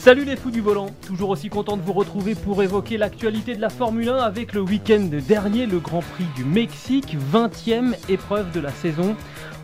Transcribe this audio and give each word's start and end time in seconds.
Salut 0.00 0.24
les 0.24 0.36
fous 0.36 0.50
du 0.50 0.62
volant, 0.62 0.86
toujours 1.06 1.28
aussi 1.28 1.50
content 1.50 1.76
de 1.76 1.82
vous 1.82 1.92
retrouver 1.92 2.34
pour 2.34 2.62
évoquer 2.62 2.96
l'actualité 2.96 3.54
de 3.54 3.60
la 3.60 3.68
Formule 3.68 4.08
1 4.08 4.16
avec 4.16 4.54
le 4.54 4.62
week-end 4.62 5.10
dernier, 5.28 5.66
le 5.66 5.78
Grand 5.78 6.00
Prix 6.00 6.24
du 6.34 6.42
Mexique, 6.42 7.18
20e 7.30 7.94
épreuve 8.08 8.50
de 8.50 8.60
la 8.60 8.70
saison. 8.70 9.14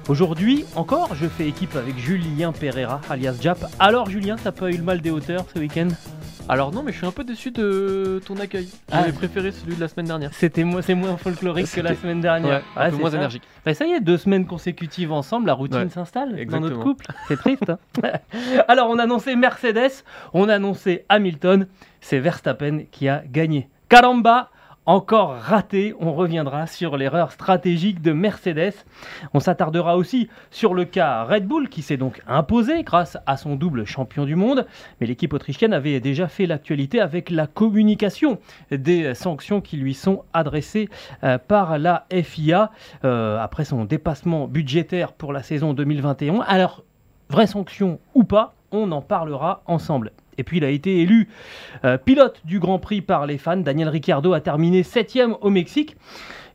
Aujourd'hui, 0.08 0.64
encore, 0.76 1.14
je 1.16 1.26
fais 1.26 1.48
équipe 1.48 1.74
avec 1.74 1.98
Julien 1.98 2.52
Pereira, 2.52 3.00
alias 3.10 3.34
Jap. 3.40 3.58
Alors 3.80 4.08
Julien, 4.08 4.36
t'as 4.42 4.52
pas 4.52 4.70
eu 4.70 4.76
le 4.76 4.84
mal 4.84 5.00
des 5.00 5.10
hauteurs 5.10 5.44
ce 5.52 5.58
week-end? 5.58 5.88
Alors 6.48 6.70
non, 6.72 6.84
mais 6.84 6.92
je 6.92 6.98
suis 6.98 7.06
un 7.06 7.10
peu 7.10 7.24
déçu 7.24 7.50
de 7.50 8.20
ton 8.24 8.36
accueil. 8.36 8.68
Ah. 8.92 9.00
J'avais 9.00 9.12
préféré 9.12 9.50
celui 9.50 9.74
de 9.74 9.80
la 9.80 9.88
semaine 9.88 10.06
dernière. 10.06 10.30
C'était 10.32 10.62
moi, 10.62 10.80
c'est 10.80 10.94
moins 10.94 11.16
folklorique 11.16 11.68
que 11.72 11.80
la 11.80 11.96
semaine 11.96 12.20
dernière. 12.20 12.58
Ouais, 12.58 12.64
un 12.76 12.80
Ah, 12.86 12.90
peu 12.90 12.96
moins 12.98 13.10
ça. 13.10 13.16
énergique. 13.16 13.42
Bah, 13.64 13.74
ça 13.74 13.84
y 13.84 13.90
est, 13.90 14.00
deux 14.00 14.16
semaines 14.16 14.46
consécutives 14.46 15.10
ensemble, 15.10 15.48
la 15.48 15.54
routine 15.54 15.78
Ouais, 15.80 15.88
s'installe 15.88 16.46
dans 16.46 16.60
notre 16.60 16.78
couple. 16.78 17.06
C'est 17.26 17.36
triste. 17.36 17.68
hein. 17.68 17.78
Alors, 18.68 18.88
on 18.90 19.00
a 19.00 19.02
annoncé 19.02 19.34
Mercedes, 19.34 20.04
on 20.34 20.48
a 20.48 20.54
annoncé 20.54 21.04
Hamilton, 21.08 21.66
c'est 22.00 22.20
Verstappen 22.20 22.82
qui 22.92 23.08
a 23.08 23.24
gagné. 23.26 23.68
Caramba, 23.88 24.50
encore 24.86 25.36
raté. 25.36 25.94
On 26.00 26.14
reviendra 26.14 26.66
sur 26.66 26.96
l'erreur 26.96 27.32
stratégique 27.32 28.00
de 28.00 28.12
Mercedes. 28.12 28.74
On 29.34 29.40
s'attardera 29.40 29.96
aussi 29.96 30.28
sur 30.50 30.74
le 30.74 30.84
cas 30.84 31.24
Red 31.24 31.46
Bull 31.46 31.68
qui 31.68 31.82
s'est 31.82 31.96
donc 31.96 32.22
imposé 32.26 32.82
grâce 32.82 33.18
à 33.26 33.36
son 33.36 33.56
double 33.56 33.84
champion 33.84 34.24
du 34.24 34.36
monde. 34.36 34.66
Mais 35.00 35.06
l'équipe 35.06 35.32
autrichienne 35.32 35.72
avait 35.72 36.00
déjà 36.00 36.28
fait 36.28 36.46
l'actualité 36.46 37.00
avec 37.00 37.30
la 37.30 37.46
communication 37.46 38.38
des 38.70 39.14
sanctions 39.14 39.60
qui 39.60 39.76
lui 39.76 39.94
sont 39.94 40.24
adressées 40.32 40.88
euh, 41.24 41.38
par 41.38 41.78
la 41.78 42.06
FIA 42.10 42.70
euh, 43.04 43.38
après 43.38 43.64
son 43.64 43.84
dépassement 43.84 44.46
budgétaire 44.48 45.12
pour 45.12 45.32
la 45.32 45.42
saison 45.42 45.74
2021. 45.74 46.40
Alors, 46.46 46.82
vraie 47.28 47.46
sanction 47.46 47.98
ou 48.14 48.24
pas, 48.24 48.55
on 48.72 48.90
en 48.92 49.02
parlera 49.02 49.62
ensemble. 49.66 50.12
Et 50.38 50.42
puis 50.42 50.58
il 50.58 50.64
a 50.64 50.70
été 50.70 51.00
élu 51.00 51.28
euh, 51.84 51.96
pilote 51.96 52.40
du 52.44 52.58
Grand 52.58 52.78
Prix 52.78 53.00
par 53.00 53.26
les 53.26 53.38
fans. 53.38 53.56
Daniel 53.56 53.88
Ricciardo 53.88 54.32
a 54.32 54.40
terminé 54.40 54.82
7 54.82 55.18
au 55.40 55.50
Mexique. 55.50 55.96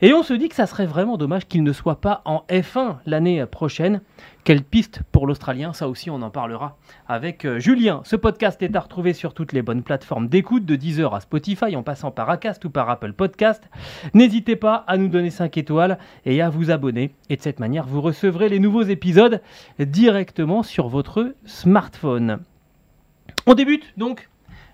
Et 0.04 0.14
on 0.14 0.24
se 0.24 0.34
dit 0.34 0.50
que 0.50 0.56
ça 0.56 0.66
serait 0.66 0.88
vraiment 0.88 1.16
dommage 1.16 1.48
qu'il 1.48 1.64
ne 1.64 1.74
soit 1.74 2.02
pas 2.02 2.22
en 2.26 2.44
F1 2.50 2.98
l'année 3.06 3.46
prochaine. 3.46 4.02
Quelle 4.44 4.64
piste 4.64 5.02
pour 5.12 5.28
l'Australien 5.28 5.72
Ça 5.72 5.88
aussi, 5.88 6.10
on 6.10 6.24
en 6.24 6.32
parlera 6.32 6.76
avec 7.08 7.46
euh, 7.46 7.60
Julien. 7.60 8.02
Ce 8.06 8.16
podcast 8.16 8.60
est 8.64 8.76
à 8.76 8.80
retrouver 8.80 9.14
sur 9.14 9.36
toutes 9.36 9.54
les 9.54 9.62
bonnes 9.62 9.84
plateformes 9.84 10.30
d'écoute, 10.30 10.66
de 10.66 10.76
Deezer 10.76 11.14
à 11.14 11.20
Spotify, 11.20 11.76
en 11.76 11.84
passant 11.84 12.10
par 12.10 12.28
Acast 12.28 12.66
ou 12.66 12.72
par 12.72 12.90
Apple 12.90 13.14
Podcast. 13.14 13.70
N'hésitez 14.16 14.56
pas 14.56 14.84
à 14.88 14.98
nous 14.98 15.10
donner 15.10 15.30
5 15.30 15.56
étoiles 15.58 16.00
et 16.26 16.42
à 16.42 16.50
vous 16.50 16.72
abonner. 16.72 17.14
Et 17.30 17.36
de 17.36 17.42
cette 17.42 17.60
manière, 17.60 17.86
vous 17.86 18.02
recevrez 18.02 18.50
les 18.50 18.58
nouveaux 18.58 18.82
épisodes 18.82 19.42
directement 19.78 20.64
sur 20.64 20.88
votre 20.88 21.36
smartphone. 21.46 22.40
On 23.46 23.54
débute 23.54 23.94
donc 23.96 24.28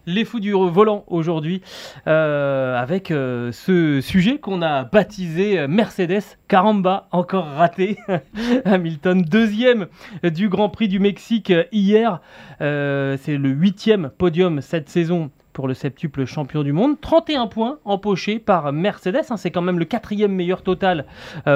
les 0.07 0.23
fous 0.23 0.40
du 0.40 0.53
volant 0.53 1.03
aujourd'hui 1.07 1.62
euh, 2.07 2.75
avec 2.81 3.12
euh, 3.12 3.51
ce 3.51 4.00
sujet 4.01 4.40
qu'on 4.40 4.62
a 4.62 4.85
baptisé 4.85 5.59
euh, 5.59 5.68
Mercedes 5.68 6.23
Caramba, 6.47 7.07
encore 7.12 7.45
raté. 7.45 7.97
Hamilton, 8.66 9.22
deuxième 9.22 9.88
du 10.23 10.47
Grand 10.47 10.69
Prix 10.69 10.88
du 10.88 11.00
Mexique 11.00 11.51
hier. 11.73 12.22
C'est 12.59 13.38
le 13.38 13.50
huitième 13.50 14.09
podium 14.18 14.62
cette 14.62 14.90
saison 14.90 15.29
pour 15.51 15.68
le 15.68 15.73
septuple 15.73 16.25
champion 16.25 16.63
du 16.63 16.72
monde. 16.72 17.01
31 17.01 17.47
points 17.47 17.79
empochés 17.84 18.39
par 18.39 18.72
Mercedes. 18.72 19.25
hein. 19.29 19.35
C'est 19.35 19.51
quand 19.51 19.62
même 19.62 19.79
le 19.79 19.85
quatrième 19.85 20.31
meilleur 20.31 20.62
total 20.62 21.06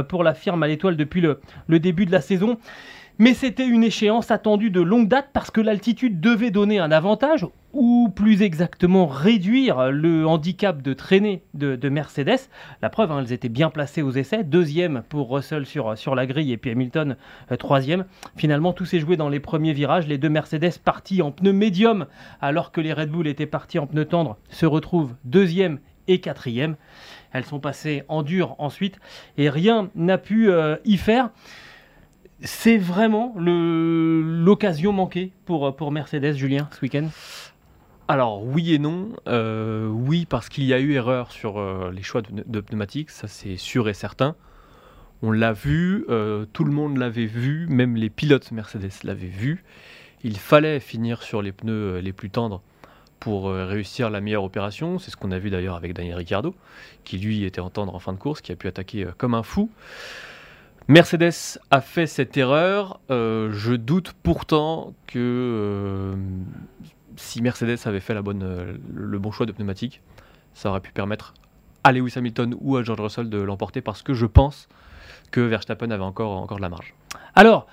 pour 0.10 0.26
la 0.26 0.34
firme 0.34 0.62
à 0.64 0.68
l'étoile 0.68 0.98
depuis 0.98 1.22
le 1.22 1.80
début 1.80 2.06
de 2.06 2.12
la 2.12 2.22
saison. 2.22 2.58
Mais 3.22 3.36
c'était 3.36 3.68
une 3.68 3.84
échéance 3.84 4.32
attendue 4.32 4.72
de 4.72 4.82
longue 4.82 5.08
date 5.08 5.30
parce 5.32 5.52
que 5.52 5.62
l'altitude 5.62 6.20
devait 6.20 6.50
donner 6.50 6.80
un 6.80 6.92
avantage, 6.92 7.46
ou 7.72 8.10
plus 8.10 8.42
exactement 8.42 9.06
réduire 9.06 9.92
le 9.92 10.26
handicap 10.26 10.82
de 10.82 10.94
traînée 10.94 11.44
de, 11.54 11.76
de 11.76 11.90
Mercedes. 11.90 12.50
La 12.82 12.90
preuve, 12.90 13.12
hein, 13.12 13.20
elles 13.20 13.32
étaient 13.32 13.48
bien 13.48 13.70
placées 13.70 14.02
aux 14.02 14.10
essais. 14.10 14.44
Deuxième 14.44 15.04
pour 15.08 15.30
Russell 15.30 15.68
sur, 15.68 16.16
la 16.16 16.26
grille 16.26 16.52
et 16.52 16.58
puis 16.58 16.72
Hamilton 16.72 17.16
euh, 17.52 17.58
troisième. 17.58 18.06
Finalement, 18.38 18.74
tout 18.74 18.86
s'est 18.86 19.00
joué 19.00 19.18
dans 19.18 19.30
les 19.30 19.40
premiers 19.40 19.74
virages. 19.74 20.08
Les 20.08 20.18
deux 20.18 20.30
Mercedes 20.30 20.80
partis 20.84 21.22
en 21.22 21.30
pneus 21.32 21.54
médium 21.54 22.08
alors 22.42 22.72
que 22.72 22.82
les 22.82 22.92
Red 22.92 23.12
Bull 23.12 23.28
étaient 23.28 23.46
partis 23.46 23.78
en 23.78 23.86
pneus 23.86 24.06
tendres 24.06 24.40
se 24.50 24.66
retrouvent 24.66 25.14
deuxième 25.26 25.78
et 26.08 26.22
quatrième. 26.22 26.76
Elles 27.34 27.46
sont 27.46 27.60
passées 27.60 28.02
en 28.08 28.24
dur 28.24 28.56
ensuite 28.58 28.98
et 29.38 29.52
rien 29.52 29.92
n'a 29.94 30.18
pu 30.18 30.50
euh, 30.50 30.78
y 30.86 30.98
faire. 30.98 31.30
C'est 32.44 32.78
vraiment 32.78 33.36
l'occasion 33.38 34.94
manquée 34.94 35.32
pour, 35.46 35.76
pour 35.76 35.92
Mercedes, 35.92 36.34
Julien, 36.34 36.68
ce 36.72 36.82
week-end? 36.82 37.08
Alors 38.08 38.44
oui 38.44 38.74
et 38.74 38.80
non. 38.80 39.10
Euh, 39.28 39.88
oui 39.88 40.26
parce 40.26 40.50
qu'il 40.50 40.64
y 40.66 40.74
a 40.74 40.80
eu 40.80 40.94
erreur 40.94 41.32
sur 41.32 41.60
euh, 41.60 41.92
les 41.94 42.02
choix 42.02 42.22
de, 42.22 42.60
pneumatiques, 42.60 43.12
ça 43.12 43.28
c'est 43.28 43.58
sûr 43.58 43.88
et 43.88 43.94
certain. 43.94 44.36
On 45.22 45.32
l'a 45.32 45.54
vu, 45.54 46.04
euh, 46.10 46.46
tout 46.52 46.64
le 46.64 46.72
monde 46.72 46.98
l'avait 46.98 47.28
vu, 47.28 47.68
même 47.70 47.96
les 47.96 48.10
pilotes 48.10 48.52
Mercedes 48.52 48.92
l'avaient 49.04 49.28
vu. 49.28 49.64
Il 50.24 50.38
fallait 50.38 50.80
finir 50.80 51.22
sur 51.22 51.42
les 51.42 51.52
pneus 51.52 52.00
les 52.00 52.12
plus 52.12 52.32
tendres 52.32 52.62
pour 53.20 53.52
réussir 53.52 54.10
la 54.10 54.20
meilleure 54.20 54.44
opération. 54.44 54.98
C'est 54.98 55.12
ce 55.12 55.16
qu'on 55.16 55.32
a 55.32 55.38
vu 55.38 55.52
d'ailleurs 55.52 55.76
avec 55.76 55.94
Daniel 55.94 56.16
Ricciardo, 56.16 56.56
qui 57.04 57.18
lui 57.18 57.44
était 57.44 57.62
en 57.62 57.70
tendre 57.70 57.96
en 57.96 58.00
fin 58.00 58.14
de 58.14 58.18
course, 58.18 58.42
qui 58.42 58.52
a 58.52 58.56
pu 58.56 58.68
attaquer 58.68 59.08
comme 59.18 59.36
un 59.36 59.44
fou. 59.44 59.70
Mercedes 60.92 61.58
a 61.70 61.80
fait 61.80 62.06
cette 62.06 62.36
erreur. 62.36 63.00
Euh, 63.12 63.50
je 63.54 63.72
doute 63.76 64.14
pourtant 64.24 64.94
que 65.08 65.20
euh, 65.20 66.16
si 67.16 67.42
Mercedes 67.42 67.78
avait 67.86 68.02
fait 68.02 68.14
euh, 68.14 68.74
le 68.94 69.18
bon 69.18 69.32
choix 69.32 69.46
de 69.46 69.54
pneumatique, 69.54 70.02
ça 70.54 70.70
aurait 70.70 70.82
pu 70.82 70.92
permettre 70.92 71.34
à 71.86 71.94
Lewis 71.94 72.12
Hamilton 72.18 72.58
ou 72.60 72.76
à 72.76 72.84
George 72.84 73.00
Russell 73.00 73.30
de 73.30 73.38
l'emporter 73.38 73.80
parce 73.80 74.02
que 74.02 74.14
je 74.14 74.26
pense 74.26 74.68
que 75.32 75.40
Verstappen 75.40 75.92
avait 75.92 76.04
encore, 76.04 76.46
de 76.58 76.62
la 76.62 76.68
marge. 76.68 76.94
Alors, 77.36 77.68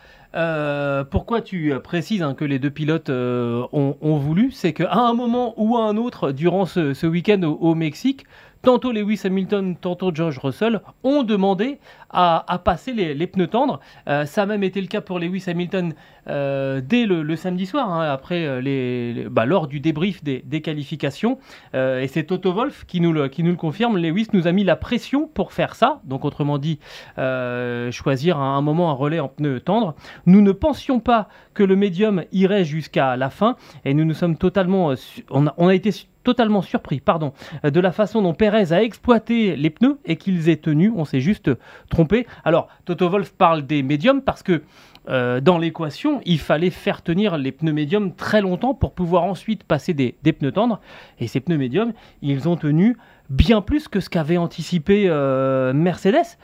pourquoi 1.11 1.41
tu 1.41 1.75
précises 1.83 2.23
hein, 2.23 2.35
que 2.35 2.45
les 2.45 2.61
deux 2.61 2.71
pilotes 2.71 3.11
ont, 3.11 3.97
voulu? 4.01 4.53
C'est 4.53 4.73
qu'à 4.73 4.93
un 4.93 5.15
moment 5.15 5.55
ou 5.57 5.77
à 5.77 5.83
un 5.89 5.97
autre, 5.97 6.31
durant 6.31 6.67
ce, 6.67 7.07
week-end 7.07 7.43
au 7.43 7.75
Mexique, 7.75 8.27
tantôt 8.63 8.93
Lewis 8.93 9.21
Hamilton, 9.25 9.77
tantôt 9.77 10.15
George 10.15 10.39
Russell 10.39 10.81
ont 11.03 11.23
demandé 11.23 11.79
à, 12.11 12.61
passer 12.65 12.93
les, 12.93 13.15
les 13.15 13.27
pneus 13.27 13.49
tendres. 13.49 13.81
Euh, 14.09 14.25
ça 14.25 14.43
a 14.43 14.47
même 14.47 14.63
été 14.63 14.81
le 14.81 14.87
cas 14.87 15.01
pour 15.01 15.19
Lewis 15.19 15.45
Hamilton 15.47 15.95
euh, 16.29 16.81
dès 16.85 17.07
le, 17.07 17.37
samedi 17.37 17.67
soir, 17.67 17.91
hein, 17.91 18.09
après 18.11 18.45
euh, 18.47 19.29
bah, 19.31 19.47
lors 19.47 19.67
du 19.67 19.81
débrief 19.81 20.23
des, 20.23 20.61
qualifications. 20.61 21.39
Euh, 21.75 22.01
et 22.01 22.09
c'est 22.09 22.25
Toto 22.25 22.53
Wolff 22.53 22.85
qui 22.87 23.01
nous, 23.01 23.13
le, 23.13 23.29
confirme. 23.55 23.97
Lewis 23.97 24.29
nous 24.33 24.47
a 24.47 24.53
mis 24.53 24.65
la 24.65 24.77
pression 24.77 25.27
pour 25.27 25.53
faire 25.53 25.75
ça. 25.75 26.01
Donc, 26.05 26.25
autrement 26.25 26.59
dit, 26.59 26.79
choisir 27.17 28.39
à 28.39 28.45
un 28.45 28.61
moment 28.61 28.91
un 28.91 28.95
relais 28.95 29.21
en 29.21 29.29
pneus 29.29 29.61
tendres. 29.61 29.95
Nous 30.27 30.41
ne 30.41 30.53
pensions 30.53 31.01
pas 31.01 31.29
que 31.55 31.63
le 31.63 31.77
médium 31.77 32.25
irait 32.33 32.65
jusqu'à 32.65 33.17
la 33.17 33.31
fin 33.31 33.57
et 33.85 33.95
nous 33.95 34.05
nous 34.05 34.15
sommes 34.15 34.37
totalement, 34.37 34.95
on 35.31 35.69
a, 35.69 35.75
été 35.75 35.91
totalement 36.23 36.63
surpris, 36.63 37.01
pardon, 37.01 37.33
de 37.65 37.81
la 37.81 37.93
façon 37.93 38.23
dont 38.23 38.35
Pérez 38.35 38.73
a 38.73 38.83
exploité 38.83 39.57
les 39.57 39.71
pneus 39.71 39.99
et 40.05 40.17
qu'ils 40.17 40.49
aient 40.49 40.57
tenu. 40.57 40.93
On 40.95 41.05
s'est 41.05 41.21
juste 41.21 41.51
trompé. 41.89 42.27
Alors, 42.45 42.69
Toto 42.85 43.09
Wolff 43.09 43.33
parle 43.33 43.67
des 43.67 43.83
médiums 43.83 44.23
parce 44.23 44.43
que 44.43 44.63
dans 45.07 45.59
l'équation, 45.59 46.18
il 46.25 46.39
fallait 46.39 46.71
faire 46.71 47.03
tenir 47.03 47.37
les 47.37 47.53
pneus 47.53 47.73
médiums 47.73 48.15
très 48.15 48.41
longtemps 48.41 48.75
pour 48.75 48.93
pouvoir 48.93 49.25
ensuite 49.25 49.65
passer 49.65 49.95
des, 49.95 50.13
pneus 50.33 50.53
tendres. 50.53 50.81
Et 51.19 51.27
ces 51.27 51.41
pneus 51.41 51.59
médiums, 51.59 51.93
ils 52.23 52.49
ont 52.49 52.57
tenu 52.57 52.97
bien 53.31 53.61
plus 53.61 53.89
que 53.89 54.01
ce 54.01 54.09
qu'avait 54.11 54.37
anticipé 54.37 55.05
euh, 55.09 55.73
Mercedes. 55.73 56.39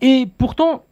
Et 0.00 0.26
pourtant, 0.38 0.84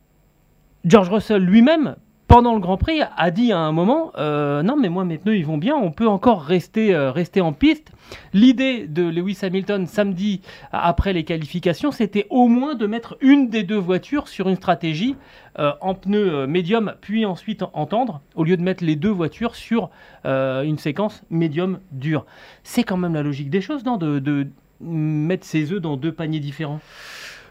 George 0.84 1.10
Russell 1.10 1.42
lui-même 1.42 1.96
pendant 2.28 2.54
le 2.54 2.60
Grand 2.60 2.76
Prix, 2.76 3.00
a 3.16 3.30
dit 3.30 3.52
à 3.52 3.58
un 3.58 3.72
moment 3.72 4.12
euh, 4.18 4.62
Non, 4.62 4.76
mais 4.76 4.88
moi, 4.88 5.04
mes 5.04 5.18
pneus, 5.18 5.36
ils 5.36 5.46
vont 5.46 5.58
bien, 5.58 5.74
on 5.74 5.90
peut 5.90 6.06
encore 6.06 6.42
rester, 6.42 6.94
euh, 6.94 7.10
rester 7.10 7.40
en 7.40 7.52
piste. 7.52 7.90
L'idée 8.32 8.86
de 8.86 9.02
Lewis 9.02 9.38
Hamilton 9.42 9.86
samedi 9.86 10.42
après 10.70 11.12
les 11.12 11.24
qualifications, 11.24 11.90
c'était 11.90 12.26
au 12.30 12.46
moins 12.46 12.74
de 12.74 12.86
mettre 12.86 13.16
une 13.20 13.48
des 13.48 13.62
deux 13.64 13.78
voitures 13.78 14.28
sur 14.28 14.48
une 14.48 14.56
stratégie 14.56 15.16
euh, 15.58 15.72
en 15.80 15.94
pneus 15.94 16.46
médium, 16.46 16.94
puis 17.00 17.24
ensuite 17.24 17.64
entendre, 17.72 18.20
au 18.36 18.44
lieu 18.44 18.56
de 18.56 18.62
mettre 18.62 18.84
les 18.84 18.96
deux 18.96 19.10
voitures 19.10 19.56
sur 19.56 19.90
une 20.24 20.78
séquence 20.78 21.24
médium 21.30 21.80
dur. 21.90 22.26
C'est 22.62 22.84
quand 22.84 22.98
même 22.98 23.14
la 23.14 23.22
logique 23.22 23.50
des 23.50 23.62
choses, 23.62 23.84
non 23.84 23.96
de 23.96 24.46
mettre 24.80 25.44
ses 25.44 25.72
œufs 25.72 25.80
dans 25.80 25.96
deux 25.96 26.12
paniers 26.12 26.40
différents? 26.40 26.80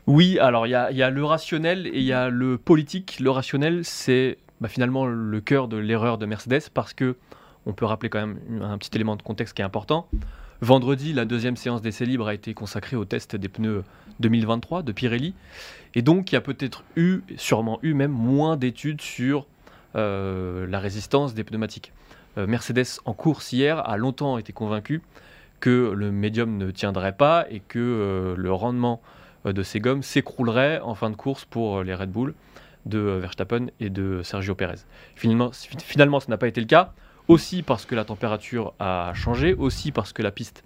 Oui, 0.05 0.39
alors 0.39 0.67
il 0.67 0.69
y 0.69 0.75
a, 0.75 1.09
le 1.09 1.25
rationnel 1.25 1.87
et 1.87 1.97
il 1.97 2.03
y 2.03 2.13
a 2.13 2.29
le 2.29 2.57
politique. 2.57 3.19
Le 3.19 3.29
rationnel, 3.29 3.83
c'est 3.83 4.37
bah, 4.61 4.67
finalement 4.67 5.05
le 5.05 5.41
cœur 5.41 5.67
de 5.67 5.77
l'erreur 5.77 6.17
de 6.17 6.25
Mercedes 6.25 6.69
parce 6.73 6.93
que 6.93 7.15
on 7.65 7.73
peut 7.73 7.85
rappeler 7.85 8.09
quand 8.09 8.25
même 8.25 8.61
un 8.61 8.77
petit 8.77 8.91
élément 8.95 9.15
de 9.15 9.21
contexte 9.21 9.53
qui 9.53 9.61
est 9.61 9.65
important. 9.65 10.07
Vendredi, 10.61 11.13
la 11.13 11.25
deuxième 11.25 11.55
séance 11.55 11.81
d'essai 11.81 12.05
libre 12.05 12.27
a 12.27 12.33
été 12.33 12.53
consacrée 12.53 12.95
au 12.95 13.05
test 13.05 13.35
des 13.35 13.49
pneus 13.49 13.83
2023 14.21 14.81
de 14.81 14.91
Pirelli. 14.91 15.35
Et 15.93 16.01
donc, 16.01 16.31
il 16.31 16.35
y 16.35 16.37
a 16.37 16.41
peut-être 16.41 16.83
eu, 16.95 17.19
sûrement 17.35 17.77
eu 17.83 17.93
même, 17.93 18.11
moins 18.11 18.57
d'études 18.57 19.01
sur 19.01 19.45
euh, 19.95 20.65
la 20.67 20.79
résistance 20.79 21.33
des 21.35 21.43
pneumatiques. 21.43 21.91
Euh, 22.37 22.47
Mercedes, 22.47 23.01
en 23.05 23.13
course 23.13 23.51
hier, 23.51 23.87
a 23.87 23.97
longtemps 23.97 24.37
été 24.37 24.51
convaincu 24.51 25.01
que 25.59 25.91
le 25.95 26.11
médium 26.11 26.57
ne 26.57 26.71
tiendrait 26.71 27.15
pas 27.15 27.45
et 27.51 27.59
que 27.59 27.79
euh, 27.79 28.35
le 28.35 28.51
rendement 28.51 29.01
de 29.45 29.63
ces 29.63 29.79
gommes 29.79 30.03
s'écroulerait 30.03 30.79
en 30.79 30.95
fin 30.95 31.09
de 31.09 31.15
course 31.15 31.45
pour 31.45 31.83
les 31.83 31.93
Red 31.93 32.11
Bull 32.11 32.33
de 32.87 32.99
euh, 32.99 33.19
Verstappen 33.19 33.67
et 33.79 33.89
de 33.89 34.21
Sergio 34.23 34.55
Perez. 34.55 34.79
Finalement, 35.15 35.51
finalement 35.83 36.19
ce 36.19 36.29
n'a 36.29 36.37
pas 36.37 36.47
été 36.47 36.61
le 36.61 36.67
cas, 36.67 36.93
aussi 37.27 37.63
parce 37.63 37.85
que 37.85 37.95
la 37.95 38.05
température 38.05 38.73
a 38.79 39.11
changé, 39.13 39.53
aussi 39.53 39.91
parce 39.91 40.13
que 40.13 40.21
la 40.21 40.31
piste 40.31 40.63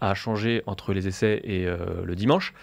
a 0.00 0.14
changé 0.14 0.62
entre 0.66 0.92
les 0.92 1.08
essais 1.08 1.40
et 1.44 1.64
le 1.64 2.14
dimanche. 2.16 2.54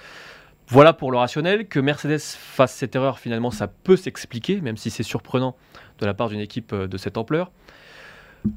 Voilà 0.67 0.93
pour 0.93 1.11
le 1.11 1.17
rationnel. 1.17 1.67
Que 1.67 1.79
Mercedes 1.79 2.19
fasse 2.19 2.75
cette 2.75 2.95
erreur, 2.95 3.17
finalement, 3.17 3.49
ça 3.49 3.67
peut 3.67 3.95
s'expliquer, 3.95 4.61
même 4.61 4.77
si 4.77 4.91
c'est 4.91 5.03
surprenant 5.03 5.55
de 5.99 6.05
la 6.05 6.13
part 6.13 6.29
d'une 6.29 6.41
équipe 6.41 6.75
de 6.75 6.97
cette 6.97 7.17
ampleur. 7.17 7.49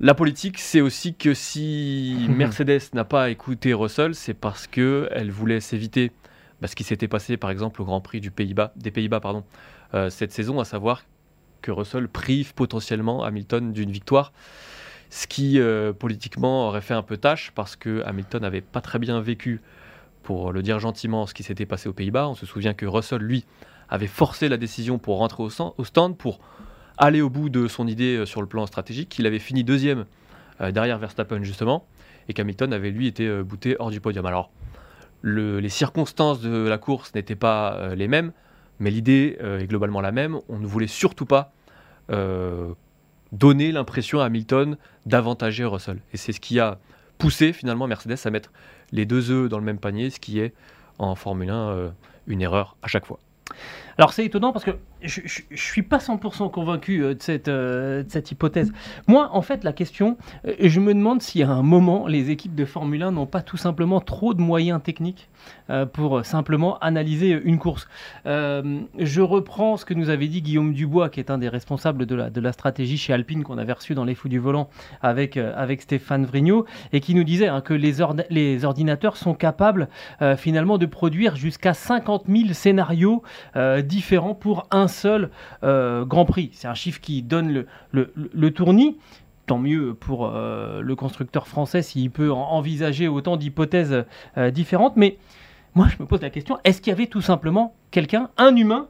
La 0.01 0.15
politique, 0.15 0.59
c'est 0.59 0.81
aussi 0.81 1.15
que 1.15 1.35
si 1.35 2.27
Mercedes 2.29 2.83
n'a 2.93 3.05
pas 3.05 3.31
écouté 3.31 3.75
Russell, 3.75 4.15
c'est 4.15 4.35
parce 4.35 4.67
qu'elle 4.67 5.31
voulait 5.31 5.61
s'éviter 5.61 6.13
bah, 6.61 6.69
ce 6.69 6.77
qui 6.77 6.85
s'était 6.85 7.09
passé 7.09 7.37
par 7.37 7.51
exemple 7.51 7.83
au 7.83 7.85
Grand 7.85 8.01
Prix 8.01 8.21
du 8.21 8.31
Pays-Bas, 8.31 8.73
des 8.77 8.93
Pays-Bas 8.93 9.21
pardon, 9.21 9.43
euh, 9.95 10.11
cette 10.11 10.33
saison, 10.33 10.61
à 10.61 10.65
savoir 10.65 11.03
que 11.61 11.71
Russell 11.71 12.09
prive 12.09 12.55
potentiellement 12.55 13.23
Hamilton 13.25 13.73
d'une 13.73 13.91
victoire, 13.91 14.33
ce 15.11 15.27
qui 15.27 15.61
euh, 15.61 15.93
politiquement 15.93 16.69
aurait 16.69 16.81
fait 16.81 16.95
un 16.95 17.03
peu 17.03 17.17
tâche 17.17 17.53
parce 17.55 17.77
que 17.77 18.03
Hamilton 18.05 18.43
n'avait 18.43 18.63
pas 18.63 18.81
très 18.81 18.99
bien 18.99 19.21
vécu, 19.21 19.61
pour 20.23 20.53
le 20.53 20.63
dire 20.63 20.79
gentiment, 20.79 21.27
ce 21.27 21.35
qui 21.35 21.43
s'était 21.43 21.67
passé 21.67 21.89
aux 21.89 21.93
Pays-Bas. 21.93 22.29
On 22.29 22.35
se 22.35 22.47
souvient 22.47 22.75
que 22.75 22.87
Russell, 22.87 23.21
lui, 23.21 23.45
avait 23.89 24.07
forcé 24.07 24.49
la 24.49 24.57
décision 24.57 24.99
pour 24.99 25.19
rentrer 25.19 25.43
au, 25.43 25.51
stand, 25.85 26.17
pour 26.17 26.39
aller 26.97 27.21
au 27.21 27.29
bout 27.29 27.49
de 27.49 27.67
son 27.67 27.89
idée 27.89 28.19
euh, 28.19 28.25
sur 28.25 28.41
le 28.41 28.47
plan 28.47 28.65
stratégique, 28.67 29.09
qu'il 29.09 29.27
avait 29.27 29.41
fini 29.41 29.65
deuxième 29.65 30.07
derrière 30.61 30.97
Verstappen 30.99 31.43
justement, 31.43 31.85
et 32.29 32.35
qu'Hamilton 32.35 32.73
avait 32.73 32.91
lui 32.91 33.09
été 33.09 33.43
bouté 33.43 33.75
hors 33.81 33.91
du 33.91 34.01
podium. 34.01 34.25
Alors, 34.27 34.53
les 35.25 35.69
circonstances 35.71 36.41
de 36.41 36.69
la 36.69 36.79
course 36.79 37.13
n'étaient 37.17 37.35
pas 37.35 37.97
les 37.97 38.07
mêmes, 38.07 38.33
mais 38.83 38.91
l'idée 38.91 39.39
euh, 39.41 39.61
est 39.61 39.67
globalement 39.67 40.01
la 40.01 40.11
même. 40.11 40.41
On 40.49 40.59
ne 40.59 40.67
voulait 40.67 40.89
surtout 40.89 41.25
pas 41.25 41.53
euh, 42.11 42.75
donner 43.31 43.71
l'impression 43.71 44.21
à 44.21 44.25
Hamilton 44.25 44.77
d'avantager 45.07 45.65
Russell. 45.65 46.01
Et 46.13 46.17
c'est 46.17 46.33
ce 46.33 46.41
qui 46.41 46.59
a 46.59 46.79
poussé 47.17 47.53
finalement 47.53 47.87
Mercedes 47.87 48.19
à 48.25 48.31
mettre 48.31 48.51
les 48.91 49.07
deux 49.07 49.31
œufs 49.31 49.49
dans 49.49 49.59
le 49.59 49.65
même 49.65 49.79
panier, 49.79 50.11
ce 50.11 50.19
qui 50.19 50.41
est 50.41 50.53
en 50.99 51.15
Formule 51.15 51.51
1 51.51 51.93
une 52.27 52.43
erreur 52.43 52.77
à 52.83 52.89
chaque 52.89 53.07
fois. 53.07 53.21
Alors 53.99 54.13
c'est 54.13 54.25
étonnant 54.25 54.53
parce 54.53 54.65
que 54.65 54.73
je 55.05 55.21
ne 55.51 55.57
suis 55.57 55.83
pas 55.83 55.99
100% 55.99 56.51
convaincu 56.51 57.03
euh, 57.03 57.15
de 57.15 57.23
cette, 57.23 57.49
euh, 57.49 58.05
cette 58.09 58.31
hypothèse. 58.31 58.73
Moi, 59.09 59.31
en 59.33 59.43
fait, 59.43 59.65
la 59.65 59.73
question, 59.73 60.17
euh, 60.47 60.55
je 60.61 60.81
me 60.81 60.95
demande 60.95 61.23
si 61.23 61.43
à 61.43 61.51
un 61.51 61.63
moment, 61.63 62.07
les 62.07 62.31
équipes 62.31 62.55
de 62.55 62.65
Formule 62.65 63.03
1 63.03 63.13
n'ont 63.13 63.27
pas 63.27 63.43
tout 63.43 63.57
simplement 63.57 64.01
trop 64.01 64.35
de 64.35 64.41
moyens 64.41 64.81
techniques 64.83 65.29
pour 65.93 66.25
simplement 66.25 66.79
analyser 66.79 67.31
une 67.31 67.59
course. 67.59 67.89
je 68.25 69.21
reprends 69.21 69.77
ce 69.77 69.85
que 69.85 69.93
nous 69.93 70.09
avait 70.09 70.29
dit 70.29 70.41
Guillaume 70.41 70.73
Dubois, 70.73 71.09
qui 71.09 71.19
est 71.19 71.31
un 71.31 71.39
des 71.39 71.49
responsables 71.49 72.07
de 72.07 72.15
la, 72.15 72.31
de 72.31 72.41
la 72.41 72.53
stratégie 72.53 72.97
chez 72.97 73.13
Alpine 73.13 73.43
qu'on 73.43 73.59
avait 73.59 73.73
reçu 73.73 73.95
dans 73.95 74.05
Les 74.05 74.15
Fous 74.15 74.29
du 74.29 74.39
Volant 74.39 74.69
avec, 75.01 75.37
avec 75.37 75.83
Stéphane 75.83 76.27
Vrignot, 76.27 76.67
et 76.93 77.01
qui 77.01 77.17
nous 77.17 77.25
disait 77.25 77.49
hein, 77.49 77.61
que 77.61 77.75
les, 77.75 77.95
les 78.31 78.65
ordinateurs 78.65 79.17
sont 79.17 79.35
capables 79.35 79.89
finalement 80.37 80.79
de 80.79 80.87
produire 80.87 81.35
jusqu'à 81.35 81.75
50 81.75 82.27
000 82.29 82.53
scénarios 82.53 83.25
différents 83.83 84.35
pour 84.35 84.67
un 84.71 84.89
seul 84.89 85.31
euh, 85.63 86.05
Grand 86.05 86.25
Prix. 86.25 86.51
C'est 86.53 86.69
un 86.69 86.75
chiffre 86.75 87.01
qui 87.01 87.23
donne 87.23 87.65
le, 87.93 88.51
tournis. 88.51 88.99
Tant 89.47 89.59
mieux 89.59 89.95
pour 89.95 90.27
euh, 90.27 90.81
le 90.81 90.95
constructeur 90.95 91.49
français 91.49 91.83
s'il 91.83 92.11
peut 92.11 92.31
envisager 92.31 93.09
autant 93.09 93.37
d'hypothèses 93.37 94.05
euh, 94.37 94.51
différentes. 94.51 94.97
Mais 94.97 95.19
moi, 95.75 95.89
je 95.89 96.03
me 96.03 96.07
pose 96.07 96.23
la 96.23 96.31
question 96.31 96.59
est-ce 96.65 96.81
qu'il 96.81 96.91
y 96.91 96.95
avait 96.95 97.07
tout 97.07 97.21
simplement 97.21 97.75
quelqu'un, 97.91 98.31
un 98.37 98.55
humain, 98.57 98.89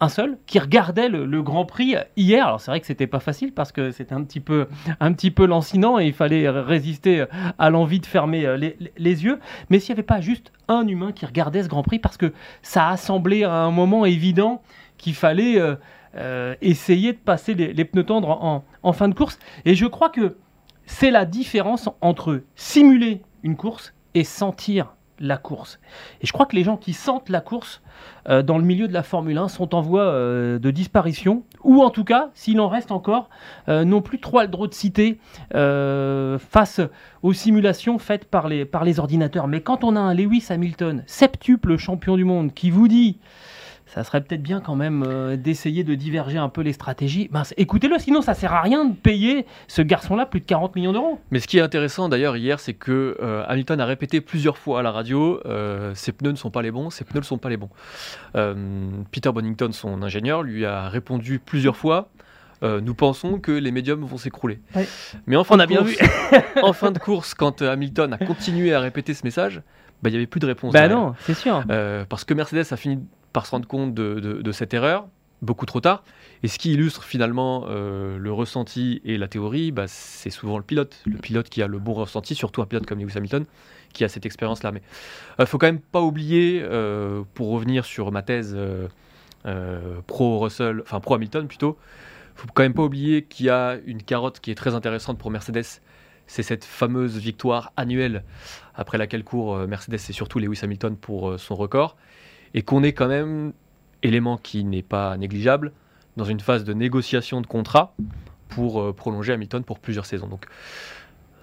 un 0.00 0.08
seul, 0.08 0.38
qui 0.46 0.58
regardait 0.58 1.08
le, 1.08 1.42
Grand 1.42 1.64
Prix 1.64 1.94
hier. 2.16 2.46
Alors 2.46 2.60
c'est 2.60 2.70
vrai 2.70 2.80
que 2.80 2.86
c'était 2.86 3.06
pas 3.06 3.20
facile 3.20 3.52
parce 3.52 3.72
que 3.72 3.90
c'était 3.90 4.14
un 4.14 4.24
petit 4.24 4.40
peu, 4.40 4.66
un 5.00 5.12
petit 5.12 5.30
peu 5.30 5.46
lancinant 5.46 5.98
et 5.98 6.06
il 6.06 6.12
fallait 6.12 6.48
résister 6.48 7.24
à 7.58 7.70
l'envie 7.70 8.00
de 8.00 8.06
fermer 8.06 8.56
les, 8.58 8.76
les 8.96 9.24
yeux. 9.24 9.38
Mais 9.70 9.78
s'il 9.78 9.94
n'y 9.94 9.98
avait 9.98 10.06
pas 10.06 10.20
juste 10.20 10.52
un 10.68 10.86
humain 10.86 11.12
qui 11.12 11.26
regardait 11.26 11.62
ce 11.62 11.68
Grand 11.68 11.82
Prix 11.82 11.98
parce 11.98 12.16
que 12.16 12.32
ça 12.62 12.88
a 12.88 12.96
semblé 12.96 13.44
à 13.44 13.52
un 13.52 13.70
moment 13.70 14.04
évident 14.04 14.62
qu'il 14.98 15.14
fallait 15.14 15.60
euh, 15.60 15.76
euh, 16.16 16.54
essayer 16.62 17.12
de 17.12 17.18
passer 17.18 17.54
les, 17.54 17.84
pneus 17.84 18.04
tendres 18.04 18.64
en, 18.82 18.92
fin 18.92 19.08
de 19.08 19.14
course. 19.14 19.38
Et 19.64 19.74
je 19.74 19.86
crois 19.86 20.10
que 20.10 20.36
c'est 20.86 21.10
la 21.10 21.24
différence 21.24 21.88
entre 22.00 22.42
simuler 22.54 23.22
une 23.42 23.56
course 23.56 23.94
et 24.14 24.24
sentir 24.24 24.94
la 25.26 25.36
course. 25.36 25.80
Et 26.20 26.26
je 26.26 26.32
crois 26.32 26.46
que 26.46 26.56
les 26.56 26.64
gens 26.64 26.76
qui 26.76 26.92
sentent 26.92 27.28
la 27.28 27.40
course 27.40 27.82
euh, 28.28 28.42
dans 28.42 28.58
le 28.58 28.64
milieu 28.64 28.88
de 28.88 28.92
la 28.92 29.02
Formule 29.02 29.38
1 29.38 29.48
sont 29.48 29.74
en 29.74 29.80
voie 29.80 30.04
de 30.04 30.70
disparition, 30.70 31.44
ou 31.62 31.82
en 31.82 31.90
tout 31.90 32.04
cas, 32.04 32.30
s'il 32.34 32.60
en 32.60 32.68
reste 32.68 32.92
encore, 32.92 33.28
n'ont 33.68 34.02
plus 34.02 34.20
trop 34.20 34.40
le 34.40 34.48
droit 34.48 34.68
de 34.68 34.74
citer 34.74 35.18
face 35.52 36.80
aux 37.22 37.32
simulations 37.32 37.98
faites 37.98 38.26
par 38.26 38.48
les, 38.48 38.64
par 38.64 38.84
les 38.84 39.00
ordinateurs. 39.00 39.48
Mais 39.48 39.60
quand 39.60 39.84
on 39.84 39.96
a 39.96 40.00
un 40.00 40.14
Lewis 40.14 40.46
Hamilton, 40.50 41.02
septuple 41.06 41.76
champion 41.76 42.16
du 42.16 42.24
monde, 42.24 42.52
qui 42.52 42.70
vous 42.70 42.88
dit 42.88 43.18
ça 43.94 44.02
serait 44.02 44.20
peut-être 44.22 44.42
bien 44.42 44.60
quand 44.60 44.74
même 44.74 45.04
euh, 45.06 45.36
d'essayer 45.36 45.84
de 45.84 45.94
diverger 45.94 46.38
un 46.38 46.48
peu 46.48 46.62
les 46.62 46.72
stratégies. 46.72 47.30
écoutez-le, 47.56 47.96
sinon 48.00 48.22
ça 48.22 48.34
sert 48.34 48.52
à 48.52 48.60
rien 48.60 48.84
de 48.86 48.94
payer 48.94 49.46
ce 49.68 49.82
garçon-là 49.82 50.26
plus 50.26 50.40
de 50.40 50.46
40 50.46 50.74
millions 50.74 50.92
d'euros. 50.92 51.20
Mais 51.30 51.38
ce 51.38 51.46
qui 51.46 51.58
est 51.58 51.60
intéressant 51.60 52.08
d'ailleurs 52.08 52.36
hier, 52.36 52.58
c'est 52.58 52.74
que 52.74 53.16
euh, 53.22 53.44
Hamilton 53.46 53.80
a 53.80 53.86
répété 53.86 54.20
plusieurs 54.20 54.58
fois 54.58 54.80
à 54.80 54.82
la 54.82 54.90
radio 54.90 55.40
euh, 55.46 55.94
ses 55.94 56.10
pneus 56.10 56.32
ne 56.32 56.36
sont 56.36 56.50
pas 56.50 56.62
les 56.62 56.72
bons, 56.72 56.90
ses 56.90 57.04
pneus 57.04 57.20
ne 57.20 57.24
sont 57.24 57.38
pas 57.38 57.48
les 57.48 57.56
bons. 57.56 57.70
Peter 59.12 59.30
Bonington, 59.30 59.70
son 59.70 60.02
ingénieur, 60.02 60.42
lui 60.42 60.64
a 60.64 60.88
répondu 60.88 61.38
plusieurs 61.38 61.76
fois. 61.76 62.08
nous 62.62 62.94
pensons 62.94 63.38
que 63.38 63.52
les 63.52 63.70
médiums 63.70 64.02
vont 64.02 64.16
s'écrouler. 64.16 64.58
Mais 65.26 65.36
en 65.36 65.44
fin, 65.44 65.54
On 65.54 65.60
a 65.60 65.66
bien 65.66 65.82
vu. 65.82 65.96
en 66.62 66.72
fin 66.72 66.90
de 66.90 66.98
course, 66.98 67.34
quand 67.34 67.62
Hamilton 67.62 68.12
a 68.14 68.18
continué 68.18 68.74
à 68.74 68.80
répéter 68.80 69.14
ce 69.14 69.24
message, 69.24 69.62
bah, 70.02 70.10
il 70.10 70.12
n'y 70.12 70.16
avait 70.16 70.26
plus 70.26 70.40
de 70.40 70.46
réponse. 70.46 70.72
Bah 70.72 70.88
non, 70.88 71.14
c'est 71.20 71.34
sûr. 71.34 71.62
parce 72.08 72.24
que 72.24 72.34
Mercedes 72.34 72.72
a 72.72 72.76
fini 72.76 72.98
par 73.34 73.44
se 73.44 73.50
rendre 73.50 73.66
compte 73.66 73.92
de, 73.92 74.52
cette 74.52 74.72
erreur 74.72 75.08
beaucoup 75.42 75.66
trop 75.66 75.80
tard. 75.80 76.04
Et 76.42 76.48
ce 76.48 76.58
qui 76.58 76.72
illustre 76.72 77.04
finalement 77.04 77.66
euh, 77.68 78.16
le 78.16 78.32
ressenti 78.32 79.02
et 79.04 79.18
la 79.18 79.28
théorie, 79.28 79.72
bah, 79.72 79.84
c'est 79.88 80.30
souvent 80.30 80.56
le 80.56 80.62
pilote. 80.62 81.02
Le 81.04 81.18
pilote 81.18 81.50
qui 81.50 81.60
a 81.60 81.66
le 81.66 81.78
bon 81.78 81.92
ressenti, 81.92 82.34
surtout 82.34 82.62
un 82.62 82.66
pilote 82.66 82.86
comme 82.86 82.98
Lewis 82.98 83.12
Hamilton, 83.16 83.44
qui 83.92 84.04
a 84.04 84.08
cette 84.08 84.24
expérience-là. 84.24 84.72
Mais 84.72 84.80
il 85.38 85.42
euh, 85.42 85.46
faut 85.46 85.58
quand 85.58 85.66
même 85.66 85.80
pas 85.80 86.00
oublier, 86.00 86.62
euh, 86.62 87.24
pour 87.34 87.50
revenir 87.50 87.84
sur 87.84 88.10
ma 88.10 88.22
thèse 88.22 88.56
pro 90.06 90.38
Russell, 90.38 90.80
enfin 90.82 91.00
pro 91.00 91.14
Hamilton 91.14 91.46
plutôt, 91.48 91.76
faut 92.36 92.46
quand 92.54 92.62
même 92.62 92.72
pas 92.72 92.84
oublier 92.84 93.24
qu'il 93.24 93.46
y 93.46 93.50
a 93.50 93.76
une 93.84 94.02
carotte 94.02 94.40
qui 94.40 94.50
est 94.50 94.54
très 94.54 94.74
intéressante 94.74 95.18
pour 95.18 95.30
Mercedes. 95.30 95.82
C'est 96.26 96.42
cette 96.42 96.64
fameuse 96.64 97.18
victoire 97.18 97.72
annuelle 97.76 98.24
après 98.74 98.96
laquelle 98.96 99.24
court 99.24 99.58
Mercedes 99.68 99.96
et 99.96 100.12
surtout 100.12 100.38
Lewis 100.38 100.60
Hamilton 100.62 100.96
pour 100.96 101.38
son 101.38 101.54
record 101.54 101.96
et 102.54 102.62
qu'on 102.62 102.82
est 102.82 102.92
quand 102.92 103.08
même, 103.08 103.52
élément 104.02 104.36
qui 104.36 104.64
n'est 104.64 104.82
pas 104.82 105.16
négligeable, 105.16 105.72
dans 106.16 106.24
une 106.24 106.40
phase 106.40 106.64
de 106.64 106.72
négociation 106.72 107.40
de 107.40 107.46
contrat 107.46 107.94
pour 108.48 108.80
euh, 108.80 108.92
prolonger 108.92 109.32
Hamilton 109.32 109.64
pour 109.64 109.78
plusieurs 109.78 110.06
saisons. 110.06 110.28
Donc 110.28 110.46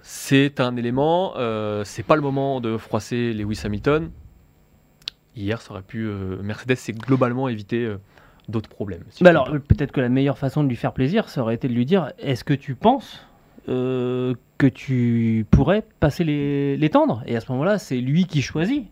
c'est 0.02 0.60
un 0.60 0.76
élément, 0.76 1.34
euh, 1.36 1.84
c'est 1.84 2.02
pas 2.02 2.16
le 2.16 2.22
moment 2.22 2.60
de 2.60 2.76
froisser 2.78 3.32
Lewis 3.32 3.60
Hamilton. 3.64 4.10
Hier, 5.36 5.60
ça 5.60 5.72
aurait 5.72 5.82
pu. 5.82 6.04
Euh, 6.04 6.42
Mercedes 6.42 6.76
s'est 6.76 6.92
globalement 6.92 7.48
évité 7.48 7.96
d'autres 8.48 8.68
problèmes. 8.68 9.04
si 9.10 9.24
Bah 9.24 9.30
alors, 9.30 9.50
euh, 9.50 9.58
peut-être 9.58 9.92
que 9.92 10.00
la 10.00 10.08
meilleure 10.08 10.38
façon 10.38 10.62
de 10.64 10.68
lui 10.68 10.76
faire 10.76 10.92
plaisir, 10.92 11.28
ça 11.28 11.42
aurait 11.42 11.54
été 11.54 11.68
de 11.68 11.74
lui 11.74 11.86
dire 11.86 12.12
est-ce 12.18 12.44
que 12.44 12.54
tu 12.54 12.74
penses 12.74 13.26
euh, 13.68 14.34
que 14.58 14.66
tu 14.66 15.46
pourrais 15.50 15.84
passer 16.00 16.24
les, 16.24 16.76
les 16.76 16.90
tendres? 16.90 17.22
Et 17.26 17.36
à 17.36 17.40
ce 17.40 17.50
moment-là, 17.52 17.78
c'est 17.78 17.98
lui 17.98 18.26
qui 18.26 18.42
choisit. 18.42 18.86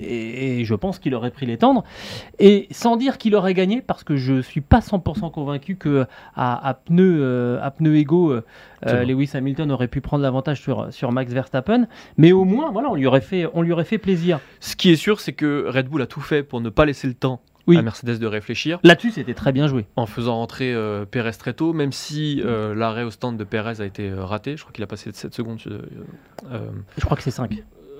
Et, 0.00 0.60
et 0.60 0.64
je 0.64 0.74
pense 0.74 0.98
qu'il 0.98 1.14
aurait 1.14 1.30
pris 1.30 1.46
les 1.46 1.58
tendres. 1.58 1.84
Et 2.38 2.68
sans 2.70 2.96
dire 2.96 3.18
qu'il 3.18 3.34
aurait 3.34 3.54
gagné, 3.54 3.80
parce 3.82 4.04
que 4.04 4.16
je 4.16 4.40
suis 4.40 4.60
pas 4.60 4.78
100% 4.80 5.30
convaincu 5.30 5.76
que 5.76 6.06
à, 6.36 6.68
à 6.68 6.74
pneus 6.74 7.18
euh, 7.20 7.58
à 7.62 7.70
pneus 7.70 7.96
égaux, 7.96 8.32
euh. 8.32 8.42
Lewis 9.04 9.30
Hamilton 9.34 9.72
aurait 9.72 9.88
pu 9.88 10.00
prendre 10.00 10.22
l'avantage 10.22 10.60
sur, 10.60 10.92
sur 10.92 11.10
Max 11.12 11.32
Verstappen. 11.32 11.86
Mais 12.16 12.32
au 12.32 12.44
moins, 12.44 12.70
voilà, 12.70 12.90
on 12.90 12.94
lui 12.94 13.06
aurait 13.06 13.20
fait, 13.20 13.46
on 13.54 13.62
lui 13.62 13.72
aurait 13.72 13.84
fait 13.84 13.98
plaisir. 13.98 14.38
Ce 14.60 14.76
qui 14.76 14.90
est 14.90 14.96
sûr, 14.96 15.20
c'est 15.20 15.32
que 15.32 15.66
Red 15.68 15.88
Bull 15.88 16.02
a 16.02 16.06
tout 16.06 16.20
fait 16.20 16.42
pour 16.42 16.60
ne 16.60 16.68
pas 16.70 16.84
laisser 16.84 17.08
le 17.08 17.14
temps 17.14 17.40
Oui. 17.66 17.76
à 17.76 17.82
Mercedes 17.82 18.18
de 18.18 18.26
réfléchir, 18.26 18.78
Là-dessus, 18.84 19.10
c'était 19.10 19.34
très 19.34 19.50
bien 19.52 19.66
joué. 19.66 19.84
en 19.96 20.06
faisant 20.06 20.36
rentrer 20.36 20.72
euh, 20.72 21.04
Perez 21.04 21.32
très 21.32 21.52
tôt, 21.54 21.72
même 21.72 21.90
si 21.92 22.40
euh, 22.44 22.72
l'arrêt 22.74 23.02
au 23.02 23.10
stand 23.10 23.36
de 23.36 23.44
Perez 23.44 23.80
a 23.80 23.84
été 23.84 24.08
euh, 24.08 24.24
raté. 24.24 24.56
Je 24.56 24.62
crois 24.62 24.72
qu'il 24.72 24.84
a 24.84 24.86
passé 24.86 25.10
7 25.12 25.34
secondes. 25.34 25.58
Je 25.60 27.04
crois 27.04 27.16
que 27.16 27.22
c'est 27.24 27.30
5. 27.32 27.50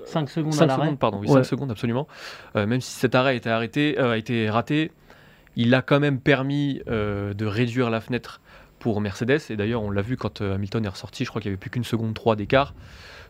5 0.05 0.29
secondes 0.29 0.53
à 0.53 0.57
5 0.57 0.65
l'arrêt. 0.67 0.83
secondes, 0.85 0.99
pardon, 0.99 1.19
oui, 1.19 1.27
Ouais. 1.27 1.43
5 1.43 1.43
secondes 1.45 1.71
absolument. 1.71 2.07
Euh, 2.55 2.65
même 2.65 2.81
si 2.81 2.91
cet 2.91 3.15
arrêt 3.15 3.31
a 3.31 3.33
été, 3.33 3.49
arrêté, 3.49 3.99
euh, 3.99 4.11
a 4.13 4.17
été 4.17 4.49
raté, 4.49 4.91
il 5.55 5.73
a 5.73 5.81
quand 5.81 5.99
même 5.99 6.19
permis 6.19 6.81
euh, 6.87 7.33
de 7.33 7.45
réduire 7.45 7.89
la 7.89 8.01
fenêtre 8.01 8.41
pour 8.79 9.01
Mercedes. 9.01 9.39
Et 9.49 9.55
d'ailleurs, 9.57 9.83
on 9.83 9.91
l'a 9.91 10.01
vu 10.01 10.15
quand 10.17 10.41
euh, 10.41 10.55
Hamilton 10.55 10.85
est 10.85 10.89
ressorti, 10.89 11.25
je 11.25 11.29
crois 11.29 11.41
qu'il 11.41 11.49
n'y 11.49 11.53
avait 11.53 11.59
plus 11.59 11.69
qu'une 11.69 11.83
seconde 11.83 12.13
3 12.13 12.35
d'écart. 12.35 12.73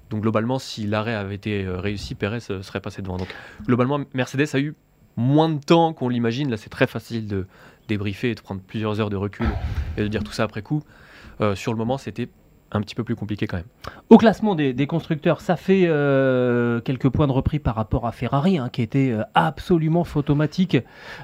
Donc 0.10 0.22
globalement, 0.22 0.58
si 0.60 0.88
l'arrêt 0.88 1.14
avait 1.14 1.36
été 1.36 1.66
euh, 1.66 1.80
réussi, 1.80 2.16
Perez 2.16 2.40
euh, 2.50 2.62
serait 2.62 2.80
passé 2.82 3.02
devant. 3.02 3.18
Donc 3.18 3.28
globalement, 3.66 4.00
Mercedes 4.14 4.48
a 4.54 4.60
eu 4.60 4.76
moins 5.18 5.50
de 5.50 5.60
temps 5.60 5.94
qu'on 5.94 6.10
l'imagine. 6.10 6.50
Là, 6.50 6.58
c'est 6.58 6.70
très 6.70 6.88
facile 6.88 7.28
de 7.28 7.46
débriefer 7.88 8.32
et 8.32 8.36
de 8.36 8.42
prendre 8.42 8.62
plusieurs 8.62 9.00
heures 9.02 9.10
de 9.10 9.16
recul 9.18 9.48
et 9.98 10.02
de 10.02 10.08
dire 10.08 10.24
tout 10.24 10.32
ça 10.32 10.44
après 10.44 10.62
coup. 10.62 10.84
Euh, 11.42 11.56
sur 11.56 11.72
le 11.72 11.78
moment, 11.78 11.98
c'était 11.98 12.28
un 12.72 12.82
petit 12.82 12.96
peu 12.96 13.04
plus 13.04 13.16
compliqué 13.16 13.48
quand 13.48 13.58
même. 13.58 13.66
Au 14.10 14.18
classement 14.18 14.56
des, 14.56 14.88
constructeurs, 14.88 15.42
ça 15.42 15.56
fait 15.56 15.84
euh, 15.86 16.80
quelques 16.82 17.10
points 17.10 17.28
de 17.28 17.32
repris 17.32 17.60
par 17.60 17.76
rapport 17.76 18.08
à 18.08 18.12
Ferrari, 18.12 18.58
hein, 18.58 18.70
qui 18.72 18.82
était 18.82 19.12
euh, 19.12 19.24
absolument 19.36 20.04
photomatique 20.04 20.78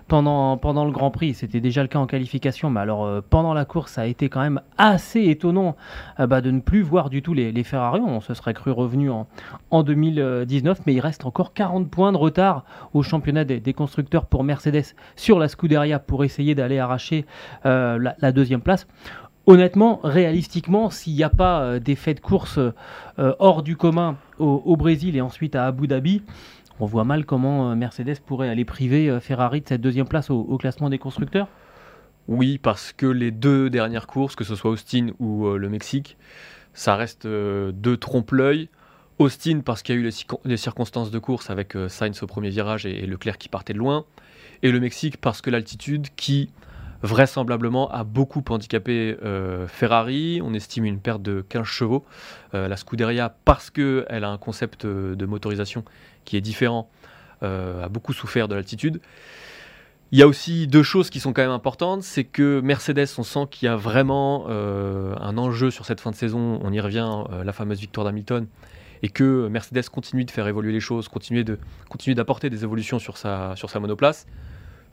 pendant, 0.08 0.58
pendant 0.58 0.86
le 0.86 0.92
Grand 0.92 1.12
Prix. 1.12 1.36
C'était 1.36 1.60
déjà 1.60 1.82
le 1.82 1.88
cas 1.88 2.00
en 2.00 2.08
qualification, 2.08 2.70
mais 2.70 2.80
alors 2.80 3.06
euh, 3.06 3.22
pendant 3.28 3.54
la 3.54 3.66
course, 3.66 3.94
ça 3.94 4.02
a 4.02 4.06
été 4.06 4.30
quand 4.30 4.42
même 4.42 4.62
assez 4.78 5.24
étonnant 5.24 5.75
bah, 6.20 6.42
de 6.42 6.52
ne 6.52 6.60
plus 6.60 6.82
voir 6.82 7.10
du 7.10 7.22
tout 7.22 7.34
les, 7.34 7.64
Ferrari. 7.64 8.02
On 8.06 8.22
se 8.22 8.34
serait 8.34 8.54
cru 8.54 8.72
revenu 8.72 9.10
en, 9.10 9.28
en 9.72 9.84
2019, 9.84 10.82
mais 10.86 10.94
il 10.94 11.00
reste 11.00 11.25
encore 11.25 11.54
40 11.54 11.90
points 11.90 12.12
de 12.12 12.18
retard 12.18 12.66
au 12.94 13.02
championnat 13.02 13.44
des, 13.46 13.74
constructeurs 13.74 14.25
pour 14.25 14.44
Mercedes 14.44 14.96
sur 15.16 15.40
la 15.40 15.48
Scuderia 15.48 16.00
pour 16.00 16.24
essayer 16.24 16.56
d'aller 16.56 16.80
arracher 16.80 17.25
la 17.64 18.32
deuxième 18.32 18.62
place. 18.62 18.88
Honnêtement, 19.48 20.00
réalistiquement, 20.04 20.90
s'il 20.90 21.14
n'y 21.14 21.24
a 21.24 21.30
pas 21.30 21.62
euh, 21.62 21.80
d'effet 21.80 22.16
de 22.16 22.20
course 22.20 22.58
euh, 22.58 22.72
hors 23.38 23.62
du 23.62 23.78
commun 23.78 24.18
au, 24.40 24.75
Brésil 24.75 25.16
et 25.16 25.22
ensuite 25.22 25.56
à 25.56 25.68
Abu 25.68 25.88
Dhabi, 25.88 26.24
on 26.80 26.88
voit 26.88 27.04
mal 27.04 27.25
comment 27.25 27.70
euh, 27.70 27.75
Mercedes 27.75 28.20
pourrait 28.25 28.50
aller 28.50 28.66
priver 28.66 29.20
Ferrari 29.22 29.62
de 29.62 29.68
cette 29.68 29.82
deuxième 29.82 30.08
place 30.08 30.32
au, 30.32 30.58
classement 30.58 30.90
des 30.90 30.98
constructeurs. 30.98 31.48
Oui, 32.28 32.58
parce 32.58 32.92
que 32.92 33.06
les 33.06 33.30
deux 33.30 33.70
dernières 33.70 34.08
courses, 34.08 34.36
que 34.36 34.44
ce 34.44 34.56
soit 34.56 34.72
Austin 34.72 35.10
ou 35.20 35.48
le 35.48 35.70
Mexique, 35.70 36.18
ça 36.74 36.96
reste 36.96 37.28
deux 37.28 37.98
trompe-l'œil. 37.98 38.70
Austin, 39.20 39.60
parce 39.64 39.84
qu'il 39.84 39.94
y 39.94 39.98
a 40.00 40.02
eu 40.02 40.04
les, 40.04 40.12
circon- 40.12 40.40
les 40.44 40.58
circonstances 40.58 41.12
de 41.12 41.20
course 41.20 41.52
avec 41.52 41.78
Sainz 41.88 42.24
au 42.24 42.28
premier 42.28 42.50
virage 42.50 42.88
et, 42.88 43.04
et 43.04 43.06
Leclerc 43.06 43.38
qui 43.38 43.48
partait 43.48 43.74
de 43.74 43.78
loin. 43.78 44.06
Et 44.64 44.72
le 44.72 44.80
Mexique, 44.80 45.18
parce 45.18 45.42
que 45.42 45.52
l'altitude 45.52 46.08
qui, 46.16 46.50
vraisemblablement, 47.02 47.90
a 47.92 48.04
beaucoup 48.04 48.44
handicapé 48.50 49.18
euh, 49.24 49.68
Ferrari. 49.68 50.42
On 50.44 50.54
estime 50.54 50.86
une 50.86 51.00
perte 51.00 51.22
de 51.22 51.44
15 51.48 51.66
chevaux. 51.66 52.06
Euh, 52.54 52.68
la 52.68 52.78
Scuderia, 52.78 53.36
parce 53.46 53.70
qu'elle 53.70 54.24
a 54.24 54.30
un 54.30 54.38
concept 54.38 54.86
euh, 54.86 55.16
de 55.16 55.25
motorisation 55.25 55.84
qui 56.24 56.38
est 56.38 56.42
différent, 56.42 56.90
a 57.42 57.90
beaucoup 57.90 58.12
souffert 58.12 58.48
de 58.48 58.56
l'altitude. 58.56 59.00
Il 60.12 60.18
y 60.18 60.24
a 60.24 60.28
aussi 60.28 60.66
deux 60.66 60.82
choses 60.82 61.12
qui 61.12 61.20
sont 61.20 61.32
quand 61.32 61.44
même 61.44 61.52
importantes, 61.52 62.02
c'est 62.02 62.24
que 62.24 62.60
Mercedes, 62.60 63.06
on 63.20 63.24
sent 63.24 63.48
qu'il 63.52 63.68
y 63.68 63.70
a 63.70 63.75
vraiment 63.75 64.48
un 64.48 65.38
enjeu 65.38 65.70
sur 65.70 65.86
cette 65.86 66.02
fin 66.02 66.10
de 66.10 66.16
saison, 66.16 66.60
on 66.64 66.74
y 66.74 66.80
revient, 66.80 67.24
la 67.44 67.54
fameuse 67.54 67.80
victoire 67.80 68.04
d'Hamilton, 68.04 68.48
et 69.04 69.10
que 69.10 69.48
Mercedes 69.48 69.90
continue 69.92 70.25
de 70.25 70.32
faire 70.32 70.48
évoluer 70.48 70.72
les 70.72 70.80
choses, 70.80 71.08
continue 71.08 71.44
d'apporter 72.16 72.50
des 72.50 72.64
évolutions 72.64 72.98
sur 72.98 73.18
sa, 73.18 73.56
sur 73.56 73.70
sa 73.70 73.80
monoplace. 73.80 74.25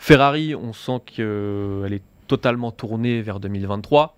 Ferrari, 0.07 0.57
on 0.57 0.73
sent 0.73 1.01
qu'elle 1.07 1.93
est 1.93 2.03
totalement 2.27 2.73
tournée 2.73 3.23
vers 3.23 3.39
2023. 3.39 4.17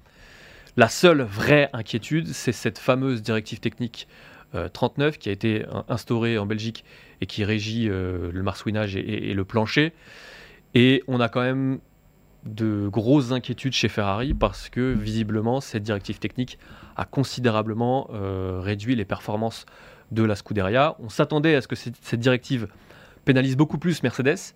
La 0.79 0.89
seule 0.89 1.21
vraie 1.21 1.69
inquiétude, 1.75 2.29
c'est 2.29 2.53
cette 2.53 2.79
fameuse 2.79 3.21
directive 3.23 3.61
technique 3.61 4.09
euh, 4.55 4.71
39 4.71 5.19
qui 5.19 5.29
a 5.29 5.33
été 5.33 5.67
in- 5.71 5.85
instaurée 5.91 6.39
en 6.39 6.47
Belgique 6.47 6.87
et 7.21 7.27
qui 7.27 7.45
régit 7.45 7.91
euh, 7.91 8.31
le 8.33 8.43
marsouinage 8.43 8.97
et- 8.97 9.35
le 9.35 9.45
plancher. 9.45 9.93
Et 10.75 11.03
on 11.07 11.21
a 11.21 11.29
quand 11.29 11.43
même 11.43 11.81
de 12.47 12.89
grosses 12.89 13.33
inquiétudes 13.33 13.75
chez 13.75 13.89
Ferrari 13.89 14.33
parce 14.33 14.71
que 14.71 14.91
visiblement 14.91 15.61
cette 15.61 15.83
directive 15.83 16.19
technique 16.19 16.59
a 16.97 17.05
considérablement 17.05 18.09
euh, 18.15 18.59
réduit 18.63 18.97
les 18.97 19.05
performances 19.05 19.67
de 20.13 20.23
la 20.23 20.35
Scuderia. 20.35 20.97
On 20.99 21.11
s'attendait 21.11 21.55
à 21.57 21.61
ce 21.61 21.69
que 21.69 21.77
cette 21.77 22.21
directive 22.21 22.69
pénalise 23.27 23.59
beaucoup 23.59 23.77
plus 23.77 24.03
Mercedes. 24.03 24.55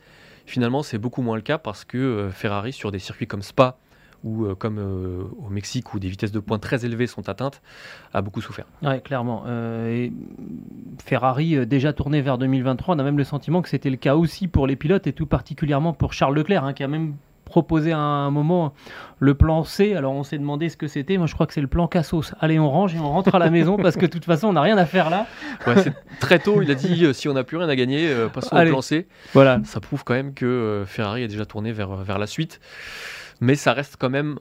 Finalement, 0.48 0.82
c'est 0.82 0.96
beaucoup 0.96 1.20
moins 1.20 1.36
le 1.36 1.42
cas 1.42 1.58
parce 1.58 1.84
que 1.84 1.98
euh, 1.98 2.30
Ferrari, 2.30 2.72
sur 2.72 2.90
des 2.90 2.98
circuits 2.98 3.26
comme 3.26 3.42
Spa 3.42 3.76
ou 4.24 4.46
euh, 4.46 4.54
comme 4.54 4.78
euh, 4.78 5.24
au 5.44 5.50
Mexique 5.50 5.92
où 5.92 5.98
des 5.98 6.08
vitesses 6.08 6.32
de 6.32 6.40
pointe 6.40 6.62
très 6.62 6.86
élevées 6.86 7.06
sont 7.06 7.28
atteintes, 7.28 7.60
a 8.14 8.22
beaucoup 8.22 8.40
souffert. 8.40 8.64
Ouais, 8.82 9.02
clairement. 9.02 9.44
Et 9.46 10.10
Ferrari, 11.04 11.66
déjà 11.66 11.92
tourné 11.92 12.22
vers 12.22 12.38
2023, 12.38 12.96
on 12.96 12.98
a 12.98 13.02
même 13.02 13.18
le 13.18 13.24
sentiment 13.24 13.60
que 13.60 13.68
c'était 13.68 13.90
le 13.90 13.98
cas 13.98 14.16
aussi 14.16 14.48
pour 14.48 14.66
les 14.66 14.74
pilotes 14.74 15.06
et 15.06 15.12
tout 15.12 15.26
particulièrement 15.26 15.92
pour 15.92 16.14
Charles 16.14 16.34
Leclerc, 16.34 16.64
hein, 16.64 16.72
qui 16.72 16.82
a 16.82 16.88
même 16.88 17.16
proposé 17.48 17.92
à 17.92 17.98
un 17.98 18.30
moment 18.30 18.72
le 19.18 19.34
plan 19.34 19.64
C. 19.64 19.94
Alors 19.94 20.12
on 20.12 20.22
s'est 20.22 20.38
demandé 20.38 20.68
ce 20.68 20.76
que 20.76 20.86
c'était. 20.86 21.18
Moi 21.18 21.26
je 21.26 21.34
crois 21.34 21.46
que 21.46 21.52
c'est 21.52 21.60
le 21.60 21.66
plan 21.66 21.88
Cassos. 21.88 22.34
Allez, 22.40 22.58
on 22.58 22.70
range 22.70 22.94
et 22.94 22.98
on 22.98 23.08
rentre 23.08 23.34
à 23.34 23.38
la 23.38 23.50
maison 23.50 23.76
parce 23.76 23.96
que 23.96 24.06
de 24.06 24.10
toute 24.10 24.24
façon 24.24 24.48
on 24.48 24.52
n'a 24.52 24.62
rien 24.62 24.78
à 24.78 24.86
faire 24.86 25.10
là. 25.10 25.26
Ouais, 25.66 25.74
très 26.20 26.38
tôt, 26.38 26.62
il 26.62 26.70
a 26.70 26.74
dit 26.74 27.04
euh, 27.04 27.12
si 27.12 27.28
on 27.28 27.34
n'a 27.34 27.44
plus 27.44 27.56
rien 27.56 27.68
à 27.68 27.76
gagner, 27.76 28.08
euh, 28.08 28.28
passons 28.28 28.54
Allez. 28.54 28.70
au 28.70 28.74
plan 28.74 28.82
C. 28.82 29.08
Voilà. 29.32 29.60
Ça 29.64 29.80
prouve 29.80 30.04
quand 30.04 30.14
même 30.14 30.34
que 30.34 30.46
euh, 30.46 30.86
Ferrari 30.86 31.22
est 31.22 31.28
déjà 31.28 31.46
tourné 31.46 31.72
vers, 31.72 31.96
vers 31.96 32.18
la 32.18 32.26
suite. 32.26 32.60
Mais 33.40 33.54
ça 33.54 33.72
reste 33.72 33.96
quand 33.98 34.10
même 34.10 34.38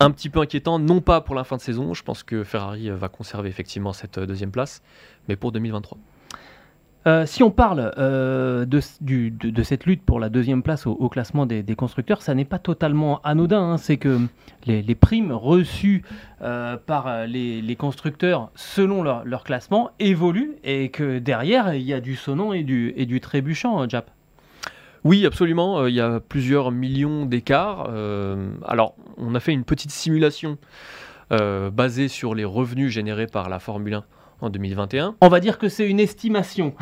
un 0.00 0.10
petit 0.10 0.28
peu 0.28 0.40
inquiétant, 0.40 0.78
non 0.78 1.00
pas 1.00 1.20
pour 1.20 1.34
la 1.34 1.44
fin 1.44 1.56
de 1.56 1.60
saison. 1.60 1.94
Je 1.94 2.02
pense 2.02 2.22
que 2.22 2.44
Ferrari 2.44 2.90
va 2.90 3.08
conserver 3.08 3.48
effectivement 3.48 3.92
cette 3.92 4.18
deuxième 4.18 4.50
place, 4.50 4.82
mais 5.28 5.36
pour 5.36 5.52
2023. 5.52 5.98
Euh, 7.06 7.26
si 7.26 7.42
on 7.42 7.50
parle 7.50 7.92
euh, 7.96 8.66
de, 8.66 9.62
cette 9.62 9.86
lutte 9.86 10.02
pour 10.02 10.18
la 10.18 10.28
deuxième 10.28 10.62
place 10.62 10.86
au, 10.86 11.08
classement 11.08 11.46
des, 11.46 11.64
constructeurs, 11.76 12.22
ça 12.22 12.34
n'est 12.34 12.44
pas 12.44 12.58
totalement 12.58 13.20
anodin. 13.22 13.62
hein. 13.62 13.76
C'est 13.78 13.96
que 13.96 14.18
les, 14.66 14.94
primes 14.94 15.32
reçues 15.32 16.02
euh, 16.42 16.76
par 16.76 17.26
les, 17.26 17.76
constructeurs 17.76 18.50
selon 18.54 19.02
leur, 19.02 19.44
classement 19.44 19.90
évoluent 20.00 20.56
et 20.64 20.90
que 20.90 21.18
derrière, 21.18 21.74
il 21.74 21.82
y 21.82 21.94
a 21.94 22.00
du 22.00 22.16
sonnant 22.16 22.52
et 22.52 22.64
du, 22.64 22.92
et 22.96 23.06
du 23.06 23.20
trébuchant, 23.20 23.88
Jap. 23.88 24.10
Oui, 25.04 25.24
absolument. 25.24 25.86
Il 25.86 25.94
y 25.94 26.00
a 26.00 26.20
plusieurs 26.20 26.72
millions 26.72 27.24
d'écarts. 27.24 27.88
Alors, 28.66 28.96
on 29.16 29.34
a 29.36 29.40
fait 29.40 29.52
une 29.52 29.64
petite 29.64 29.92
simulation 29.92 30.58
basée 31.30 32.08
sur 32.08 32.34
les 32.34 32.44
revenus 32.44 32.90
générés 32.92 33.28
par 33.28 33.48
la 33.48 33.60
Formule 33.60 33.94
1 33.94 34.04
en 34.40 34.50
2021. 34.50 35.16
On 35.20 35.28
va 35.28 35.40
dire 35.40 35.58
que 35.58 35.68
c'est 35.68 35.88
une 35.88 36.00
estimation. 36.00 36.74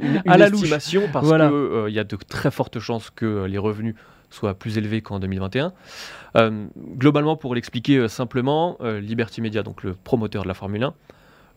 Une, 0.00 0.22
À 0.26 0.38
la 0.38 0.48
louche. 0.48 0.60
estimation 0.62 1.02
parce 1.12 1.26
Voilà. 1.26 1.48
qu'il 1.48 1.94
y 1.94 1.98
a 1.98 2.04
de 2.04 2.16
très 2.16 2.50
fortes 2.50 2.78
chances 2.78 3.10
que 3.10 3.26
euh, 3.26 3.48
les 3.48 3.58
revenus 3.58 3.94
soient 4.30 4.54
plus 4.54 4.78
élevés 4.78 5.02
qu'en 5.02 5.18
2021. 5.20 5.72
Euh, 6.36 6.66
globalement, 6.96 7.36
pour 7.36 7.54
l'expliquer 7.54 7.98
euh, 7.98 8.08
simplement, 8.08 8.76
euh, 8.80 9.00
Liberty 9.00 9.42
Media, 9.42 9.62
donc 9.62 9.82
le 9.82 9.94
promoteur 9.94 10.42
de 10.44 10.48
la 10.48 10.54
Formule 10.54 10.84
1, 10.84 10.94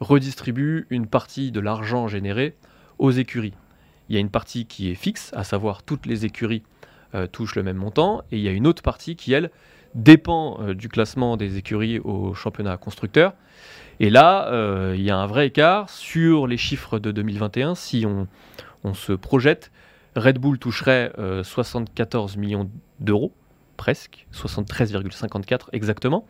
redistribue 0.02 0.86
une 0.90 1.08
partie 1.08 1.52
de 1.52 1.60
l'argent 1.62 2.08
généré 2.08 2.56
aux 3.00 3.12
écuries. 3.12 3.54
Il 4.10 4.16
y 4.16 4.18
a 4.18 4.22
une 4.22 4.30
partie 4.30 4.66
qui 4.66 4.92
est 4.92 4.96
fixe, 4.96 5.32
à 5.34 5.44
savoir 5.44 5.84
toutes 5.84 6.06
les 6.06 6.26
écuries 6.26 6.64
euh, 7.16 7.28
touchent 7.28 7.56
le 7.56 7.64
même 7.64 7.78
montant, 7.78 8.22
et 8.32 8.38
il 8.38 8.42
y 8.44 8.48
a 8.50 8.52
une 8.52 8.68
autre 8.68 8.84
partie 8.84 9.16
qui, 9.16 9.32
elle, 9.34 9.50
dépend 9.96 10.60
euh, 10.62 10.74
du 10.74 10.90
classement 10.90 11.38
des 11.38 11.58
écuries 11.58 12.00
au 12.00 12.34
championnat 12.34 12.76
constructeur. 12.78 13.34
Et 14.00 14.10
là, 14.10 14.48
euh, 14.52 14.94
il 14.98 15.04
y 15.04 15.12
a 15.12 15.18
un 15.18 15.28
vrai 15.28 15.48
écart 15.48 15.90
sur 15.90 16.48
les 16.48 16.58
chiffres 16.58 17.00
de 17.00 17.12
2021. 17.12 17.76
Si 17.76 18.06
on, 18.06 18.28
se 18.94 19.14
projette, 19.14 19.72
Red 20.16 20.38
Bull 20.38 20.60
toucherait 20.60 21.12
euh, 21.18 21.44
74 21.44 22.38
millions 22.38 22.70
d'euros, 23.00 23.34
presque, 23.78 24.28
73,54 24.34 25.70
exactement. 25.72 26.26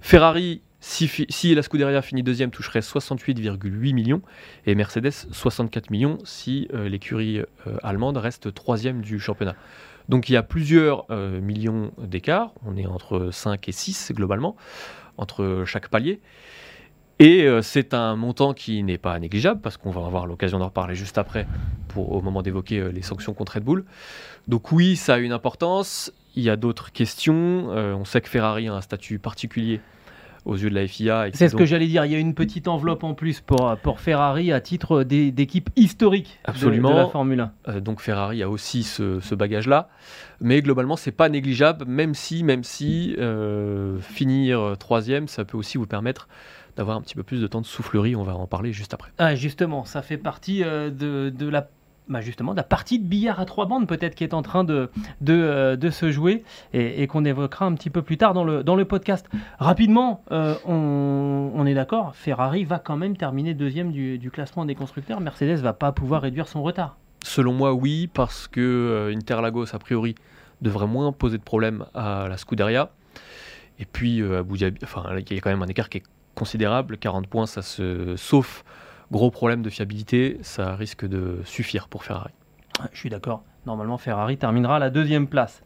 Ferrari, 0.00 0.60
si, 0.82 1.54
la 1.54 1.62
Scuderia 1.62 2.02
finit 2.02 2.24
deuxième, 2.24 2.50
toucherait 2.50 2.80
68,8 2.80 3.94
millions. 3.94 4.20
Et 4.66 4.74
Mercedes, 4.74 5.12
64 5.30 5.90
millions 5.90 6.18
si 6.24 6.68
euh, 6.74 6.88
l'écurie 6.88 7.38
euh, 7.38 7.46
allemande 7.84 8.16
reste 8.16 8.52
troisième 8.52 9.00
du 9.00 9.20
championnat. 9.20 9.54
Donc 10.08 10.28
il 10.28 10.32
y 10.32 10.36
a 10.36 10.42
plusieurs 10.42 11.06
euh, 11.10 11.40
millions 11.40 11.92
d'écarts, 11.98 12.52
on 12.66 12.76
est 12.76 12.86
entre 12.86 13.30
5 13.30 13.68
et 13.68 13.72
6 13.72 14.10
globalement, 14.12 14.56
entre 15.18 15.62
chaque 15.66 15.88
palier. 15.88 16.20
Et 17.22 17.44
euh, 17.46 17.62
c'est 17.62 17.94
un 17.94 18.16
montant 18.16 18.52
qui 18.52 18.82
n'est 18.82 18.98
pas 18.98 19.18
négligeable, 19.18 19.60
parce 19.60 19.76
qu'on 19.76 19.90
va 19.90 20.04
avoir 20.04 20.26
l'occasion 20.26 20.58
d'en 20.58 20.66
reparler 20.66 20.94
juste 20.96 21.18
après, 21.18 21.46
pour, 21.88 22.12
au 22.12 22.20
moment 22.20 22.42
d'évoquer 22.42 22.78
euh, 22.80 22.88
les 22.90 23.02
sanctions 23.02 23.32
contre 23.32 23.54
Red 23.54 23.64
Bull. 23.64 23.84
Donc 24.48 24.72
oui, 24.72 24.96
ça 24.96 25.14
a 25.14 25.18
une 25.18 25.32
importance. 25.32 26.12
Il 26.34 26.42
y 26.42 26.50
a 26.50 26.56
d'autres 26.56 26.90
questions. 26.92 27.68
Euh, 27.70 27.94
on 27.94 28.04
sait 28.04 28.20
que 28.20 28.28
Ferrari 28.28 28.66
a 28.68 28.74
un 28.74 28.80
statut 28.80 29.18
particulier 29.20 29.80
aux 30.44 30.56
yeux 30.56 30.70
de 30.70 30.74
la 30.74 30.88
FIA. 30.88 31.26
C'est 31.32 31.46
ce 31.46 31.52
donc- 31.52 31.60
que 31.60 31.66
j'allais 31.66 31.86
dire. 31.86 32.04
Il 32.04 32.10
y 32.10 32.16
a 32.16 32.18
une 32.18 32.34
petite 32.34 32.66
enveloppe 32.66 33.04
en 33.04 33.14
plus 33.14 33.40
pour, 33.40 33.76
pour 33.84 34.00
Ferrari 34.00 34.50
à 34.50 34.60
titre 34.60 35.04
d'é- 35.04 35.30
d'équipe 35.30 35.70
historique 35.76 36.40
de- 36.44 36.50
Absolument. 36.50 36.90
de 36.90 36.96
la 36.96 37.06
Formule 37.06 37.38
1. 37.40 37.52
Euh, 37.68 37.80
donc 37.80 38.00
Ferrari 38.00 38.42
a 38.42 38.50
aussi 38.50 38.82
ce, 38.82 39.20
ce 39.20 39.36
bagage-là, 39.36 39.88
mais 40.40 40.60
globalement 40.60 40.96
c'est 40.96 41.12
pas 41.12 41.28
négligeable, 41.28 41.84
même 41.84 42.14
si, 42.14 42.42
même 42.42 42.64
si 42.64 43.14
euh, 43.20 44.00
finir 44.00 44.74
troisième, 44.80 45.28
ça 45.28 45.44
peut 45.44 45.56
aussi 45.56 45.78
vous 45.78 45.86
permettre 45.86 46.26
d'avoir 46.76 46.96
un 46.96 47.00
petit 47.00 47.14
peu 47.14 47.22
plus 47.22 47.40
de 47.40 47.46
temps 47.46 47.60
de 47.60 47.66
soufflerie. 47.66 48.16
On 48.16 48.22
va 48.22 48.34
en 48.34 48.46
parler 48.46 48.72
juste 48.72 48.94
après. 48.94 49.10
Ah, 49.18 49.34
justement, 49.34 49.84
ça 49.84 50.02
fait 50.02 50.16
partie 50.16 50.62
euh, 50.64 50.90
de, 50.90 51.30
de 51.30 51.48
la 51.48 51.68
bah, 52.08 52.20
justement, 52.20 52.52
de 52.52 52.56
la 52.56 52.64
partie 52.64 52.98
de 52.98 53.06
billard 53.06 53.38
à 53.38 53.44
trois 53.44 53.66
bandes 53.66 53.86
peut-être 53.86 54.16
qui 54.16 54.24
est 54.24 54.34
en 54.34 54.42
train 54.42 54.64
de, 54.64 54.90
de, 55.20 55.32
euh, 55.32 55.76
de 55.76 55.88
se 55.88 56.10
jouer 56.10 56.42
et, 56.72 57.02
et 57.02 57.06
qu'on 57.06 57.24
évoquera 57.24 57.64
un 57.64 57.74
petit 57.74 57.90
peu 57.90 58.02
plus 58.02 58.18
tard 58.18 58.34
dans 58.34 58.44
le, 58.44 58.64
dans 58.64 58.74
le 58.74 58.84
podcast. 58.84 59.28
Rapidement, 59.58 60.22
euh, 60.32 60.56
on, 60.66 61.52
on 61.54 61.64
est 61.64 61.74
d'accord, 61.74 62.16
Ferrari 62.16 62.64
va 62.64 62.80
quand 62.80 62.96
même 62.96 63.16
terminer 63.16 63.54
deuxième 63.54 63.92
du, 63.92 64.18
du 64.18 64.30
classement 64.32 64.64
des 64.64 64.74
constructeurs. 64.74 65.20
Mercedes 65.20 65.60
va 65.60 65.72
pas 65.72 65.92
pouvoir 65.92 66.22
réduire 66.22 66.48
son 66.48 66.62
retard. 66.62 66.96
Selon 67.24 67.52
moi, 67.52 67.72
oui, 67.72 68.10
parce 68.12 68.48
que 68.48 69.12
Interlagos 69.16 69.72
a 69.74 69.78
priori 69.78 70.16
devrait 70.60 70.88
moins 70.88 71.12
poser 71.12 71.38
de 71.38 71.42
problème 71.44 71.84
à 71.94 72.26
la 72.28 72.36
Scuderia. 72.36 72.90
Et 73.78 73.84
puis 73.84 74.20
euh, 74.20 74.40
Abu 74.40 74.58
Dhabi, 74.58 74.78
enfin 74.82 75.04
il 75.16 75.34
y 75.34 75.38
a 75.38 75.40
quand 75.40 75.50
même 75.50 75.62
un 75.62 75.68
écart 75.68 75.88
qui 75.88 75.98
est 75.98 76.02
considérable, 76.34 76.98
40 76.98 77.26
points, 77.26 77.46
ça 77.46 77.62
se, 77.62 78.16
sauf 78.16 78.64
gros 79.12 79.30
problème 79.30 79.62
de 79.62 79.70
fiabilité, 79.70 80.38
ça 80.42 80.74
risque 80.74 81.06
de 81.06 81.40
suffire 81.44 81.88
pour 81.88 82.02
Ferrari. 82.02 82.32
Je 82.92 82.98
suis 82.98 83.10
d'accord. 83.10 83.44
Normalement, 83.66 83.98
Ferrari 83.98 84.38
terminera 84.38 84.76
à 84.76 84.78
la 84.78 84.90
deuxième 84.90 85.28
place. 85.28 85.62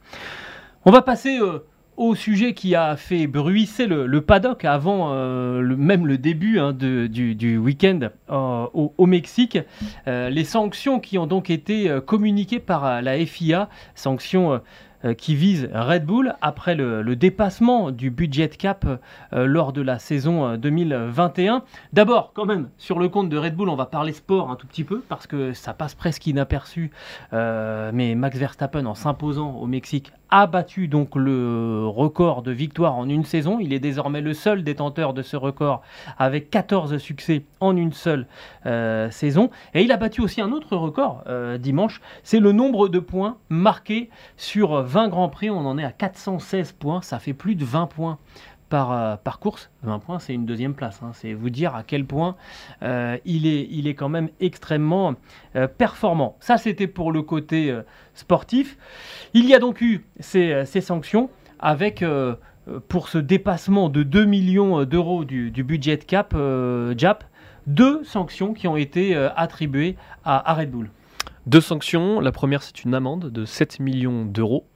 On 0.84 0.90
va 0.90 1.00
passer 1.00 1.38
euh, 1.40 1.64
au 1.96 2.14
sujet 2.14 2.52
qui 2.52 2.74
a 2.74 2.96
fait 2.96 3.26
bruisser 3.26 3.86
le, 3.86 4.20
paddock 4.20 4.64
avant 4.64 5.12
euh, 5.12 5.62
même 5.76 6.06
le 6.06 6.18
début 6.18 6.58
hein, 6.58 6.72
du, 6.72 7.56
week-end 7.56 8.00
euh, 8.30 8.66
au, 8.74 9.06
Mexique. 9.06 9.58
Les 10.06 10.44
sanctions 10.44 11.00
qui 11.00 11.16
ont 11.16 11.26
donc 11.26 11.48
été 11.48 11.90
communiquées 12.04 12.60
par 12.60 13.00
la 13.00 13.24
FIA, 13.24 13.70
sanctions 13.94 14.60
qui 15.14 15.34
visent 15.34 15.68
Red 15.72 16.04
Bull 16.04 16.34
après 16.40 16.74
le, 16.74 17.16
dépassement 17.16 17.90
du 17.90 18.10
budget 18.10 18.48
cap 18.48 18.84
euh, 19.32 19.46
lors 19.46 19.72
de 19.72 19.80
la 19.80 19.98
saison 19.98 20.46
euh, 20.46 20.56
2021. 20.56 21.62
D'abord, 21.92 22.32
quand 22.34 22.44
même, 22.44 22.68
sur 22.78 22.98
le 22.98 23.08
compte 23.08 23.28
de 23.28 23.36
Red 23.36 23.54
Bull, 23.54 23.68
on 23.68 23.76
va 23.76 23.86
parler 23.86 24.12
sport 24.12 24.50
un 24.50 24.56
tout 24.56 24.66
petit 24.66 24.84
peu 24.84 25.02
parce 25.08 25.26
que 25.26 25.52
ça 25.52 25.72
passe 25.72 25.94
presque 25.94 26.26
inaperçu. 26.26 26.90
Euh, 27.32 27.90
mais 27.94 28.14
Max 28.14 28.36
Verstappen, 28.36 28.86
en 28.86 28.94
s'imposant 28.94 29.52
au 29.54 29.66
Mexique, 29.66 30.12
a 30.30 30.46
battu 30.46 30.88
donc 30.88 31.14
le 31.14 31.86
record 31.86 32.42
de 32.42 32.50
victoires 32.50 32.96
en 32.96 33.08
une 33.08 33.24
saison. 33.24 33.58
Il 33.60 33.72
est 33.72 33.78
désormais 33.78 34.20
le 34.20 34.34
seul 34.34 34.64
détenteur 34.64 35.14
de 35.14 35.22
ce 35.22 35.36
record 35.36 35.82
avec 36.18 36.50
14 36.50 36.98
succès 36.98 37.44
en 37.60 37.76
une 37.76 37.92
seule 37.92 38.26
euh, 38.66 39.10
saison. 39.10 39.50
Et 39.74 39.82
il 39.82 39.92
a 39.92 39.96
battu 39.96 40.20
aussi 40.20 40.40
un 40.40 40.52
autre 40.52 40.76
record 40.76 41.22
euh, 41.28 41.58
dimanche, 41.58 42.00
c'est 42.22 42.40
le 42.40 42.52
nombre 42.52 42.88
de 42.88 42.98
points 42.98 43.36
marqués 43.48 44.10
sur 44.36 44.82
20 44.82 44.95
Grands 45.08 45.28
Prix. 45.28 45.50
On 45.50 45.58
en 45.66 45.78
est 45.78 45.84
à 45.84 45.92
416 45.92 46.72
points, 46.72 47.02
ça 47.02 47.18
fait 47.18 47.34
plus 47.34 47.54
de 47.54 47.64
20 47.64 47.86
points 47.86 48.18
par, 48.68 48.92
euh, 48.92 49.16
par 49.16 49.38
course. 49.38 49.70
20 49.82 49.98
points, 50.00 50.18
c'est 50.18 50.34
une 50.34 50.46
deuxième 50.46 50.74
place. 50.74 51.00
hein. 51.02 51.10
C'est 51.12 51.32
vous 51.34 51.50
dire 51.50 51.74
à 51.74 51.82
quel 51.82 52.04
point 52.04 52.36
euh, 52.82 53.16
il, 53.24 53.46
est, 53.46 53.68
il 53.70 53.86
est 53.86 53.94
quand 53.94 54.08
même 54.08 54.28
extrêmement 54.40 55.14
euh, 55.54 55.68
performant. 55.68 56.36
Ça, 56.40 56.58
c'était 56.58 56.86
pour 56.88 57.12
le 57.12 57.22
côté 57.22 57.74
sportif. 58.14 58.76
Il 59.34 59.46
y 59.46 59.54
a 59.54 59.58
donc 59.58 59.80
eu 59.80 60.04
ces, 60.20 60.64
ces 60.64 60.80
sanctions 60.80 61.30
avec, 61.58 62.04
pour 62.88 63.08
ce 63.08 63.18
dépassement 63.18 63.88
de 63.88 64.02
2 64.02 64.24
millions 64.24 64.84
d'euros 64.84 65.24
du, 65.24 65.50
du 65.50 65.62
budget 65.64 65.98
cap, 65.98 66.34
JAP, 66.96 67.24
deux 67.66 68.04
sanctions 68.04 68.52
qui 68.54 68.68
ont 68.68 68.76
été 68.76 69.16
attribuées 69.36 69.96
à, 70.24 70.50
à 70.50 70.54
Red 70.54 70.70
Bull. 70.70 70.90
Deux 71.46 71.60
sanctions. 71.60 72.20
La 72.20 72.32
première, 72.32 72.62
c'est 72.62 72.84
une 72.84 72.94
amende 72.94 73.30
de 73.30 73.44
7 73.44 73.80
millions 73.80 74.24
d'euros, 74.24 74.66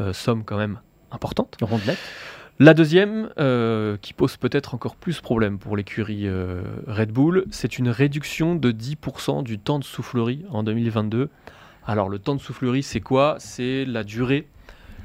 euh, 0.00 0.12
somme 0.12 0.44
quand 0.44 0.58
même 0.58 0.80
importante. 1.10 1.56
Rondelette. 1.60 1.98
La 2.60 2.74
deuxième, 2.74 3.30
euh, 3.38 3.96
qui 4.02 4.12
pose 4.12 4.36
peut-être 4.36 4.74
encore 4.74 4.96
plus 4.96 5.20
problème 5.20 5.60
pour 5.60 5.76
l'écurie 5.76 6.26
euh, 6.26 6.62
Red 6.88 7.12
Bull, 7.12 7.44
c'est 7.52 7.78
une 7.78 7.88
réduction 7.88 8.56
de 8.56 8.72
10% 8.72 9.44
du 9.44 9.60
temps 9.60 9.78
de 9.78 9.84
soufflerie 9.84 10.44
en 10.50 10.64
2022. 10.64 11.30
Alors 11.86 12.08
le 12.08 12.18
temps 12.18 12.34
de 12.34 12.40
soufflerie, 12.40 12.82
c'est 12.82 13.00
quoi? 13.00 13.36
C'est 13.38 13.84
la 13.84 14.02
durée 14.02 14.48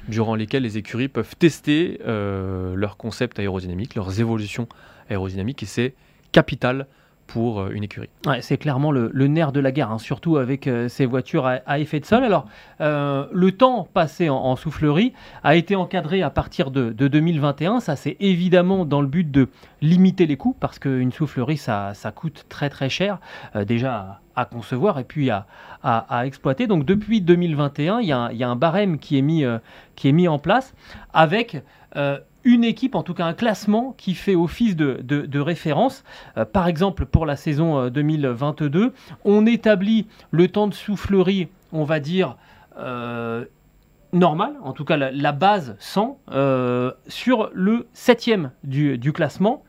durant 0.07 0.33
lesquelles 0.33 0.63
les 0.63 0.79
écuries 0.79 1.09
peuvent 1.09 1.35
tester 1.37 2.01
euh, 2.07 2.73
leur 2.73 2.97
concept 2.97 3.37
aérodynamique, 3.37 3.93
leurs 3.93 4.19
évolutions 4.19 4.67
aérodynamiques, 5.11 5.61
et 5.61 5.67
c'est 5.67 5.93
capital 6.31 6.87
pour 7.27 7.61
euh, 7.61 7.71
une 7.71 7.83
écurie. 7.83 8.09
C'est 8.41 8.57
clairement 8.57 8.91
le, 8.91 9.09
nerf 9.27 9.51
de 9.51 9.59
la 9.59 9.71
guerre, 9.71 9.91
hein, 9.91 9.97
surtout 9.97 10.37
avec 10.37 10.67
euh, 10.67 10.87
ces 10.87 11.05
voitures 11.05 11.47
à, 11.47 11.79
effet 11.79 11.99
de 11.99 12.05
sol. 12.05 12.23
Alors, 12.23 12.45
euh, 12.81 13.25
le 13.31 13.51
temps 13.51 13.87
passé 13.93 14.29
en, 14.29 14.55
soufflerie 14.55 15.13
a 15.43 15.55
été 15.55 15.75
encadré 15.75 16.21
à 16.21 16.29
partir 16.29 16.71
de, 16.71 16.91
de 16.91 17.07
2021. 17.07 17.79
Ça, 17.79 17.95
c'est 17.95 18.17
évidemment 18.19 18.85
dans 18.85 19.01
le 19.01 19.07
but 19.07 19.29
de 19.29 19.49
limiter 19.81 20.25
les 20.25 20.37
coûts, 20.37 20.55
parce 20.59 20.79
qu'une 20.79 21.11
soufflerie, 21.11 21.57
ça, 21.57 21.93
ça 21.93 22.11
coûte 22.11 22.45
très 22.49 22.69
très 22.69 22.89
cher, 22.89 23.19
déjà 23.65 24.21
à, 24.35 24.45
concevoir 24.45 24.99
et 24.99 25.03
puis 25.03 25.29
à, 25.29 25.45
exploiter. 26.25 26.67
Donc, 26.67 26.85
depuis 26.85 27.21
2021, 27.21 27.99
il 27.99 28.05
y, 28.05 28.07
y 28.09 28.43
a 28.43 28.49
un 28.49 28.55
barème 28.55 28.99
qui 28.99 29.17
est 29.17 29.21
mis, 29.21 29.43
qui 29.95 30.09
est 30.09 30.13
mis 30.13 30.27
en 30.27 30.39
place 30.39 30.73
avec... 31.13 31.61
euh, 32.45 32.49
une 32.49 32.63
équipe, 32.63 32.95
en 32.95 33.03
tout 33.03 33.13
cas 33.13 33.25
un 33.25 33.33
classement 33.33 33.93
qui 33.97 34.13
fait 34.15 34.35
office 34.35 34.75
de, 34.75 35.39
référence. 35.39 36.03
Euh, 36.37 36.45
par 36.45 36.67
exemple, 36.67 37.05
pour 37.05 37.25
la 37.25 37.35
saison 37.35 37.77
euh, 37.79 37.89
2022, 37.89 38.93
on 39.25 39.45
établit 39.45 40.07
le 40.31 40.47
temps 40.47 40.67
de 40.67 40.73
soufflerie, 40.73 41.49
on 41.71 41.83
va 41.83 41.99
dire, 41.99 42.37
euh, 42.77 43.45
normal, 44.13 44.53
en 44.63 44.73
tout 44.73 44.85
cas 44.85 44.97
la, 44.97 45.31
base 45.31 45.75
100, 45.79 46.19
euh, 46.31 46.91
sur 47.07 47.49
le 47.53 47.87
septième 47.93 48.51
du, 48.63 48.97
du 48.97 49.11
classement. 49.11 49.63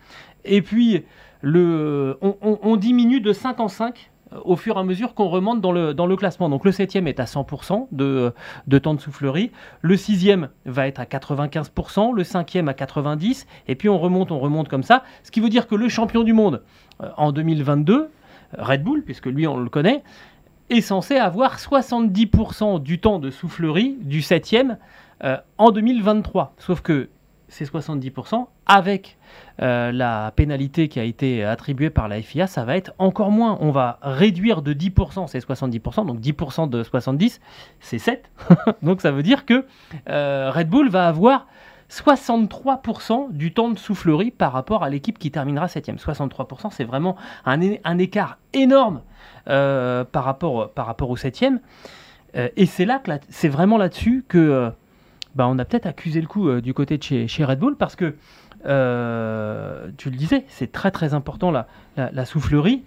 Et 0.45 0.61
puis, 0.63 1.05
le, 1.41 2.19
on, 2.21 2.37
on- 2.63 2.77
diminue 2.77 3.21
de 3.21 3.33
5 3.33 3.61
en 3.61 3.69
5 3.69 3.95
euh, 3.95 4.14
au 4.45 4.57
fur 4.57 4.77
et 4.77 4.81
à 4.81 4.85
mesure 4.85 5.15
qu'on 5.15 5.29
remonte 5.29 5.61
dans 5.61 5.73
le, 5.73 6.17
classement. 6.17 6.49
Donc 6.49 6.65
le 6.65 6.73
septième 6.73 7.07
est 7.07 7.21
à 7.21 7.25
100% 7.25 7.89
de, 7.93 8.33
temps 8.79 8.95
de 8.95 9.01
soufflerie, 9.01 9.51
le 9.83 9.97
sixième 9.97 10.49
va 10.65 10.87
être 10.87 11.01
à 11.01 11.05
95%, 11.05 12.15
le 12.15 12.25
cinquième 12.25 12.69
à 12.69 12.73
90%, 12.73 13.47
et 13.69 13.75
puis 13.75 13.89
on 13.89 13.99
remonte, 13.99 14.33
on 14.33 14.39
remonte 14.39 14.69
comme 14.69 14.83
ça. 14.83 15.03
Ce 15.23 15.31
qui 15.31 15.41
veut 15.41 15.49
dire 15.49 15.67
que 15.67 15.75
le 15.75 15.89
champion 15.89 16.23
du 16.23 16.33
monde 16.33 16.63
euh, 17.03 17.09
en 17.17 17.33
2022, 17.33 18.11
Red 18.59 18.83
Bull, 18.83 19.03
puisque 19.03 19.27
lui 19.27 19.47
on 19.47 19.59
le 19.59 19.69
connaît, 19.69 20.03
est 20.71 20.81
censé 20.81 21.17
avoir 21.17 21.59
70% 21.59 22.83
du 22.83 22.99
temps 22.99 23.19
de 23.19 23.31
soufflerie 23.31 23.97
du 24.01 24.21
7e 24.21 24.77
en 25.57 25.71
2023. 25.71 26.55
Sauf 26.59 26.83
que 26.83 27.09
ces 27.49 27.65
70%, 27.65 28.47
avec 28.67 29.17
euh, 29.63 29.93
la 29.93 30.33
pénalité 30.35 30.89
qui 30.89 30.99
a 31.01 31.05
été 31.05 31.45
attribuée 31.45 31.91
par 31.91 32.09
la 32.09 32.21
FIA, 32.21 32.47
ça 32.47 32.65
va 32.65 32.77
être 32.77 32.93
encore 32.99 33.31
moins. 33.31 33.59
On 33.61 33.71
va 33.71 33.99
réduire 34.03 34.63
de 34.63 34.73
10% 34.73 35.27
ces 35.29 35.41
70%, 35.41 36.07
donc 36.07 36.21
10% 36.21 36.69
de 36.69 36.83
70, 36.83 37.41
c'est 37.81 37.99
7. 37.99 38.31
donc 38.83 39.01
ça 39.01 39.11
veut 39.11 39.23
dire 39.23 39.45
que 39.45 39.65
euh, 40.09 40.51
Red 40.53 40.69
Bull 40.69 40.89
va 40.89 41.09
avoir 41.09 41.47
63% 41.91 43.33
du 43.33 43.53
temps 43.53 43.69
de 43.69 43.79
soufflerie 43.79 44.31
par 44.31 44.53
rapport 44.53 44.83
à 44.83 44.91
l'équipe 44.91 45.19
qui 45.19 45.31
terminera 45.31 45.67
7ème. 45.67 45.99
63%, 45.99 46.71
c'est 46.71 46.85
vraiment 46.85 47.17
un, 47.45 47.61
écart 47.99 48.39
énorme 48.53 49.03
euh, 49.49 50.05
par, 50.05 50.25
rapport, 50.25 50.71
par 50.71 50.87
rapport 50.87 51.11
au 51.11 51.17
7ème. 51.17 51.59
Euh, 52.37 52.49
et 52.57 52.67
c'est 52.67 52.85
là 52.85 52.99
que 52.99 53.11
c'est 53.29 53.49
vraiment 53.49 53.79
là-dessus 53.79 54.25
que 54.27 54.73
bah, 55.35 55.47
on 55.49 55.59
a 55.59 55.65
peut-être 55.65 55.87
accusé 55.87 56.21
le 56.21 56.27
coup 56.27 56.49
euh, 56.49 56.61
du 56.61 56.75
côté 56.75 56.99
de 56.99 57.03
chez, 57.03 57.29
chez 57.29 57.45
Red 57.45 57.59
Bull 57.59 57.77
parce 57.77 57.97
que 57.97 58.15
euh, 58.85 59.89
tu 59.97 60.11
le 60.11 60.17
disais, 60.17 60.45
c'est 60.49 60.73
très 60.73 60.91
très 60.91 61.15
important 61.15 61.51
la, 61.51 61.67
la, 61.97 62.11
la 62.13 62.25
soufflerie. 62.25 62.83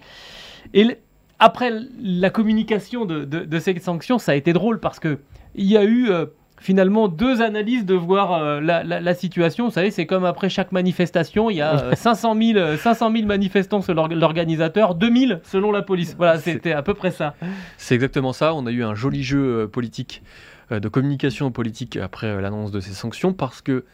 Et 0.74 0.98
après 1.40 1.72
la 2.02 2.30
communication 2.30 3.06
de, 3.06 3.24
de, 3.26 3.40
de 3.46 3.60
ces 3.60 3.78
sanctions, 3.80 4.18
ça 4.20 4.32
a 4.32 4.36
été 4.36 4.54
drôle 4.54 4.80
parce 4.80 5.00
que 5.00 5.20
il 5.56 5.66
y 5.66 5.78
a 5.78 5.84
eu 5.84 6.10
euh, 6.10 6.26
finalement 6.60 7.08
deux 7.08 7.42
analyses 7.42 7.86
de 7.86 7.94
voir 7.94 8.34
euh, 8.34 8.60
la, 8.60 8.84
la- 8.84 9.00
la 9.00 9.14
situation. 9.14 9.66
Vous 9.66 9.72
savez, 9.72 9.92
c'est 9.92 10.06
comme 10.08 10.26
après 10.26 10.50
chaque 10.50 10.72
manifestation, 10.72 11.50
il 11.52 11.58
y 11.58 11.62
a 11.62 11.76
euh, 11.84 11.94
500, 11.96 12.36
000, 12.36 12.58
euh, 12.58 12.78
500 12.78 13.12
000 13.12 13.26
manifestants 13.28 13.82
selon 13.82 14.08
l'org- 14.08 14.14
l'organisateur, 14.20 14.96
2000 14.96 15.42
selon 15.44 15.72
la 15.72 15.84
police. 15.84 16.16
Voilà, 16.18 16.40
c'était 16.40 16.72
à 16.74 16.82
peu 16.82 16.94
près 16.96 17.12
ça. 17.12 17.36
C'est 17.78 17.96
exactement 17.96 18.34
ça. 18.34 18.54
On 18.56 18.66
a 18.66 18.72
eu 18.72 18.84
un 18.84 18.96
joli 18.96 19.24
jeu 19.24 19.68
politique 19.72 20.24
de 20.70 20.90
communication 20.90 21.52
politique 21.52 21.98
après 21.98 22.28
euh, 22.28 22.42
l'annonce 22.42 22.72
de 22.72 22.80
ces 22.80 22.94
sanctions, 22.94 23.34
parce 23.34 23.62
que, 23.62 23.86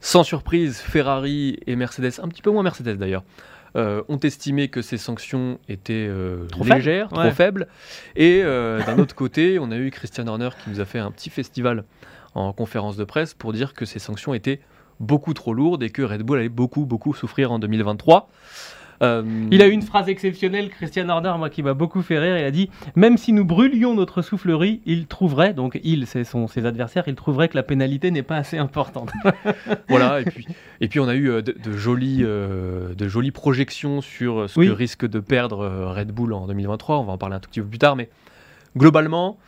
sans 0.00 0.22
surprise, 0.22 0.78
Ferrari 0.78 1.58
et 1.66 1.76
Mercedes, 1.76 2.20
un 2.22 2.28
petit 2.28 2.42
peu 2.42 2.50
moins 2.50 2.62
Mercedes 2.62 2.96
d'ailleurs, 2.96 3.24
euh, 3.76 4.02
ont 4.08 4.18
estimé 4.18 4.68
que 4.68 4.82
ces 4.82 4.98
sanctions 4.98 5.58
étaient 5.68 6.06
euh, 6.08 6.46
Trop 6.46 6.62
légères, 6.62 7.08
trop 7.08 7.22
ouais. 7.22 7.32
faibles. 7.32 7.66
Et 8.14 8.40
euh, 8.44 8.80
d'un 8.84 9.00
autre 9.00 9.16
côté, 9.16 9.58
on 9.58 9.72
a 9.72 9.76
eu 9.76 9.90
Christian 9.90 10.28
Horner 10.28 10.50
qui 10.62 10.70
nous 10.70 10.78
a 10.78 10.84
fait 10.84 11.00
un 11.00 11.10
petit 11.10 11.28
festival 11.28 11.82
en 12.36 12.52
conférence 12.52 12.96
de 12.96 13.02
presse 13.02 13.34
pour 13.34 13.52
dire 13.52 13.74
que 13.74 13.84
ces 13.84 13.98
sanctions 13.98 14.32
étaient 14.32 14.60
beaucoup 15.00 15.34
trop 15.34 15.54
lourdes 15.54 15.82
et 15.82 15.90
que 15.90 16.02
Red 16.02 16.22
Bull 16.22 16.38
allait 16.38 16.48
beaucoup, 16.48 16.84
beaucoup 16.86 17.14
souffrir 17.14 17.50
en 17.50 17.58
2023. 17.58 18.28
Euh, 19.02 19.22
Il 19.50 19.60
a 19.62 19.66
eu 19.66 19.72
une 19.72 19.82
phrase 19.82 20.08
exceptionnelle, 20.08 20.70
Christian 20.70 21.08
Horner, 21.08 21.34
moi 21.38 21.50
qui 21.50 21.62
m'a 21.62 21.74
beaucoup 21.74 22.02
fait 22.02 22.18
rire. 22.18 22.38
Il 22.38 22.44
a 22.44 22.50
dit 22.50 22.70
Même 22.96 23.16
si 23.18 23.32
nous 23.32 23.44
brûlions 23.44 23.94
notre 23.94 24.22
soufflerie, 24.22 24.80
il 24.86 25.06
trouverait, 25.06 25.54
donc 25.54 25.80
il, 25.82 26.06
c'est 26.06 26.24
son, 26.24 26.46
ses 26.48 26.64
adversaires, 26.66 27.04
il 27.06 27.14
trouverait 27.14 27.48
que 27.48 27.56
la 27.56 27.62
pénalité 27.62 28.10
n'est 28.10 28.22
pas 28.22 28.36
assez 28.36 28.58
importante. 28.58 29.10
Voilà, 29.88 30.20
et 30.20 30.24
puis, 30.24 30.46
et 30.80 30.88
puis 30.88 31.00
on 31.00 31.08
a 31.08 31.14
eu 31.14 31.28
euh, 31.30 31.42
de, 31.42 31.52
de 31.52 31.72
jolies, 31.76 32.20
euh, 32.22 32.94
de 32.94 33.08
jolies 33.08 33.30
projections 33.30 34.00
sur 34.00 34.48
ce 34.48 34.58
Oui. 34.58 34.66
que 34.68 34.72
risque 34.72 35.06
de 35.06 35.20
perdre 35.20 35.66
Red 35.94 36.10
Bull 36.12 36.32
en 36.32 36.46
2023. 36.46 36.98
On 36.98 37.04
va 37.04 37.12
en 37.12 37.18
parler 37.18 37.36
un 37.36 37.40
tout 37.40 37.50
petit 37.50 37.60
peu 37.60 37.66
plus 37.66 37.78
tard, 37.78 37.96
mais 37.96 38.08
globalement, 38.76 39.38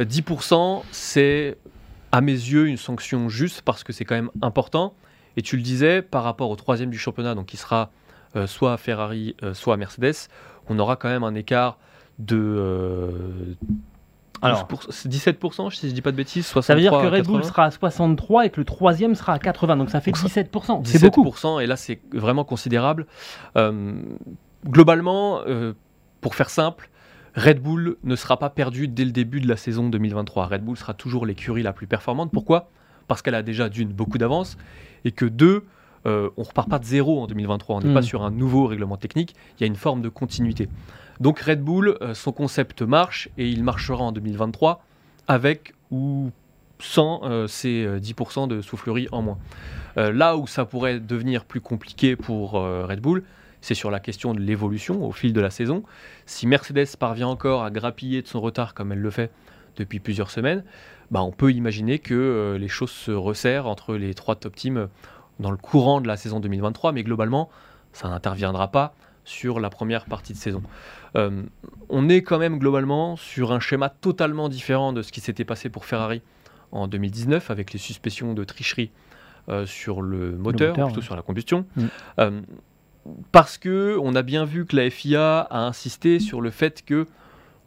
euh, 0.00 0.04
10%, 0.04 0.82
c'est 0.90 1.56
à 2.12 2.20
mes 2.20 2.32
yeux 2.32 2.66
une 2.66 2.76
sanction 2.76 3.28
juste 3.28 3.62
parce 3.62 3.84
que 3.84 3.92
c'est 3.92 4.04
quand 4.04 4.14
même 4.14 4.30
important. 4.42 4.94
Et 5.36 5.42
tu 5.42 5.56
le 5.56 5.62
disais, 5.62 6.02
par 6.02 6.24
rapport 6.24 6.50
au 6.50 6.56
troisième 6.56 6.90
du 6.90 6.98
championnat, 6.98 7.34
donc 7.34 7.46
qui 7.46 7.56
sera 7.56 7.90
euh, 8.36 8.46
soit 8.46 8.72
à 8.72 8.76
Ferrari, 8.76 9.34
euh, 9.42 9.54
soit 9.54 9.74
à 9.74 9.76
Mercedes, 9.76 10.28
on 10.68 10.78
aura 10.78 10.96
quand 10.96 11.08
même 11.08 11.24
un 11.24 11.34
écart 11.34 11.78
de 12.18 12.36
euh, 12.36 13.54
Alors, 14.42 14.68
12%, 14.68 14.86
c'est 14.90 15.08
17%, 15.08 15.70
si 15.74 15.88
je 15.88 15.94
dis 15.94 16.02
pas 16.02 16.12
de 16.12 16.16
bêtises, 16.16 16.46
63 16.46 16.62
ça 16.62 16.74
veut 16.74 16.80
dire 16.80 16.92
que 16.92 17.16
Red 17.16 17.26
Bull 17.26 17.40
80. 17.40 17.48
sera 17.48 17.64
à 17.64 17.70
63 17.70 18.46
et 18.46 18.50
que 18.50 18.60
le 18.60 18.64
troisième 18.64 19.14
sera 19.14 19.32
à 19.34 19.38
80, 19.38 19.76
donc 19.76 19.90
ça 19.90 20.00
fait 20.00 20.10
Donc 20.12 20.18
ça- 20.18 20.26
17%. 20.28 20.82
C'est 20.84 21.00
beaucoup. 21.02 21.24
17%, 21.24 21.60
et 21.60 21.66
là 21.66 21.76
c'est 21.76 22.00
vraiment 22.12 22.44
considérable. 22.44 23.06
Euh, 23.56 24.00
globalement, 24.66 25.40
euh, 25.46 25.72
pour 26.20 26.34
faire 26.34 26.50
simple, 26.50 26.90
Red 27.34 27.60
Bull 27.62 27.96
ne 28.02 28.16
sera 28.16 28.38
pas 28.38 28.50
perdu 28.50 28.88
dès 28.88 29.04
le 29.04 29.12
début 29.12 29.40
de 29.40 29.48
la 29.48 29.56
saison 29.56 29.88
2023. 29.88 30.46
Red 30.46 30.62
Bull 30.64 30.76
sera 30.76 30.94
toujours 30.94 31.26
l'écurie 31.26 31.62
la 31.62 31.72
plus 31.72 31.86
performante. 31.86 32.30
Pourquoi? 32.32 32.70
Parce 33.08 33.22
qu'elle 33.22 33.34
a 33.34 33.42
déjà 33.42 33.68
d'une 33.68 33.88
beaucoup 33.92 34.18
d'avance 34.18 34.56
et 35.04 35.12
que 35.12 35.24
deux, 35.24 35.64
euh, 36.06 36.30
on 36.36 36.42
repart 36.42 36.68
pas 36.68 36.78
de 36.78 36.84
zéro 36.84 37.22
en 37.22 37.26
2023. 37.26 37.76
On 37.76 37.80
n'est 37.80 37.90
Mm. 37.90 37.94
pas 37.94 38.02
sur 38.02 38.22
un 38.22 38.30
nouveau 38.30 38.66
règlement 38.66 38.96
technique. 38.96 39.34
Il 39.58 39.62
y 39.62 39.64
a 39.64 39.66
une 39.66 39.76
forme 39.76 40.00
de 40.02 40.08
continuité. 40.08 40.68
Donc 41.20 41.40
Red 41.40 41.60
Bull, 41.62 41.96
euh, 42.00 42.14
son 42.14 42.32
concept 42.32 42.82
marche 42.82 43.28
et 43.36 43.48
il 43.48 43.62
marchera 43.64 44.02
en 44.04 44.12
2023 44.12 44.82
avec 45.28 45.74
ou 45.90 46.30
sans 46.78 47.20
euh, 47.24 47.46
ces 47.46 47.84
euh, 47.84 47.98
10% 48.00 48.48
de 48.48 48.62
soufflerie 48.62 49.06
en 49.12 49.20
moins. 49.22 49.38
Euh, 49.98 50.12
là 50.12 50.36
où 50.36 50.46
ça 50.46 50.64
pourrait 50.64 50.98
devenir 51.00 51.44
plus 51.44 51.60
compliqué 51.60 52.16
pour 52.16 52.56
euh, 52.56 52.86
Red 52.86 53.00
Bull, 53.00 53.22
c'est 53.60 53.74
sur 53.74 53.90
la 53.90 54.00
question 54.00 54.32
de 54.32 54.40
l'évolution 54.40 55.04
au 55.06 55.12
fil 55.12 55.34
de 55.34 55.40
la 55.42 55.50
saison. 55.50 55.82
Si 56.24 56.46
Mercedes 56.46 56.96
parvient 56.98 57.28
encore 57.28 57.62
à 57.64 57.70
grappiller 57.70 58.22
de 58.22 58.26
son 58.28 58.40
retard 58.40 58.72
comme 58.72 58.92
elle 58.92 59.00
le 59.00 59.10
fait 59.10 59.30
depuis 59.76 60.00
plusieurs 60.00 60.30
semaines, 60.30 60.64
bah, 61.10 61.22
on 61.22 61.32
peut 61.32 61.52
imaginer 61.52 61.98
que 61.98 62.14
euh, 62.14 62.56
les 62.56 62.68
choses 62.68 62.90
se 62.90 63.10
resserrent 63.10 63.66
entre 63.66 63.96
les 63.96 64.14
trois 64.14 64.36
top 64.36 64.56
teams 64.56 64.76
euh, 64.78 64.86
dans 65.40 65.50
le 65.50 65.56
courant 65.56 66.00
de 66.00 66.06
la 66.06 66.16
saison 66.16 66.38
2023, 66.38 66.92
mais 66.92 67.02
globalement, 67.02 67.50
ça 67.92 68.08
n'interviendra 68.08 68.68
pas 68.68 68.94
sur 69.24 69.58
la 69.60 69.70
première 69.70 70.04
partie 70.04 70.32
de 70.32 70.38
saison. 70.38 70.62
Euh, 71.16 71.42
on 71.88 72.08
est 72.08 72.22
quand 72.22 72.38
même 72.38 72.58
globalement 72.58 73.16
sur 73.16 73.52
un 73.52 73.60
schéma 73.60 73.88
totalement 73.88 74.48
différent 74.48 74.92
de 74.92 75.02
ce 75.02 75.12
qui 75.12 75.20
s'était 75.20 75.44
passé 75.44 75.68
pour 75.68 75.84
Ferrari 75.84 76.22
en 76.72 76.86
2019 76.86 77.50
avec 77.50 77.72
les 77.72 77.78
suspicions 77.78 78.34
de 78.34 78.44
tricherie 78.44 78.90
euh, 79.48 79.66
sur 79.66 80.02
le 80.02 80.32
moteur, 80.36 80.70
moteur, 80.70 80.86
plutôt 80.86 81.00
ouais. 81.00 81.04
sur 81.04 81.16
la 81.16 81.22
combustion. 81.22 81.66
Mm. 81.76 81.84
Euh, 82.20 82.40
parce 83.32 83.58
que 83.58 83.98
on 84.02 84.14
a 84.14 84.22
bien 84.22 84.44
vu 84.44 84.66
que 84.66 84.76
la 84.76 84.88
FIA 84.90 85.40
a 85.40 85.60
insisté 85.60 86.20
sur 86.20 86.40
le 86.40 86.50
fait 86.50 86.84
que 86.84 87.06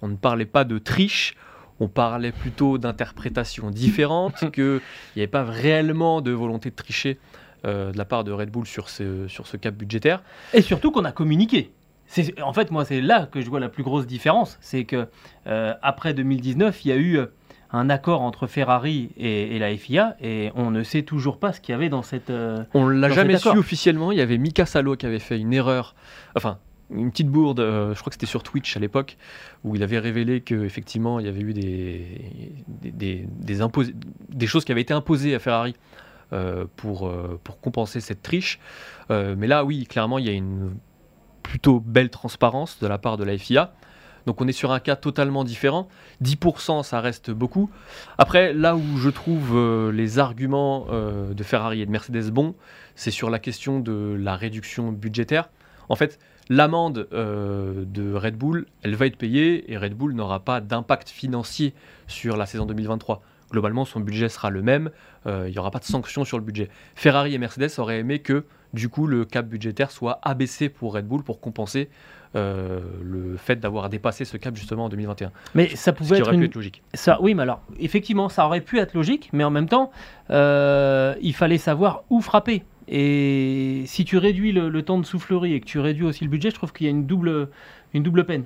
on 0.02 0.08
ne 0.08 0.16
parlait 0.16 0.46
pas 0.46 0.64
de 0.64 0.78
triche, 0.78 1.36
on 1.80 1.88
parlait 1.88 2.32
plutôt 2.32 2.78
d'interprétations 2.78 3.72
différentes, 3.72 4.52
qu'il 4.54 4.82
n'y 5.16 5.22
avait 5.22 5.28
pas 5.28 5.44
réellement 5.44 6.22
de 6.22 6.32
volonté 6.32 6.70
de 6.70 6.76
tricher 6.76 7.20
de 7.64 7.98
la 7.98 8.06
part 8.06 8.24
de 8.24 8.32
Red 8.32 8.50
Bull 8.52 8.66
sur 8.66 8.90
ce, 8.90 9.28
sur 9.28 9.48
ce 9.48 9.58
cap 9.58 9.74
budgétaire. 9.76 10.22
Et 10.54 10.62
surtout 10.62 10.92
qu'on 10.92 11.06
a 11.06 11.12
communiqué. 11.12 11.72
C'est- 12.08 12.40
En 12.42 12.54
fait, 12.54 12.70
moi, 12.72 12.86
c'est 12.86 13.02
là 13.02 13.28
que 13.32 13.42
je 13.42 13.50
vois 13.50 13.60
la 13.60 13.70
plus 13.70 13.84
grosse 13.84 14.06
différence. 14.06 14.58
C'est 14.62 14.84
que 14.84 15.08
euh, 15.48 15.74
après 15.82 16.14
2019, 16.14 16.84
il 16.86 16.90
y 16.90 16.92
a 16.92 16.96
eu 16.98 17.18
euh, 17.18 17.26
un 17.72 17.90
accord 17.90 18.22
entre 18.22 18.46
Ferrari 18.46 19.10
et, 19.18 19.56
et 19.56 19.60
la 19.60 19.76
FIA, 19.76 20.16
et 20.22 20.52
on 20.56 20.70
ne 20.70 20.84
sait 20.84 21.02
toujours 21.04 21.40
pas 21.40 21.54
ce 21.54 21.62
qu'il 21.62 21.72
y 21.74 21.76
avait 21.76 21.90
dans 21.90 22.04
cette. 22.04 22.30
euh, 22.30 22.64
On 22.74 22.88
l'a 22.88 23.08
jamais 23.16 23.34
su 23.40 23.58
officiellement. 23.58 24.12
Il 24.12 24.18
y 24.18 24.22
avait 24.22 24.38
Mika 24.38 24.66
Salo 24.66 24.96
qui 24.96 25.06
avait 25.06 25.18
fait 25.20 25.40
une 25.40 25.54
erreur, 25.54 25.96
enfin 26.36 26.60
une 26.94 27.10
petite 27.10 27.30
bourde. 27.30 27.62
euh, 27.62 27.96
je 27.96 28.00
crois 28.02 28.10
que 28.12 28.16
c'était 28.16 28.28
sur 28.28 28.44
Twitch 28.44 28.78
à 28.78 28.80
l'époque, 28.80 29.18
où 29.64 29.76
il 29.76 29.82
avait 29.82 29.98
révélé 29.98 30.42
que 30.42 30.64
effectivement 30.66 31.20
il 31.20 31.26
y 31.26 31.30
avait 31.30 31.42
eu 31.42 31.54
des 31.54 32.22
des, 32.68 32.92
des, 32.92 33.26
des 33.28 33.62
impos- 33.62 33.92
des 34.30 34.46
choses 34.48 34.66
qui 34.66 34.72
avaient 34.72 34.82
été 34.82 34.94
imposées 34.94 35.34
à 35.34 35.40
Ferrari 35.40 35.74
euh, 35.74 36.03
pour 36.76 37.08
euh, 37.08 37.40
pour 37.44 37.60
compenser 37.60 38.02
cette 38.02 38.22
triche. 38.22 38.60
Euh, 39.12 39.36
mais 39.38 39.48
là, 39.48 39.64
oui, 39.66 39.86
clairement, 39.86 40.20
il 40.20 40.26
y 40.26 40.30
a 40.30 40.34
une 40.34 40.76
plutôt 41.42 41.80
belle 41.80 42.10
transparence 42.10 42.80
de 42.80 42.88
la 42.88 42.98
part 42.98 43.18
de 43.18 43.24
la 43.24 43.38
FIA. 43.38 43.74
Donc 44.26 44.42
on 44.42 44.48
est 44.48 44.54
sur 44.54 44.72
un 44.72 44.80
cas 44.80 44.96
totalement 44.96 45.44
différent. 45.44 45.88
10%, 46.24 46.84
ça 46.84 47.02
reste 47.02 47.32
beaucoup. 47.32 47.70
Après, 48.18 48.54
là 48.54 48.76
où 48.76 48.98
je 48.98 49.10
trouve 49.10 49.52
euh, 49.54 49.92
les 49.92 50.20
arguments 50.20 50.88
euh, 50.90 51.34
de 51.34 51.44
Ferrari 51.44 51.82
et 51.82 51.86
de 51.86 51.92
Mercedes 51.92 52.32
bons, 52.32 52.56
c'est 52.96 53.12
sur 53.12 53.30
la 53.30 53.40
question 53.40 53.80
de 53.80 54.16
la 54.20 54.36
réduction 54.36 54.92
budgétaire. 54.92 55.50
En 55.90 55.96
fait, 55.96 56.20
l'amende 56.50 57.08
euh, 57.12 57.84
de 57.86 58.14
Red 58.14 58.38
Bull, 58.38 58.66
elle 58.82 58.96
va 58.96 59.06
être 59.08 59.18
payée 59.18 59.72
et 59.72 59.78
Red 59.78 59.94
Bull 59.94 60.14
n'aura 60.14 60.40
pas 60.40 60.62
d'impact 60.62 61.10
financier 61.10 61.74
sur 62.08 62.38
la 62.38 62.46
saison 62.46 62.66
2023. 62.66 63.22
Globalement, 63.54 63.86
son 63.86 64.00
budget 64.00 64.30
sera 64.30 64.50
le 64.50 64.64
même, 64.64 64.90
euh, 65.28 65.46
il 65.48 65.52
n'y 65.52 65.60
aura 65.60 65.70
pas 65.70 65.78
de 65.80 65.84
sanction 65.84 66.26
sur 66.26 66.40
le 66.40 66.44
budget. 66.44 66.70
Ferrari 66.96 67.36
et 67.36 67.38
Mercedes 67.38 67.70
auraient 67.78 68.00
aimé 68.00 68.18
que, 68.18 68.46
du 68.74 68.90
coup, 68.90 69.06
le 69.06 69.26
cap 69.26 69.46
budgétaire 69.48 69.92
soit 69.92 70.18
abaissé 70.24 70.70
pour 70.70 70.96
Red 70.96 71.06
Bull 71.08 71.22
pour 71.24 71.40
compenser 71.40 71.88
euh, 72.36 72.80
le 73.04 73.38
fait 73.38 73.58
d'avoir 73.60 73.90
dépassé 73.90 74.26
ce 74.26 74.38
cap 74.38 74.56
justement 74.56 74.86
en 74.86 74.90
2021. 74.90 75.32
Mais 75.54 75.70
ça 75.76 75.76
Ce 75.76 75.90
pouvait 75.92 76.16
qui 76.16 76.22
être 76.22 76.28
aurait 76.30 76.32
pu 76.38 76.42
une. 76.42 76.50
être 76.50 76.56
logique. 76.56 76.82
Ça, 76.96 77.20
oui, 77.22 77.36
mais 77.36 77.44
alors, 77.44 77.62
effectivement, 77.80 78.28
ça 78.28 78.44
aurait 78.48 78.62
pu 78.62 78.80
être 78.80 78.96
logique, 78.96 79.30
mais 79.34 79.44
en 79.44 79.52
même 79.52 79.70
temps, 79.70 79.92
euh, 80.32 81.14
il 81.22 81.36
fallait 81.36 81.60
savoir 81.60 82.06
où 82.10 82.22
frapper. 82.22 82.64
Et 82.88 83.84
si 83.86 84.04
tu 84.04 84.18
réduis 84.18 84.52
le, 84.52 84.70
le 84.70 84.82
temps 84.82 84.98
de 84.98 85.06
soufflerie 85.06 85.54
et 85.54 85.60
que 85.60 85.66
tu 85.66 85.78
réduis 85.80 86.06
aussi 86.06 86.24
le 86.24 86.30
budget, 86.32 86.50
je 86.50 86.56
trouve 86.56 86.74
qu'il 86.74 86.86
y 86.86 86.88
a 86.88 86.92
une 86.92 87.06
double, 87.06 87.50
une 87.94 88.02
double 88.02 88.26
peine. 88.26 88.46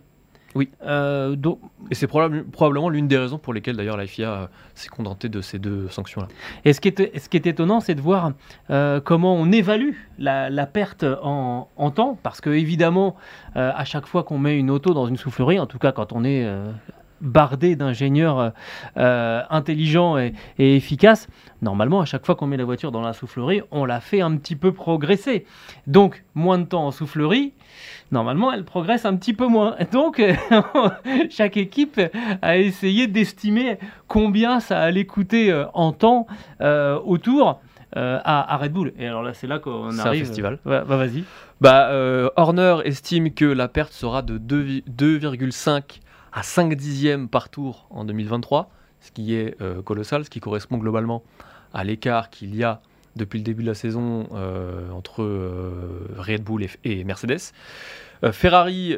Oui. 0.55 0.69
Euh, 0.83 1.35
donc, 1.35 1.59
Et 1.91 1.95
c'est 1.95 2.07
probable- 2.07 2.45
probablement 2.45 2.89
l'une 2.89 3.07
des 3.07 3.17
raisons 3.17 3.37
pour 3.37 3.53
lesquelles 3.53 3.75
d'ailleurs 3.75 3.97
la 3.97 4.07
FIA 4.07 4.31
euh, 4.31 4.47
s'est 4.75 4.89
contentée 4.89 5.29
de 5.29 5.41
ces 5.41 5.59
deux 5.59 5.87
sanctions-là. 5.89 6.27
Et 6.65 6.73
ce 6.73 6.81
qui 6.81 6.87
est, 6.87 7.19
ce 7.19 7.29
qui 7.29 7.37
est 7.37 7.45
étonnant, 7.45 7.79
c'est 7.79 7.95
de 7.95 8.01
voir 8.01 8.31
euh, 8.69 8.99
comment 8.99 9.35
on 9.35 9.51
évalue 9.51 9.91
la, 10.17 10.49
la 10.49 10.65
perte 10.65 11.05
en, 11.21 11.67
en 11.77 11.91
temps, 11.91 12.17
parce 12.23 12.41
que 12.41 12.49
évidemment, 12.49 13.15
à 13.55 13.85
chaque 13.85 14.05
fois 14.07 14.23
qu'on 14.23 14.37
met 14.39 14.57
une 14.57 14.69
auto 14.71 14.93
dans 14.93 15.07
une 15.07 15.17
soufflerie, 15.17 15.59
en 15.59 15.65
tout 15.67 15.79
cas 15.79 15.91
quand 15.91 16.13
on 16.13 16.23
est 16.23 16.47
bardé 17.21 17.75
d'ingénieurs 17.75 18.39
euh, 18.39 18.49
euh, 18.97 19.41
intelligents 19.49 20.17
et, 20.17 20.33
et 20.59 20.75
efficaces, 20.75 21.27
normalement, 21.61 22.01
à 22.01 22.05
chaque 22.05 22.25
fois 22.25 22.35
qu'on 22.35 22.47
met 22.47 22.57
la 22.57 22.65
voiture 22.65 22.91
dans 22.91 23.01
la 23.01 23.13
soufflerie, 23.13 23.61
on 23.71 23.85
la 23.85 23.99
fait 23.99 24.21
un 24.21 24.35
petit 24.37 24.55
peu 24.55 24.71
progresser. 24.71 25.45
Donc, 25.87 26.23
moins 26.35 26.57
de 26.59 26.65
temps 26.65 26.85
en 26.85 26.91
soufflerie, 26.91 27.53
normalement, 28.11 28.51
elle 28.51 28.63
progresse 28.63 29.05
un 29.05 29.15
petit 29.15 29.33
peu 29.33 29.47
moins. 29.47 29.75
Donc, 29.91 30.21
chaque 31.29 31.57
équipe 31.57 31.99
a 32.41 32.57
essayé 32.57 33.07
d'estimer 33.07 33.77
combien 34.07 34.59
ça 34.59 34.79
allait 34.79 35.05
coûter 35.05 35.51
euh, 35.51 35.65
en 35.73 35.91
temps 35.91 36.27
euh, 36.61 36.99
autour 37.05 37.59
euh, 37.95 38.19
à, 38.23 38.53
à 38.53 38.57
Red 38.57 38.73
Bull. 38.73 38.93
Et 38.99 39.07
alors 39.07 39.23
là, 39.23 39.33
c'est 39.33 39.47
là 39.47 39.59
qu'on 39.59 39.91
C'est 39.91 40.01
un 40.01 40.05
arrive. 40.07 40.25
festival. 40.25 40.59
Ouais, 40.65 40.81
bah, 40.87 40.97
vas-y. 40.97 41.23
Bah, 41.61 41.89
euh, 41.89 42.29
Horner 42.35 42.77
estime 42.85 43.33
que 43.33 43.45
la 43.45 43.67
perte 43.67 43.93
sera 43.93 44.21
de 44.21 44.37
2 44.37 44.81
2,5 44.87 45.99
à 46.37 46.43
5 46.43 46.75
dixièmes 46.75 47.29
par 47.29 47.49
tour 47.49 47.87
en 47.89 48.05
2023, 48.05 48.69
ce 49.01 49.09
qui 49.09 49.33
est 49.33 49.59
euh, 49.59 49.81
colossal, 49.81 50.23
ce 50.23 50.29
qui 50.29 50.39
correspond 50.39 50.77
globalement 50.77 51.23
à 51.73 51.83
l'écart 51.83 52.29
qu'il 52.29 52.55
y 52.55 52.63
a 52.63 52.79
depuis 53.15 53.39
le 53.39 53.43
début 53.43 53.63
de 53.63 53.67
la 53.67 53.73
saison 53.73 54.27
euh, 54.33 54.91
entre 54.91 55.23
euh, 55.23 56.07
Red 56.15 56.43
Bull 56.43 56.67
et, 56.83 57.03
Mercedes. 57.03 57.53
Ferrari 58.31 58.93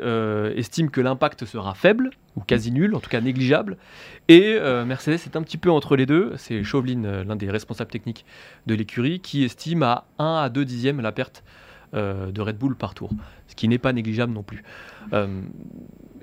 estime 0.56 0.90
que 0.90 1.02
l'impact 1.02 1.44
sera 1.44 1.74
faible, 1.74 2.12
ou 2.38 2.42
quasi 2.42 2.72
nul, 2.72 2.96
en 2.96 3.02
tout 3.02 3.10
cas 3.10 3.20
négligeable. 3.20 3.76
Et 4.30 4.58
Mercedes 4.86 5.20
est 5.26 5.36
un 5.36 5.44
petit 5.44 5.58
peu 5.58 5.70
entre 5.70 5.98
les 5.98 6.06
deux. 6.06 6.32
C'est 6.38 6.64
Chauvelin, 6.64 7.26
l'un 7.26 7.36
des 7.36 7.52
responsables 7.52 7.92
techniques 7.92 8.26
de 8.66 8.76
l'écurie, 8.76 9.20
qui 9.20 9.44
estime 9.44 9.84
à 9.84 10.06
1 10.20 10.36
à 10.36 10.48
2 10.48 10.64
dixièmes 10.64 11.02
la 11.02 11.12
perte 11.12 11.44
de 11.94 12.42
Red 12.42 12.58
Bull 12.58 12.76
par 12.76 12.94
tour, 12.94 13.10
ce 13.48 13.56
qui 13.56 13.68
n'est 13.68 13.78
pas 13.78 13.94
négligeable 13.94 14.34
non 14.34 14.44
plus. 14.44 14.64
Euh, 15.14 15.42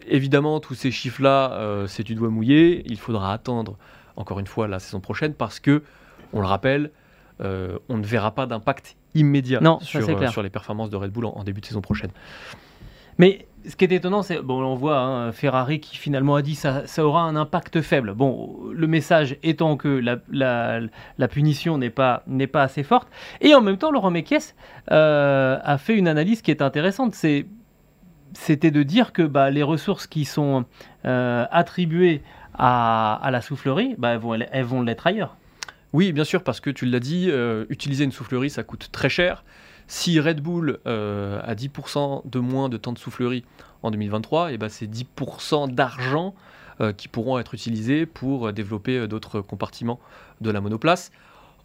évidemment, 0.06 0.60
tous 0.60 0.74
ces 0.74 0.90
chiffres-là, 0.90 1.52
euh, 1.52 1.86
c'est 1.86 2.02
du 2.02 2.14
doigt 2.14 2.28
mouillé. 2.30 2.82
Il 2.86 2.98
faudra 2.98 3.32
attendre 3.32 3.76
encore 4.16 4.38
une 4.40 4.46
fois, 4.46 4.66
la 4.66 4.78
saison 4.78 5.00
prochaine, 5.00 5.34
parce 5.34 5.60
que, 5.60 5.82
on 6.32 6.40
le 6.40 6.46
rappelle, 6.46 6.90
euh, 7.40 7.78
on 7.88 7.98
ne 7.98 8.04
verra 8.04 8.34
pas 8.34 8.46
d'impact 8.46 8.96
immédiat 9.14 9.60
Non, 9.60 9.78
euh, 9.94 10.28
sur 10.28 10.42
les 10.42 10.50
performances 10.50 10.90
de 10.90 10.96
Red 10.96 11.12
Bull 11.12 11.26
en, 11.26 11.30
en 11.30 11.44
début 11.44 11.60
de 11.60 11.66
saison 11.66 11.82
prochaine. 11.82 12.10
Mais 13.18 13.46
ce 13.68 13.76
qui 13.76 13.84
est 13.84 13.92
étonnant, 13.92 14.22
c'est 14.22 14.40
bon, 14.40 14.62
on 14.62 14.74
voit 14.74 14.98
hein, 14.98 15.32
Ferrari 15.32 15.80
qui 15.80 15.96
finalement 15.96 16.36
a 16.36 16.42
dit 16.42 16.54
ça, 16.54 16.86
ça 16.86 17.04
aura 17.04 17.22
un 17.22 17.36
impact 17.36 17.80
faible. 17.80 18.14
Bon, 18.14 18.58
le 18.72 18.86
message 18.86 19.36
étant 19.42 19.76
que 19.76 19.88
la, 19.88 21.28
punition 21.28 21.78
n'est 21.78 21.90
pas 21.90 22.22
n'est 22.26 22.46
pas 22.46 22.62
assez 22.62 22.82
forte. 22.82 23.08
Et 23.40 23.54
en 23.54 23.60
même 23.60 23.76
temps, 23.76 23.90
Laurent 23.90 24.10
Mekies 24.10 24.54
euh, 24.92 25.58
a 25.62 25.78
fait 25.78 25.96
une 25.96 26.08
analyse 26.08 26.42
qui 26.42 26.50
est 26.50 26.62
intéressante. 26.62 27.14
C'était 27.14 28.70
de 28.70 28.82
dire 28.82 29.12
que 29.12 29.22
bah, 29.22 29.50
les 29.50 29.62
ressources 29.62 30.06
qui 30.06 30.24
sont 30.24 30.64
euh, 31.04 31.46
attribuées 31.50 32.22
à, 32.54 33.14
à 33.22 33.30
la 33.30 33.40
soufflerie, 33.40 33.94
bah, 33.98 34.10
elles 34.10 34.18
vont 34.18 34.34
elles 34.34 34.64
vont 34.64 34.82
l'être 34.82 35.06
ailleurs. 35.06 35.36
Oui, 35.92 36.12
bien 36.12 36.24
sûr, 36.24 36.42
parce 36.42 36.60
que 36.60 36.68
tu 36.70 36.84
l'as 36.84 37.00
dit, 37.00 37.28
euh, 37.30 37.64
utiliser 37.70 38.04
une 38.04 38.12
soufflerie, 38.12 38.50
ça 38.50 38.62
coûte 38.62 38.90
très 38.92 39.08
cher. 39.08 39.44
Si 39.88 40.18
Red 40.18 40.40
Bull 40.40 40.78
euh, 40.86 41.40
a 41.44 41.54
10% 41.54 42.22
de 42.28 42.38
moins 42.40 42.68
de 42.68 42.76
temps 42.76 42.92
de 42.92 42.98
soufflerie 42.98 43.44
en 43.82 43.90
2023, 43.90 44.52
et 44.52 44.58
ben 44.58 44.68
c'est 44.68 44.86
10% 44.86 45.72
d'argent 45.72 46.34
euh, 46.80 46.92
qui 46.92 47.06
pourront 47.08 47.38
être 47.38 47.54
utilisés 47.54 48.04
pour 48.04 48.48
euh, 48.48 48.52
développer 48.52 49.06
d'autres 49.06 49.40
compartiments 49.40 50.00
de 50.40 50.50
la 50.50 50.60
monoplace. 50.60 51.12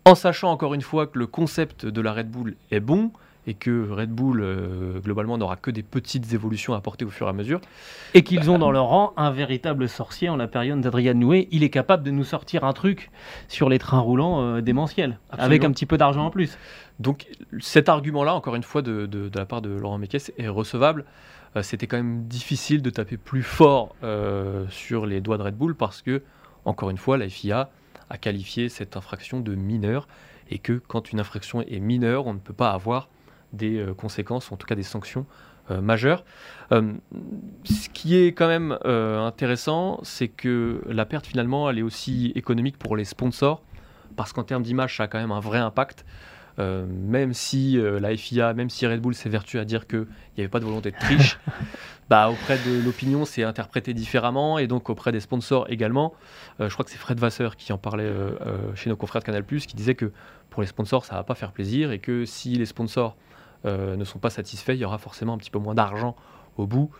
En 0.05 0.15
sachant 0.15 0.51
encore 0.51 0.73
une 0.73 0.81
fois 0.81 1.07
que 1.07 1.17
le 1.17 1.27
concept 1.27 1.85
de 1.85 2.01
la 2.01 2.13
Red 2.13 2.29
Bull 2.29 2.55
est 2.69 2.79
bon 2.79 3.11
et 3.47 3.53
que 3.55 3.89
Red 3.89 4.11
Bull, 4.11 4.41
euh, 4.41 4.99
globalement, 4.99 5.37
n'aura 5.37 5.55
que 5.55 5.71
des 5.71 5.81
petites 5.83 6.31
évolutions 6.33 6.73
à 6.73 6.77
apporter 6.77 7.05
au 7.05 7.09
fur 7.09 7.25
et 7.25 7.29
à 7.29 7.33
mesure. 7.33 7.59
Et 8.13 8.21
qu'ils 8.23 8.51
ont 8.51 8.59
dans 8.59 8.69
leur 8.71 8.85
rang 8.85 9.13
un 9.17 9.31
véritable 9.31 9.89
sorcier 9.89 10.29
en 10.29 10.35
la 10.37 10.47
période 10.47 10.79
d'Adrien 10.81 11.13
Noué. 11.15 11.47
Il 11.51 11.63
est 11.63 11.69
capable 11.71 12.03
de 12.03 12.11
nous 12.11 12.23
sortir 12.23 12.63
un 12.63 12.73
truc 12.73 13.09
sur 13.47 13.67
les 13.67 13.79
trains 13.79 13.99
roulants 13.99 14.41
euh, 14.41 14.61
démentiels, 14.61 15.17
avec 15.31 15.63
un 15.63 15.71
petit 15.71 15.85
peu 15.87 15.97
d'argent 15.97 16.25
en 16.27 16.29
plus. 16.29 16.57
Donc 16.99 17.25
cet 17.59 17.89
argument-là, 17.89 18.35
encore 18.35 18.53
une 18.55 18.61
fois, 18.63 18.83
de, 18.83 19.07
de- 19.07 19.27
de 19.29 19.39
la 19.39 19.45
part 19.45 19.61
de 19.63 19.69
Laurent 19.69 19.97
Mekies 19.97 20.31
est 20.37 20.47
recevable. 20.47 21.05
Euh, 21.55 21.63
C'était 21.63 21.87
quand 21.87 21.97
même 21.97 22.25
difficile 22.27 22.81
de 22.83 22.89
taper 22.91 23.17
plus 23.17 23.41
fort 23.43 23.95
sur 24.69 25.05
les 25.07 25.19
doigts 25.19 25.37
de 25.37 25.43
Red 25.43 25.55
Bull 25.55 25.73
parce 25.75 26.01
que, 26.03 26.21
encore 26.65 26.91
une 26.91 26.97
fois, 26.97 27.17
la 27.17 27.27
FIA 27.27 27.69
a 28.11 28.17
qualifié 28.17 28.69
cette 28.69 28.97
infraction 28.97 29.39
de 29.39 29.55
mineure 29.55 30.07
et 30.51 30.59
que 30.59 30.73
quand 30.87 31.11
une 31.11 31.19
infraction 31.19 31.61
est 31.61 31.79
mineure, 31.79 32.27
on 32.27 32.33
ne 32.33 32.39
peut 32.39 32.53
pas 32.53 32.71
avoir 32.71 33.07
des 33.53 33.77
euh, 33.77 33.93
conséquences, 33.93 34.49
ou 34.49 34.53
en 34.53 34.57
tout 34.57 34.67
cas 34.67 34.75
des 34.75 34.83
sanctions 34.83 35.25
euh, 35.69 35.81
majeures. 35.81 36.23
Euh, 36.71 36.93
ce 37.63 37.89
qui 37.89 38.17
est 38.17 38.33
quand 38.33 38.47
même 38.47 38.77
intéressant, 38.83 39.99
c'est 40.03 40.27
que 40.27 40.81
la 40.87 41.05
perte 41.05 41.27
finalement, 41.27 41.69
elle 41.69 41.79
est 41.79 41.83
aussi 41.83 42.31
économique 42.35 42.77
pour 42.77 42.95
les 42.95 43.05
sponsors 43.05 43.61
parce 44.15 44.33
qu'en 44.33 44.43
termes 44.43 44.63
d'image, 44.63 44.97
ça 44.97 45.03
a 45.03 45.07
quand 45.07 45.19
même 45.19 45.31
un 45.31 45.39
vrai 45.39 45.59
impact. 45.59 46.05
Euh, 46.59 46.85
même 46.85 47.33
si 47.33 47.77
euh, 47.77 47.99
la 47.99 48.15
FIA, 48.15 48.53
même 48.53 48.69
si 48.69 48.85
Red 48.85 48.99
Bull 48.99 49.15
s'évertue 49.15 49.57
à 49.57 49.65
dire 49.65 49.87
qu'il 49.87 50.05
n'y 50.37 50.43
avait 50.43 50.49
pas 50.49 50.59
de 50.59 50.65
volonté 50.65 50.91
de 50.91 50.97
triche, 50.97 51.39
bah, 52.09 52.29
auprès 52.29 52.57
de 52.57 52.83
l'opinion, 52.83 53.25
c'est 53.25 53.43
interprété 53.43 53.93
différemment, 53.93 54.57
et 54.57 54.67
donc 54.67 54.89
auprès 54.89 55.11
des 55.11 55.21
sponsors 55.21 55.65
également. 55.69 56.13
Euh, 56.59 56.67
je 56.67 56.73
crois 56.73 56.83
que 56.83 56.91
c'est 56.91 56.97
Fred 56.97 57.19
Vasseur 57.19 57.55
qui 57.55 57.71
en 57.71 57.77
parlait 57.77 58.11
chez 58.75 58.89
nos 58.89 58.95
confrères 58.95 59.21
de 59.21 59.25
Canal+, 59.25 59.45
qui 59.45 59.75
disait 59.75 59.95
que 59.95 60.11
pour 60.49 60.61
les 60.61 60.67
sponsors, 60.67 61.05
ça 61.05 61.15
va 61.15 61.23
pas 61.23 61.35
faire 61.35 61.53
plaisir, 61.53 61.91
et 61.91 61.99
que 61.99 62.25
si 62.25 62.55
les 62.55 62.65
sponsors 62.65 63.15
ne 63.65 64.03
sont 64.03 64.19
pas 64.19 64.29
satisfaits, 64.29 64.73
il 64.73 64.79
y 64.79 64.85
aura 64.85 64.97
forcément 64.97 65.33
un 65.33 65.37
petit 65.37 65.51
peu 65.51 65.59
moins 65.59 65.75
d'argent 65.75 66.15
au 66.57 66.67
bout, 66.67 66.91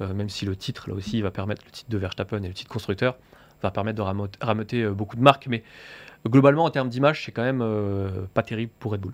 euh, 0.00 0.14
même 0.14 0.28
si 0.28 0.44
le 0.46 0.56
titre, 0.56 0.88
là 0.88 0.94
aussi, 0.94 1.20
va 1.22 1.30
permettre, 1.30 1.62
le 1.64 1.70
titre 1.70 1.90
de 1.90 1.98
Verstappen 1.98 2.42
et 2.42 2.48
le 2.48 2.54
titre 2.54 2.70
constructeur, 2.70 3.16
va 3.62 3.70
permettre 3.70 3.96
de 3.96 4.34
rameuter, 4.40 4.82
euh, 4.82 4.92
beaucoup 4.92 5.16
de 5.16 5.22
marques, 5.22 5.48
mais 5.48 5.64
globalement, 6.28 6.64
en 6.64 6.70
termes 6.70 6.88
d'image, 6.88 7.24
c'est 7.24 7.32
quand 7.32 7.42
même 7.42 7.62
euh, 7.62 8.26
pas 8.34 8.42
terrible 8.42 8.70
pour 8.78 8.92
Red 8.92 9.00
Bull. 9.00 9.12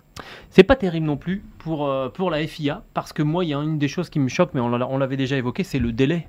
C'est 0.51 0.63
pas 0.65 0.77
terrible 0.77 1.07
non 1.07 1.17
plus 1.17 1.45
pour, 1.59 1.87
euh, 1.87 2.09
pour 2.11 2.31
la 2.31 2.47
FIA, 2.47 2.83
parce 2.93 3.13
que 3.15 3.23
moi, 3.23 3.45
il 3.45 3.49
y 3.49 3.55
a 3.55 3.59
une 3.59 3.79
des 3.79 3.89
choses 3.89 4.11
qui 4.11 4.19
me 4.19 4.29
choque, 4.29 4.51
mais 4.53 4.61
on 4.61 4.69
l'a- 4.69 4.87
on 4.87 4.99
l'avait 4.99 5.17
déjà 5.17 5.37
évoqué, 5.37 5.65
c'est 5.65 5.79
le 5.79 5.93
délai 5.93 6.29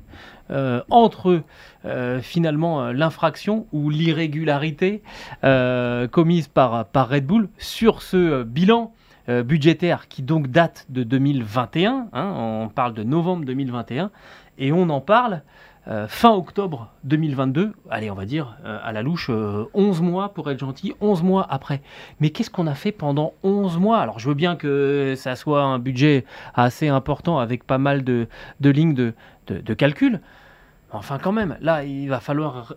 euh, 0.51 0.81
entre 0.89 1.41
euh, 1.85 2.21
finalement 2.21 2.81
euh, 2.83 2.93
l'infraction 2.93 3.67
ou 3.73 3.89
l'irrégularité 3.89 5.01
euh, 5.43 6.07
commise 6.07 6.47
par, 6.47 6.85
par 6.85 7.09
Red 7.09 7.25
Bull 7.25 7.49
sur 7.57 8.01
ce 8.01 8.15
euh, 8.17 8.43
bilan 8.45 8.93
euh, 9.29 9.43
budgétaire 9.43 10.07
qui 10.07 10.21
donc 10.21 10.47
date 10.47 10.85
de 10.89 11.03
2021. 11.03 12.07
hein, 12.13 12.33
on 12.37 12.69
parle 12.69 12.93
de 12.93 13.03
novembre 13.03 13.45
2021 13.45 14.11
et 14.57 14.71
on 14.71 14.89
en 14.89 15.01
parle 15.01 15.41
euh, 15.87 16.07
fin 16.07 16.31
octobre 16.31 16.91
2022. 17.03 17.73
Allez, 17.91 18.09
on 18.09 18.15
va 18.15 18.25
dire 18.25 18.57
euh, 18.65 18.79
à 18.83 18.91
la 18.91 19.03
louche 19.03 19.29
euh, 19.29 19.65
11 19.75 20.01
mois 20.01 20.33
pour 20.33 20.49
être 20.49 20.57
gentil, 20.57 20.95
11 20.99 21.21
mois 21.21 21.45
après. 21.47 21.81
Mais 22.19 22.31
qu'est-ce 22.31 22.49
qu'on 22.49 22.65
a 22.65 22.73
fait 22.73 22.91
pendant 22.91 23.33
11 23.43 23.77
mois? 23.77 23.99
Alors, 23.99 24.17
je 24.17 24.27
veux 24.27 24.33
bien 24.33 24.55
que 24.55 25.13
ça 25.15 25.35
soit 25.35 25.61
un 25.61 25.77
budget 25.77 26.25
assez 26.55 26.87
important 26.87 27.37
avec 27.37 27.65
pas 27.65 27.77
mal 27.77 28.03
de, 28.03 28.27
lignes 28.63 28.95
de, 28.95 29.13
de, 29.45 29.59
de 29.59 29.73
calcul. 29.75 30.21
Enfin, 30.91 31.19
quand 31.19 31.31
même, 31.33 31.55
là, 31.61 31.83
il 31.83 32.09
va 32.09 32.19
falloir 32.19 32.73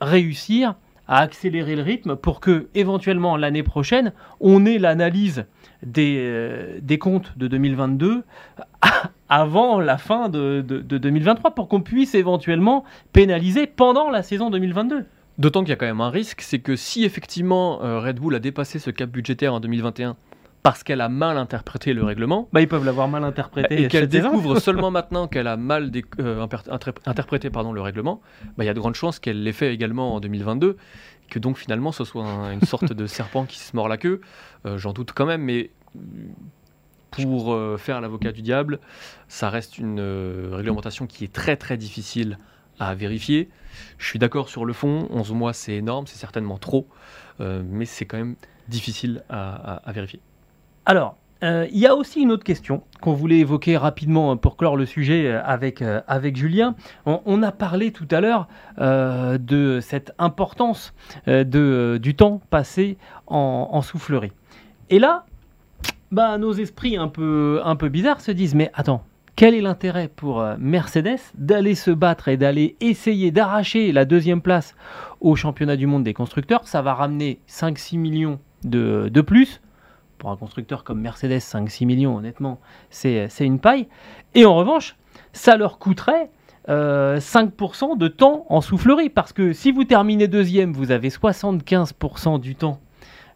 réussir 0.00 0.74
à 1.08 1.18
accélérer 1.20 1.74
le 1.74 1.82
rythme 1.82 2.16
pour 2.16 2.40
que, 2.40 2.68
éventuellement, 2.74 3.36
l'année 3.36 3.62
prochaine, 3.62 4.12
on 4.40 4.64
ait 4.66 4.78
l'analyse 4.78 5.46
des, 5.82 6.16
euh, 6.18 6.78
des 6.82 6.98
comptes 6.98 7.32
de 7.38 7.48
2022 7.48 8.22
avant 9.28 9.80
la 9.80 9.98
fin 9.98 10.28
de, 10.28 10.60
de- 10.66 10.80
de 10.80 10.98
2023 10.98 11.54
pour 11.54 11.68
qu'on 11.68 11.80
puisse 11.80 12.14
éventuellement 12.14 12.84
pénaliser 13.12 13.66
pendant 13.66 14.10
la 14.10 14.22
saison 14.22 14.50
2022. 14.50 15.04
D'autant 15.38 15.60
qu'il 15.60 15.70
y 15.70 15.72
a 15.72 15.76
quand 15.76 15.86
même 15.86 16.00
un 16.00 16.10
risque, 16.10 16.40
c'est 16.40 16.58
que 16.58 16.74
si 16.74 17.04
effectivement 17.04 17.80
euh, 17.82 18.00
Red 18.00 18.18
Bull 18.18 18.34
a 18.34 18.40
dépassé 18.40 18.78
ce 18.78 18.90
cap 18.90 19.08
budgétaire 19.08 19.54
en 19.54 19.60
2021 19.60 20.16
parce 20.62 20.82
qu'elle 20.82 21.00
a 21.00 21.08
mal 21.08 21.38
interprété 21.38 21.92
le 21.94 22.02
règlement, 22.04 22.48
Bah, 22.52 22.60
ils 22.60 22.68
peuvent 22.68 22.84
l'avoir 22.84 23.08
mal 23.08 23.24
interprété. 23.24 23.82
et 23.84 23.88
qu'elle 23.88 24.08
découvre 24.08 24.58
seulement 24.60 24.90
maintenant 24.90 25.28
qu'elle 25.28 25.46
a 25.46 25.56
mal 25.56 25.90
euh, 26.20 26.46
interprété 27.06 27.48
pardon, 27.50 27.72
le 27.72 27.80
règlement, 27.80 28.20
bah, 28.56 28.64
il 28.64 28.66
y 28.66 28.70
a 28.70 28.74
de 28.74 28.80
grandes 28.80 28.94
chances 28.96 29.18
qu'elle 29.18 29.42
l'ait 29.42 29.52
fait 29.52 29.72
également 29.72 30.14
en 30.14 30.20
2022, 30.20 30.76
que 31.30 31.38
donc 31.38 31.58
finalement 31.58 31.92
ce 31.92 32.04
soit 32.04 32.24
un- 32.26 32.52
une 32.52 32.62
sorte 32.62 32.92
de 32.92 33.06
serpent 33.06 33.44
qui 33.46 33.58
se 33.60 33.74
mord 33.76 33.88
la 33.88 33.96
queue. 33.98 34.20
Euh, 34.66 34.78
J'en 34.78 34.92
doute 34.92 35.12
quand 35.14 35.26
même, 35.26 35.42
mais 35.42 35.70
pour 37.10 37.52
euh, 37.54 37.76
faire 37.78 38.00
l'avocat 38.00 38.32
du 38.32 38.42
diable, 38.42 38.80
ça 39.28 39.48
reste 39.50 39.78
une 39.78 40.00
réglementation 40.52 41.06
qui 41.06 41.24
est 41.24 41.32
très 41.32 41.56
très 41.56 41.76
difficile 41.76 42.38
à 42.80 42.94
vérifier. 42.94 43.48
Je 43.98 44.06
suis 44.06 44.18
d'accord 44.18 44.48
sur 44.48 44.64
le 44.64 44.72
fond, 44.72 45.08
11 45.10 45.32
mois 45.32 45.52
c'est 45.52 45.74
énorme, 45.74 46.06
c'est 46.06 46.18
certainement 46.18 46.58
trop, 46.58 46.86
mais 47.40 47.84
c'est 47.86 48.04
quand 48.04 48.18
même 48.18 48.36
difficile 48.68 49.22
à- 49.30 49.74
à- 49.76 49.88
à 49.88 49.92
vérifier. 49.92 50.20
Alors, 50.88 51.18
euh, 51.44 51.66
il 51.70 51.76
y 51.76 51.86
a 51.86 51.94
aussi 51.94 52.22
une 52.22 52.32
autre 52.32 52.44
question 52.44 52.82
qu'on 53.02 53.12
voulait 53.12 53.40
évoquer 53.40 53.76
rapidement 53.76 54.32
euh, 54.32 54.36
pour 54.36 54.56
clore 54.56 54.74
le 54.74 54.86
sujet 54.86 55.26
euh, 55.26 55.42
avec, 55.44 55.82
euh, 55.82 56.00
avec 56.08 56.34
Julien. 56.34 56.76
On, 57.04 57.42
a 57.42 57.52
parlé 57.52 57.92
tout 57.92 58.08
à 58.10 58.22
l'heure 58.22 58.48
de 58.78 59.80
cette 59.82 60.14
importance 60.18 60.94
du 61.26 62.14
temps 62.16 62.40
passé 62.48 62.96
en, 63.26 63.82
soufflerie. 63.82 64.32
Et 64.88 64.98
là, 64.98 65.26
bah, 66.10 66.38
nos 66.38 66.54
esprits 66.54 66.96
un 66.96 67.08
peu, 67.08 67.62
bizarres 67.90 68.22
se 68.22 68.32
disent, 68.32 68.54
mais 68.54 68.70
attends, 68.72 69.04
quel 69.36 69.54
est 69.54 69.60
l'intérêt 69.60 70.08
pour 70.08 70.42
Mercedes 70.58 71.20
d'aller 71.34 71.74
se 71.74 71.90
battre 71.90 72.28
et 72.28 72.38
d'aller 72.38 72.76
essayer 72.80 73.30
d'arracher 73.30 73.92
la 73.92 74.06
deuxième 74.06 74.40
place 74.40 74.74
au 75.20 75.36
championnat 75.36 75.76
du 75.76 75.86
monde 75.86 76.04
des 76.04 76.14
constructeurs? 76.14 76.66
Ça 76.66 76.80
va 76.80 76.94
ramener 76.94 77.40
5-6 77.46 77.98
millions 77.98 78.40
de 78.64 79.20
plus 79.20 79.60
pour 80.18 80.30
un 80.30 80.36
constructeur 80.36 80.84
comme 80.84 81.00
Mercedes, 81.00 81.38
5-6 81.38 81.86
millions, 81.86 82.16
honnêtement, 82.16 82.60
c'est 82.90 83.28
une 83.40 83.60
paille. 83.60 83.88
Et 84.34 84.44
en 84.44 84.54
revanche, 84.54 84.96
ça 85.32 85.56
leur 85.56 85.78
coûterait 85.78 86.30
euh, 86.68 87.18
5% 87.18 87.96
de 87.96 88.08
temps 88.08 88.44
en 88.50 88.60
soufflerie. 88.60 89.08
Parce 89.08 89.32
que 89.32 89.52
si 89.52 89.72
vous 89.72 89.84
terminez 89.84 90.28
deuxième, 90.28 90.72
vous 90.72 90.90
avez 90.90 91.08
75% 91.08 92.40
du 92.40 92.54
temps 92.54 92.80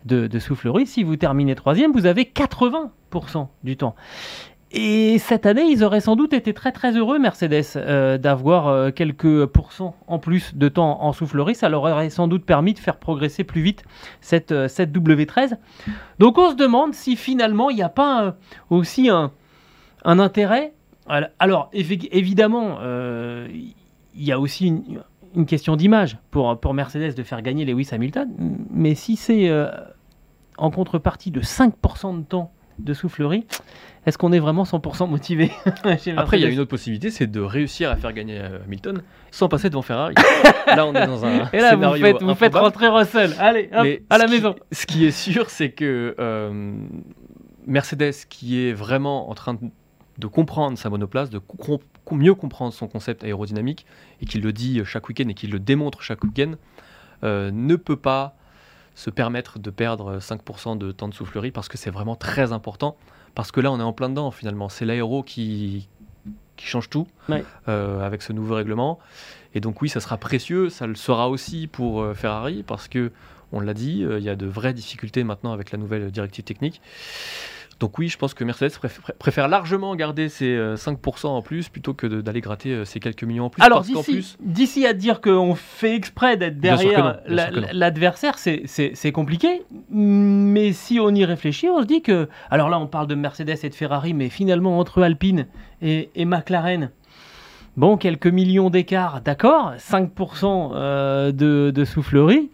de, 0.05 0.27
de 0.27 0.39
soufflerie. 0.39 0.87
Si 0.87 1.03
vous 1.03 1.17
terminez 1.17 1.55
troisième, 1.55 1.93
vous 1.93 2.07
avez 2.07 2.25
80% 2.25 2.91
du 3.63 3.77
temps. 3.77 3.95
Et 4.75 5.19
cette 5.19 5.45
année, 5.45 5.65
ils 5.65 5.85
auraient 5.85 6.01
sans 6.01 6.17
doute 6.17 6.33
été 6.33 6.55
très 6.55 6.73
très 6.73 6.97
heureux, 6.97 7.19
Mercedes, 7.19 7.63
euh, 7.77 8.17
d'avoir 8.17 8.69
euh, 8.69 8.91
quelques 8.91 9.45
pourcents 9.47 9.95
en 10.07 10.19
plus 10.19 10.57
de 10.57 10.69
temps 10.69 11.03
en 11.03 11.13
soufflerie. 11.13 11.55
Ça 11.55 11.69
leur 11.69 11.83
aurait 11.83 12.09
sans 12.09 12.27
doute 12.27 12.47
permis 12.47 12.73
de 12.73 12.79
faire 12.79 12.97
progresser 12.97 13.45
plus 13.45 13.61
vite 13.61 13.85
cette, 14.23 14.51
euh, 14.51 14.69
cette 14.69 14.91
W13. 14.91 15.57
Donc 16.19 16.39
on 16.39 16.51
se 16.51 16.57
demande 16.57 16.95
si 16.95 17.17
finalement 17.17 17.69
il 17.69 17.77
n'y 17.77 17.83
a 17.83 17.91
pas 17.91 18.37
aussi 18.71 19.11
un, 19.11 19.31
intérêt. 20.05 20.73
Al- 21.07 21.33
Alors 21.39 21.69
évi- 21.75 22.09
évidemment, 22.11 22.79
il 22.83 24.23
y 24.25 24.33
a 24.33 24.41
aussi 24.41 24.69
une, 25.35 25.47
question 25.47 25.77
d'image 25.77 26.17
pour, 26.31 26.59
pour 26.59 26.73
Mercedes 26.73 27.15
de 27.15 27.23
faire 27.23 27.43
gagner 27.43 27.67
Lewis 27.67 27.89
Hamilton. 27.93 28.29
Mais 28.71 28.95
si 28.95 29.17
c'est 29.17 29.51
en 30.57 30.71
contrepartie 30.71 31.31
de 31.31 31.41
5% 31.41 32.19
de 32.21 32.25
temps 32.25 32.53
de 32.79 32.95
soufflerie. 32.95 33.47
Est-ce 34.05 34.19
qu'on 34.19 34.33
est 34.33 34.39
vraiment 34.41 34.65
100% 34.65 35.09
motivé 35.09 35.53
Après, 36.17 36.39
il 36.39 36.43
y 36.43 36.47
a 36.47 36.49
une 36.49 36.59
autre 36.59 36.71
possibilité, 36.71 37.11
c'est 37.11 37.29
de 37.29 37.41
réussir 37.41 37.91
à 37.91 37.97
faire 37.97 38.13
gagner 38.13 38.39
euh, 38.41 38.59
Hamilton 38.65 39.03
sans 39.31 39.49
passer 39.49 39.71
devant 39.71 39.83
Ferrari. 39.83 40.15
là, 40.67 40.87
on 40.87 40.95
est 40.95 41.07
dans 41.07 41.25
un 41.25 41.49
Et 41.53 41.61
là, 41.61 41.77
vous 41.77 41.83
scénario 41.83 42.05
faites, 42.07 42.23
vous 42.23 42.35
faites 42.35 42.55
rentrer 42.55 42.89
Russell. 42.89 43.35
Allez, 43.39 43.69
hop, 43.73 43.83
Mais 43.85 44.03
à 44.11 44.19
la 44.19 44.25
qui- 44.25 44.33
maison. 44.33 44.57
Ce 44.73 44.87
qui 44.87 45.05
est 45.07 45.13
sûr, 45.13 45.51
c'est 45.51 45.71
que 45.71 46.17
euh, 46.19 46.75
Mercedes, 47.67 48.13
qui 48.29 48.67
est 48.67 48.73
vraiment 48.73 49.31
en 49.31 49.35
train 49.35 49.55
de, 49.55 49.61
de 50.19 50.27
comprendre 50.27 50.77
sa 50.77 50.91
monoplace, 50.91 51.31
de 51.31 51.41
mieux 52.11 52.35
comprendre 52.35 52.73
son 52.73 52.89
concept 52.89 53.23
aérodynamique, 53.25 53.87
et 54.21 54.27
qui 54.27 54.39
le 54.41 54.53
dit 54.53 54.83
chaque 54.85 55.09
week-end 55.09 55.29
et 55.29 55.35
qui 55.35 55.47
le 55.47 55.59
démontre 55.61 56.03
chaque 56.03 56.25
week-end, 56.25 56.55
euh, 57.25 57.51
ne 57.53 57.77
peut 57.77 57.97
pas 57.97 58.37
se 58.95 59.09
permettre 59.11 59.59
de 59.59 59.71
perdre 59.71 60.19
5% 60.19 60.77
de 60.77 60.93
temps 60.93 61.09
de 61.09 61.15
soufflerie 61.15 61.51
parce 61.53 61.69
que 61.69 61.79
c'est 61.79 61.91
vraiment 61.91 62.17
très 62.17 62.53
important. 62.53 62.97
Parce 63.35 63.51
que 63.53 63.61
là, 63.61 63.73
on 63.73 63.79
est 63.81 63.83
en 63.83 63.93
plein 63.93 64.09
dedans 64.09 64.31
finalement. 64.31 64.69
C'est 64.69 64.85
l'aéro 64.85 65.23
qui, 65.23 65.89
qui 66.57 66.67
change 66.67 66.89
tout 66.91 67.07
Ouais. 67.29 67.45
euh, 67.69 68.05
avec 68.05 68.23
ce 68.23 68.33
nouveau 68.33 68.55
règlement. 68.55 68.99
Et 69.55 69.61
donc, 69.61 69.83
oui, 69.83 69.89
ça 69.89 70.01
sera 70.01 70.17
précieux. 70.19 70.69
Ça 70.71 70.87
le 70.87 70.95
sera 70.95 71.29
aussi 71.29 71.67
pour 71.67 72.03
euh, 72.03 72.15
Ferrari 72.15 72.63
parce 72.63 72.89
que 72.89 73.11
on 73.55 73.61
l'a 73.61 73.75
dit, 73.75 74.03
euh, 74.03 74.19
il 74.19 74.25
y 74.25 74.31
a 74.31 74.37
de 74.37 74.47
vraies 74.47 74.73
difficultés 74.73 75.25
maintenant 75.25 75.53
avec 75.53 75.73
la 75.73 75.79
nouvelle 75.79 76.11
directive 76.11 76.45
technique. 76.45 76.81
Donc 77.83 77.99
oui, 77.99 78.09
je 78.09 78.17
pense 78.17 78.33
que 78.33 78.45
Mercedes 78.45 78.79
préfère, 79.19 79.49
largement 79.49 79.97
garder 79.97 80.29
euh, 80.43 80.77
5% 80.77 81.27
en 81.27 81.43
plus 81.43 81.69
plutôt 81.69 81.95
que 81.95 82.07
d'aller 82.07 82.41
gratter 82.41 82.71
euh, 82.71 82.85
ces 82.85 83.01
quelques 83.01 83.25
millions 83.25 83.47
en 83.47 83.51
plus. 83.51 83.61
Alors 83.61 83.85
d'ici, 84.39 84.87
à 84.87 84.93
dire 84.93 85.21
qu'on 85.21 85.57
fait 85.57 85.97
exprès 85.97 86.37
d'être 86.37 86.61
derrière 86.61 87.19
l'adversaire, 87.27 88.39
c'est, 88.39 89.13
compliqué. 89.13 89.65
Mais 89.91 90.73
si 90.73 91.01
on 91.01 91.11
y 91.11 91.25
réfléchit, 91.25 91.69
on 91.71 91.81
se 91.83 91.87
dit 91.87 92.03
que... 92.03 92.29
Alors 92.51 92.69
là, 92.69 92.79
on 92.79 92.87
parle 92.87 93.09
de 93.09 93.17
Mercedes 93.17 93.59
et 93.65 93.69
de 93.69 93.75
Ferrari, 93.75 94.15
mais 94.15 94.29
finalement, 94.29 94.79
entre 94.79 95.03
Alpine 95.03 95.49
et, 95.81 96.09
et 96.15 96.25
McLaren, 96.25 96.93
bon, 97.77 97.97
quelques 97.97 98.29
millions 98.29 98.71
d'écart, 98.71 99.23
d'accord, 99.23 99.73
5% 99.77 100.71
euh, 100.73 101.33
de, 101.33 101.73
de 101.75 101.85
soufflerie. 101.85 102.49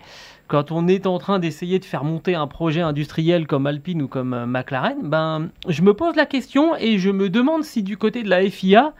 Quand 0.48 0.72
on 0.72 0.88
est 0.88 1.06
en 1.06 1.18
train 1.18 1.38
d'essayer 1.38 1.78
de 1.78 1.84
faire 1.84 2.04
monter 2.04 2.34
un 2.34 2.46
projet 2.46 2.80
industriel 2.80 3.46
comme 3.46 3.66
Alpine 3.66 4.00
ou 4.00 4.08
comme 4.08 4.32
euh, 4.32 4.46
McLaren, 4.46 4.96
ben, 5.02 5.50
je 5.68 5.82
me 5.82 5.92
pose 5.92 6.16
la 6.16 6.24
question 6.24 6.74
et 6.76 6.98
je 6.98 7.10
me 7.10 7.28
demande 7.28 7.64
si 7.64 7.82
du 7.82 7.98
côté 7.98 8.22
de 8.22 8.30
la 8.30 8.48
FIA, 8.48 8.94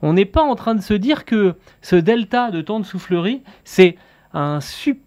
on 0.00 0.14
n'est 0.14 0.24
pas 0.24 0.42
en 0.42 0.54
train 0.54 0.74
de 0.74 0.80
se 0.80 0.94
dire 0.94 1.26
que 1.26 1.56
ce 1.82 1.96
delta 1.96 2.50
de 2.50 2.62
temps 2.62 2.80
de 2.80 2.86
soufflerie, 2.86 3.42
c'est 3.64 3.96
un 4.36 4.58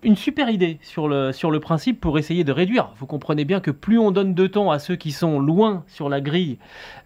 une 0.03 0.15
super 0.15 0.49
idée 0.49 0.79
sur 0.81 1.07
le, 1.09 1.31
sur 1.33 1.51
le 1.51 1.59
principe 1.59 1.99
pour 1.99 2.17
essayer 2.17 2.43
de 2.45 2.51
réduire. 2.53 2.91
Vous 2.97 3.05
comprenez 3.05 3.43
bien 3.45 3.59
que 3.59 3.71
plus 3.71 3.99
on 3.99 4.11
donne 4.11 4.33
de 4.33 4.47
temps 4.47 4.71
à 4.71 4.79
ceux 4.79 4.95
qui 4.95 5.11
sont 5.11 5.39
loin 5.39 5.83
sur 5.87 6.07
la 6.07 6.21
grille, 6.21 6.57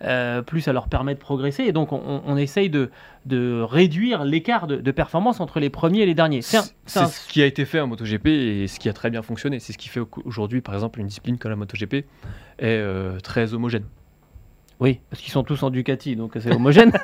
euh, 0.03 0.41
plus 0.43 0.61
ça 0.61 0.71
leur 0.71 0.87
permet 0.87 1.15
de 1.15 1.19
progresser. 1.19 1.63
Et 1.63 1.71
donc 1.71 1.91
on, 1.91 2.21
on 2.25 2.37
essaye 2.37 2.69
de, 2.69 2.91
de 3.25 3.61
réduire 3.61 4.23
l'écart 4.23 4.67
de, 4.67 4.75
de 4.77 4.91
performance 4.91 5.39
entre 5.39 5.59
les 5.59 5.69
premiers 5.71 6.01
et 6.01 6.05
les 6.05 6.13
derniers. 6.13 6.41
C'est 6.85 6.99
un- 6.99 7.07
ce 7.07 7.27
qui 7.27 7.41
a 7.41 7.45
été 7.47 7.65
fait 7.65 7.79
en 7.79 7.87
MotoGP 7.87 8.27
et 8.27 8.67
ce 8.67 8.79
qui 8.79 8.87
a 8.87 8.93
très 8.93 9.09
bien 9.09 9.23
fonctionné. 9.23 9.59
C'est 9.59 9.73
ce 9.73 9.77
qui 9.79 9.89
fait 9.89 10.01
qu'aujourd'hui, 10.09 10.61
par 10.61 10.75
exemple, 10.75 10.99
une 10.99 11.07
discipline 11.07 11.37
comme 11.39 11.49
la 11.51 11.57
MotoGP 11.57 11.93
est 11.95 12.05
euh, 12.61 13.19
très 13.19 13.53
homogène. 13.55 13.83
Oui, 14.81 14.99
parce 15.11 15.21
qu'ils 15.21 15.31
sont 15.31 15.43
tous 15.43 15.61
en 15.61 15.69
Ducati, 15.69 16.15
donc 16.15 16.31
c'est 16.39 16.51
homogène. 16.51 16.91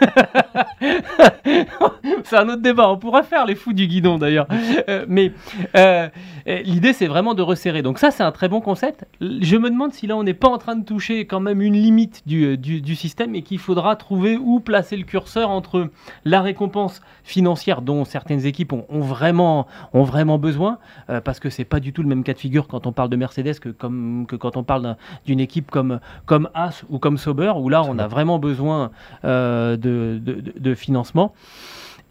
c'est 2.23 2.35
un 2.35 2.49
autre 2.49 2.61
débat. 2.63 2.89
On 2.89 2.97
pourra 2.97 3.21
faire 3.21 3.45
les 3.45 3.53
fous 3.53 3.73
du 3.73 3.85
guidon 3.85 4.17
d'ailleurs. 4.17 4.47
Euh, 4.89 5.05
mais 5.07 5.31
euh, 5.75 6.09
l'idée, 6.45 6.93
c'est 6.93 7.05
vraiment 7.05 7.35
de 7.35 7.43
resserrer. 7.43 7.83
Donc 7.83 7.99
ça, 7.99 8.09
c'est 8.09 8.23
un 8.23 8.31
très 8.31 8.49
bon 8.49 8.61
concept. 8.61 9.05
Je 9.21 9.57
me 9.57 9.69
demande 9.69 9.93
si 9.93 10.07
là, 10.07 10.17
on 10.17 10.23
n'est 10.23 10.33
pas 10.33 10.47
en 10.47 10.57
train 10.57 10.75
de 10.75 10.83
toucher 10.83 11.25
quand 11.25 11.39
même 11.39 11.61
une 11.61 11.75
limite 11.75 12.23
du, 12.25 12.45
euh, 12.45 12.57
du, 12.57 12.95
système 12.95 13.35
et 13.35 13.43
qu'il 13.43 13.59
faudra 13.59 13.95
trouver 13.95 14.37
où 14.37 14.59
placer 14.59 14.97
le 14.97 15.03
curseur 15.03 15.51
entre 15.51 15.89
la 16.25 16.41
récompense 16.41 17.01
financière 17.23 17.83
dont 17.83 18.05
certaines 18.05 18.45
équipes 18.47 18.73
ont, 18.73 18.85
vraiment, 18.89 19.67
ont 19.93 20.03
vraiment 20.03 20.39
besoin, 20.39 20.79
parce 21.23 21.39
que 21.39 21.49
c'est 21.51 21.65
pas 21.65 21.79
du 21.79 21.93
tout 21.93 22.01
le 22.01 22.07
même 22.07 22.23
cas 22.23 22.33
de 22.33 22.39
figure 22.39 22.67
quand 22.67 22.87
on 22.87 22.91
parle 22.91 23.09
de 23.09 23.17
Mercedes 23.17 23.59
que, 23.59 23.69
comme, 23.69 24.25
que 24.27 24.35
quand 24.35 24.57
on 24.57 24.63
parle 24.63 24.81
d'un- 24.81 24.97
d'une 25.25 25.39
équipe 25.39 25.69
comme, 25.69 25.99
comme 26.25 26.49
As 26.55 26.83
ou 26.89 26.97
comme 26.97 27.17
Sauber, 27.17 27.51
où 27.67 27.69
là, 27.69 27.84
on 27.84 27.99
a 27.99 28.08
vraiment 28.08 28.39
besoin 28.39 28.91
euh, 29.25 29.75
de, 29.75 30.19
de- 30.23 30.39
de- 30.39 30.53
de 30.58 30.75
financement. 30.75 31.34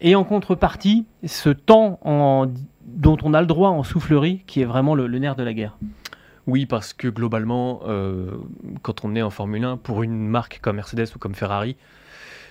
Et 0.01 0.13
en 0.15 0.23
contrepartie, 0.23 1.05
ce 1.25 1.49
temps 1.49 1.99
en- 2.03 2.45
dont 2.85 3.17
on 3.23 3.33
a 3.33 3.41
le 3.41 3.47
droit 3.47 3.69
en 3.69 3.81
soufflerie, 3.83 4.43
qui 4.45 4.61
est 4.61 4.65
vraiment 4.65 4.93
le, 4.93 5.07
le 5.07 5.17
nerf 5.19 5.35
de 5.35 5.41
la 5.43 5.53
guerre. 5.53 5.75
Oui, 6.45 6.65
parce 6.67 6.93
que 6.93 7.07
globalement, 7.07 7.81
euh, 7.87 8.31
quand 8.83 9.03
on 9.03 9.15
est 9.15 9.21
en 9.23 9.31
Formule 9.31 9.63
1, 9.65 9.77
pour 9.77 10.03
une 10.03 10.27
marque 10.27 10.59
comme 10.61 10.75
Mercedes 10.75 11.07
ou 11.15 11.19
comme 11.19 11.33
Ferrari, 11.35 11.75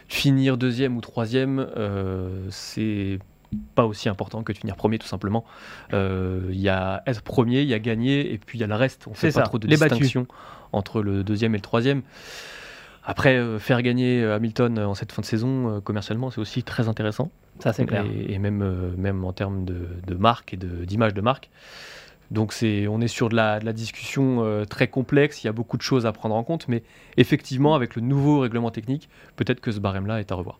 finir 0.08 0.56
deuxième 0.58 0.96
ou 0.96 1.00
troisième, 1.00 1.64
euh, 1.76 2.46
c'est 2.50 3.18
pas 3.76 3.86
aussi 3.86 4.08
important 4.08 4.42
que 4.42 4.52
de 4.52 4.58
finir 4.58 4.74
premier 4.76 4.98
tout 4.98 5.06
simplement. 5.06 5.44
Euh, 5.94 6.42
Il 6.50 6.60
y 6.60 6.68
a 6.68 7.02
être 7.06 7.22
premier, 7.22 7.62
il 7.62 7.68
y 7.68 7.74
a 7.74 7.78
gagner, 7.78 8.32
et 8.32 8.38
puis 8.38 8.58
il 8.58 8.60
y 8.60 8.64
a 8.64 8.66
le 8.66 8.74
reste. 8.74 9.06
On 9.08 9.14
fait 9.14 9.28
pas 9.28 9.32
ça, 9.34 9.42
trop 9.42 9.58
de 9.58 9.66
battus. 9.68 9.80
distinction 9.88 10.26
entre 10.72 11.00
le 11.00 11.22
deuxième 11.24 11.54
et 11.54 11.58
le 11.58 11.62
troisième. 11.62 12.02
Après, 13.06 13.36
euh, 13.36 13.58
faire 13.60 13.80
gagner 13.82 14.20
euh, 14.22 14.34
Hamilton 14.34 14.78
euh, 14.78 14.86
en 14.88 14.94
cette 14.94 15.12
fin 15.12 15.22
de 15.22 15.26
saison, 15.26 15.76
euh, 15.76 15.80
commercialement, 15.80 16.30
c'est 16.30 16.40
aussi 16.40 16.64
très 16.64 16.88
intéressant. 16.88 17.30
Ça, 17.60 17.72
c'est 17.72 17.86
clair. 17.86 18.04
Et, 18.04 18.34
et 18.34 18.38
même, 18.38 18.60
euh, 18.62 18.90
même 18.96 19.24
en 19.24 19.32
termes 19.32 19.64
de, 19.64 19.86
de 20.06 20.14
marque 20.14 20.52
et 20.52 20.56
de- 20.56 20.84
d'image 20.84 21.14
de, 21.14 21.20
marque. 21.20 21.48
Donc 22.32 22.52
c'est, 22.52 22.88
on 22.88 23.00
est 23.00 23.08
sur 23.08 23.28
de 23.28 23.36
la, 23.36 23.60
de 23.60 23.64
la 23.64 23.72
discussion 23.72 24.64
très 24.68 24.88
complexe, 24.88 25.44
il 25.44 25.46
y 25.46 25.48
a 25.48 25.52
beaucoup 25.52 25.76
de 25.76 25.82
choses 25.82 26.06
à 26.06 26.12
prendre 26.12 26.34
en 26.34 26.42
compte, 26.42 26.66
mais 26.66 26.82
effectivement, 27.16 27.76
avec 27.76 27.94
le 27.94 28.02
nouveau 28.02 28.40
règlement 28.40 28.72
technique, 28.72 29.08
peut-être 29.36 29.60
que 29.60 29.70
ce 29.70 29.78
barème-là 29.78 30.18
est 30.18 30.32
à 30.32 30.34
revoir. 30.34 30.58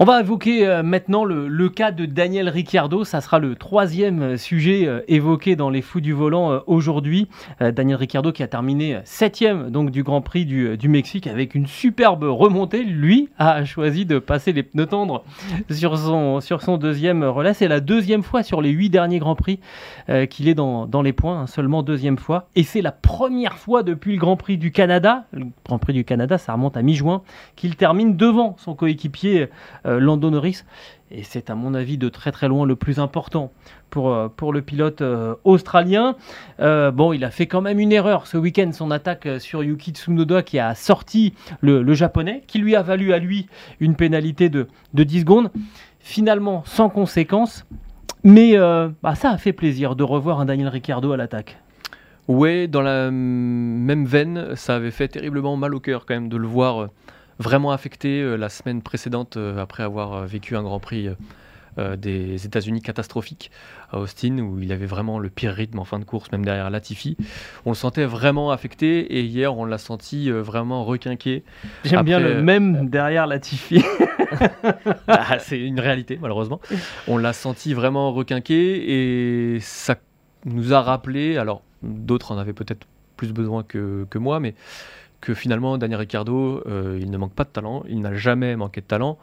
On 0.00 0.04
va 0.04 0.18
évoquer 0.18 0.66
euh, 0.66 0.82
maintenant 0.82 1.24
le, 1.24 1.68
cas 1.68 1.92
de 1.92 2.04
Daniel 2.04 2.48
Ricciardo. 2.48 3.04
Ça 3.04 3.20
sera 3.20 3.38
le 3.38 3.54
troisième 3.54 4.22
euh, 4.22 4.36
sujet 4.36 4.88
euh, 4.88 5.02
évoqué 5.06 5.54
dans 5.54 5.70
les 5.70 5.82
fous 5.82 6.00
du 6.00 6.12
volant 6.12 6.62
aujourd'hui. 6.66 7.28
Daniel 7.60 7.96
Ricciardo 7.96 8.32
qui 8.32 8.42
a 8.42 8.48
terminé 8.48 8.98
septième 9.04 9.70
donc 9.70 9.90
du 9.90 10.02
Grand 10.02 10.20
Prix 10.20 10.46
du, 10.46 10.88
Mexique 10.88 11.28
avec 11.28 11.54
une 11.54 11.66
superbe 11.66 12.24
remontée. 12.24 12.82
Lui 12.82 13.28
a 13.38 13.64
choisi 13.64 14.04
de 14.04 14.18
passer 14.18 14.52
les 14.52 14.64
pneus 14.64 14.86
tendres 14.86 15.24
sur 15.70 15.96
son, 15.96 16.76
deuxième 16.76 17.22
relais. 17.22 17.54
C'est 17.54 17.68
la 17.68 17.80
deuxième 17.80 18.22
fois 18.22 18.42
sur 18.42 18.60
les 18.60 18.70
huit 18.70 18.90
derniers 18.90 19.20
Grands 19.20 19.36
Prix 19.36 19.60
qu'il 20.30 20.48
est 20.48 20.54
dans, 20.54 21.02
les 21.02 21.12
points, 21.12 21.42
hein, 21.42 21.46
seulement 21.46 21.82
deuxième 21.82 22.18
fois. 22.18 22.48
Et 22.56 22.64
c'est 22.64 22.82
la 22.82 22.92
première 22.92 23.58
fois 23.58 23.82
depuis 23.82 24.12
le 24.12 24.18
Grand 24.18 24.36
Prix 24.36 24.58
du 24.58 24.72
Canada, 24.72 25.24
le 25.32 25.46
Grand 25.64 25.78
Prix 25.78 25.92
du 25.92 26.04
Canada, 26.04 26.38
ça 26.38 26.52
remonte 26.52 26.76
à 26.76 26.82
mi-juin, 26.82 27.22
qu'il 27.56 27.76
termine 27.76 28.16
devant 28.16 28.56
son 28.58 28.74
coéquipier 28.74 29.48
Lando 29.84 30.30
Norris. 30.30 30.64
Et 31.10 31.22
c'est 31.22 31.50
à 31.50 31.54
mon 31.54 31.74
avis 31.74 31.98
de 31.98 32.08
très 32.08 32.32
très 32.32 32.48
loin 32.48 32.66
le 32.66 32.76
plus 32.76 32.98
important 32.98 33.52
pour, 33.90 34.12
euh, 34.12 34.28
pour 34.28 34.52
le 34.52 34.62
pilote 34.62 35.00
euh, 35.00 35.34
australien. 35.44 36.16
Euh, 36.60 36.90
bon, 36.90 37.12
il 37.12 37.24
a 37.24 37.30
fait 37.30 37.46
quand 37.46 37.60
même 37.60 37.78
une 37.78 37.92
erreur 37.92 38.26
ce 38.26 38.36
week-end, 38.36 38.70
son 38.72 38.90
attaque 38.90 39.26
euh, 39.26 39.38
sur 39.38 39.62
Yuki 39.62 39.92
Tsunoda 39.92 40.42
qui 40.42 40.58
a 40.58 40.74
sorti 40.74 41.34
le, 41.60 41.82
le 41.82 41.94
japonais, 41.94 42.42
qui 42.46 42.58
lui 42.58 42.74
a 42.74 42.82
valu 42.82 43.12
à 43.12 43.18
lui 43.18 43.46
une 43.78 43.94
pénalité 43.94 44.48
de, 44.48 44.66
de 44.94 45.04
10 45.04 45.20
secondes. 45.20 45.50
Finalement, 46.00 46.62
sans 46.66 46.88
conséquence. 46.88 47.64
Mais 48.24 48.56
euh, 48.56 48.88
bah, 49.02 49.14
ça 49.14 49.30
a 49.30 49.38
fait 49.38 49.52
plaisir 49.52 49.96
de 49.96 50.02
revoir 50.02 50.40
un 50.40 50.46
Daniel 50.46 50.68
Ricciardo 50.68 51.12
à 51.12 51.16
l'attaque. 51.16 51.58
Ouais, 52.26 52.68
dans 52.68 52.80
la 52.80 53.10
même 53.10 54.06
veine, 54.06 54.56
ça 54.56 54.76
avait 54.76 54.90
fait 54.90 55.08
terriblement 55.08 55.56
mal 55.56 55.74
au 55.74 55.80
cœur 55.80 56.06
quand 56.06 56.14
même 56.14 56.30
de 56.30 56.38
le 56.38 56.46
voir 56.46 56.82
euh, 56.82 56.90
vraiment 57.38 57.72
affecté 57.72 58.20
euh, 58.20 58.36
la 58.36 58.48
semaine 58.48 58.82
précédente 58.82 59.36
euh, 59.36 59.60
après 59.60 59.82
avoir 59.82 60.14
euh, 60.14 60.26
vécu 60.26 60.56
un 60.56 60.62
Grand 60.62 60.80
Prix 60.80 61.08
des 61.98 62.46
États-Unis 62.46 62.82
catastrophique 62.82 63.50
à 63.90 63.98
Austin 63.98 64.38
où 64.38 64.60
il 64.60 64.70
avait 64.70 64.86
vraiment 64.86 65.18
le 65.18 65.28
pire 65.28 65.52
rythme 65.52 65.80
en 65.80 65.84
fin 65.84 65.98
de 65.98 66.04
course, 66.04 66.30
même 66.30 66.44
derrière 66.44 66.70
Latifi. 66.70 67.16
On 67.66 67.70
le 67.70 67.74
sentait 67.74 68.04
vraiment 68.04 68.52
affecté 68.52 69.00
et 69.18 69.24
hier 69.24 69.58
on 69.58 69.64
l'a 69.64 69.78
senti 69.78 70.30
vraiment 70.30 70.84
requinqué. 70.84 71.42
J'aime 71.84 72.04
bien 72.04 72.20
le 72.20 72.40
même 72.42 72.88
derrière 72.88 73.26
Latifi. 73.26 73.82
Ah, 75.06 75.38
c'est 75.38 75.60
une 75.60 75.78
réalité, 75.78 76.18
malheureusement. 76.20 76.60
On 77.06 77.18
l'a 77.18 77.32
senti 77.32 77.72
vraiment 77.72 78.12
requinqué 78.12 79.54
et 79.54 79.60
ça 79.60 79.96
nous 80.44 80.72
a 80.72 80.80
rappelé, 80.80 81.36
alors 81.36 81.62
d'autres 81.82 82.32
en 82.32 82.38
avaient 82.38 82.52
peut-être 82.52 82.86
plus 83.16 83.32
besoin 83.32 83.62
que, 83.62 84.06
que 84.10 84.18
moi, 84.18 84.40
mais 84.40 84.54
que 85.20 85.34
finalement, 85.34 85.78
Daniel 85.78 86.00
Ricciardo, 86.00 86.62
euh, 86.66 86.98
il 87.00 87.10
ne 87.10 87.16
manque 87.16 87.32
pas 87.32 87.44
de 87.44 87.48
talent, 87.48 87.82
il 87.88 88.00
n'a 88.00 88.14
jamais 88.14 88.56
manqué 88.56 88.80
de 88.80 88.86
talent. 88.86 89.18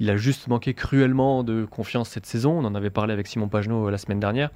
Il 0.00 0.10
a 0.10 0.16
juste 0.16 0.48
manqué 0.48 0.74
cruellement 0.74 1.44
de 1.44 1.66
confiance 1.66 2.08
cette 2.08 2.26
saison. 2.26 2.58
On 2.58 2.64
en 2.64 2.74
avait 2.74 2.90
parlé 2.90 3.12
avec 3.12 3.26
Simon 3.26 3.48
Pagenaud 3.48 3.86
euh, 3.86 3.90
la 3.90 3.98
semaine 3.98 4.18
dernière. 4.18 4.50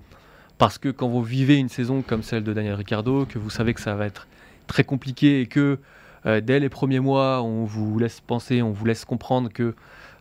Parce 0.59 0.79
que 0.79 0.89
quand 0.89 1.09
vous 1.09 1.23
vivez 1.23 1.57
une 1.57 1.69
saison 1.69 2.03
comme 2.03 2.23
celle 2.23 2.45
de 2.45 2.53
Daniel 2.53 2.75
Ricciardo, 2.75 3.27
que 3.27 3.39
vous 3.39 3.51
savez 3.51 3.75
que 3.75 3.81
ça 3.81 3.95
va 3.95 4.07
être 4.07 4.27
très 4.67 4.85
compliqué 4.85 5.41
et 5.41 5.47
que 5.47 5.79
euh, 6.27 6.41
dès 6.41 6.59
les 6.61 6.69
premiers 6.69 7.01
mois, 7.01 7.43
on 7.43 7.65
vous 7.65 7.99
laisse 7.99 8.21
penser, 8.21 8.63
on 8.63 8.71
vous 8.71 8.87
laisse 8.87 9.05
comprendre 9.05 9.51
que 9.51 9.75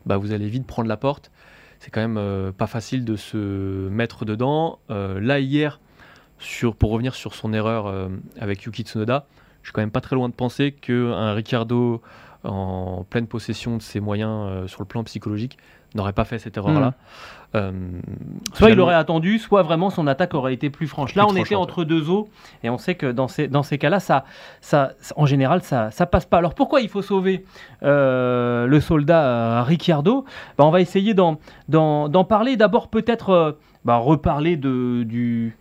bah, 0.06 0.18
vous 0.18 0.34
allez 0.34 0.50
vite 0.50 0.68
prendre 0.68 0.90
la 0.90 0.98
porte. 0.98 1.32
C'est 1.80 1.90
quand 1.90 2.08
même 2.08 2.54
pas 2.54 2.68
facile 2.68 3.04
de 3.04 3.18
se 3.18 3.90
mettre 3.90 4.24
dedans. 4.24 4.80
Là, 4.88 5.40
hier, 5.42 5.82
pour 6.80 6.92
revenir 6.92 7.14
sur 7.14 7.36
son 7.36 7.52
erreur 7.52 8.10
avec 8.40 8.64
Yuki 8.64 8.84
Tsunoda, 8.84 9.28
je 9.64 9.70
suis 9.70 9.74
quand 9.74 9.82
même 9.82 9.92
pas 9.92 10.02
très 10.02 10.16
loin 10.16 10.30
de 10.30 10.34
penser 10.34 10.74
qu'un 10.74 11.34
Ricardo 11.34 12.02
en 12.44 13.06
pleine 13.10 13.28
possession 13.28 13.78
de 13.78 13.82
ses 13.82 14.00
moyens 14.02 14.32
euh, 14.32 14.68
sur 14.68 14.82
le 14.82 14.86
plan 14.86 15.04
psychologique 15.06 15.58
n'aurait 15.96 16.14
pas 16.14 16.26
fait 16.26 16.40
cette 16.40 16.58
erreur-là. 16.58 16.90
Mm. 16.90 16.94
Euh, 17.56 17.72
Soit 18.54 18.72
il 18.72 18.80
aurait 18.80 18.96
attendu, 18.96 19.38
soit 19.38 19.62
vraiment 19.62 19.92
son 19.92 20.08
attaque 20.08 20.34
aurait 20.34 20.56
été 20.56 20.72
plus 20.72 20.88
franche. 20.88 21.14
Là, 21.14 21.24
Plus 21.24 21.34
on 21.34 21.36
était 21.36 21.56
entre 21.56 21.84
deux 21.84 22.10
eaux, 22.10 22.28
et 22.64 22.70
on 22.72 22.80
sait 22.80 22.96
que 22.96 23.12
dans 23.12 23.28
ces, 23.28 23.48
dans 23.48 23.62
ces 23.62 23.78
cas-là, 23.78 24.00
ça, 24.00 24.26
ça, 24.60 24.94
en 25.16 25.28
général, 25.28 25.62
ça, 25.62 25.92
ça 25.92 26.08
passe 26.08 26.26
pas. 26.26 26.40
Alors 26.40 26.56
pourquoi 26.56 26.82
il 26.82 26.90
faut 26.90 27.04
sauver 27.04 27.46
euh, 27.84 28.66
le 28.66 28.80
soldat 28.82 29.64
Ricciardo? 29.64 30.26
Ben, 30.58 30.66
On 30.66 30.72
va 30.72 30.82
essayer 30.82 31.14
d'en, 31.14 31.38
parler. 32.28 32.58
D'abord, 32.58 32.88
peut-être 32.88 33.60
bah, 33.86 33.98
reparler 33.98 34.58
de, 34.58 35.04
du, 35.04 35.56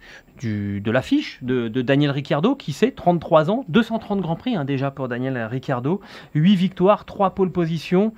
de 0.44 0.90
l'affiche 0.90 1.38
de, 1.42 1.68
Daniel 1.68 2.10
Ricciardo, 2.10 2.54
qui 2.54 2.72
sait, 2.72 2.90
33 2.90 3.50
ans, 3.50 3.64
230 3.68 4.20
Grands 4.20 4.36
Prix 4.36 4.56
hein, 4.56 4.64
déjà 4.64 4.90
pour 4.90 5.08
Daniel 5.08 5.36
Ricciardo, 5.50 6.00
8 6.34 6.54
victoires, 6.56 7.04
3 7.04 7.30
pôles 7.30 7.52
positions, 7.52 8.12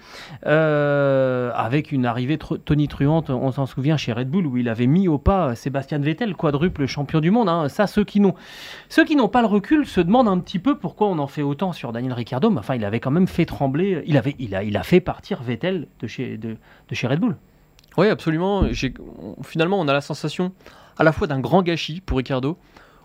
euh, 0.47 1.51
avec 1.55 1.93
une 1.93 2.07
arrivée 2.07 2.37
tr- 2.37 2.59
tonitruante, 2.63 3.31
on 3.31 3.51
s'en 3.53 3.67
souvient, 3.67 3.97
chez 3.97 4.13
Red 4.13 4.29
Bull, 4.31 4.47
où 4.47 4.57
il 4.57 4.69
avait 4.69 4.87
mis 4.87 5.09
au 5.09 5.19
pas 5.19 5.55
Sébastien 5.55 5.99
Vettel, 5.99 6.35
quadruple 6.35 6.87
champion 6.87 7.21
du 7.21 7.31
monde. 7.31 7.49
hein. 7.49 7.69
Ça, 7.69 7.87
ceux 7.87 8.05
qui 8.05 8.21
n'ont 8.21 8.35
ceux 8.89 9.05
qui 9.05 9.17
n'ont 9.17 9.29
pas 9.29 9.41
le 9.41 9.47
recul 9.49 9.87
se 9.87 10.01
demandent 10.01 10.29
un 10.29 10.39
petit 10.39 10.59
peu 10.59 10.77
pourquoi 10.79 11.09
on 11.09 11.19
en 11.19 11.27
fait 11.27 11.43
autant 11.43 11.73
sur 11.73 11.93
Daniel 11.93 12.13
Ricciardo, 12.13 12.51
mais 12.51 12.59
enfin, 12.59 12.75
il 12.75 12.85
avait 12.85 13.01
quand 13.01 13.11
même 13.11 13.27
fait 13.29 13.47
trembler, 13.47 14.03
il, 14.07 14.17
avait, 14.17 14.37
il, 14.39 14.55
a, 14.55 14.63
il 14.63 14.77
a 14.77 14.83
fait 14.83 15.01
partir 15.01 15.43
Vettel 15.43 15.87
de 16.01 16.07
chez, 16.07 16.37
de, 16.37 16.57
chez 16.93 17.07
Red 17.07 17.21
Bull. 17.21 17.37
Oui, 17.97 18.09
absolument. 18.09 18.65
Finalement, 19.43 19.79
on 19.79 19.87
a 19.87 19.93
la 19.93 20.01
sensation 20.01 20.53
à 20.99 21.05
la 21.05 21.13
fois 21.13 21.27
d'un 21.27 21.41
grand 21.41 21.63
gâchis 21.63 22.01
pour 22.01 22.19
Ricardo, 22.19 22.59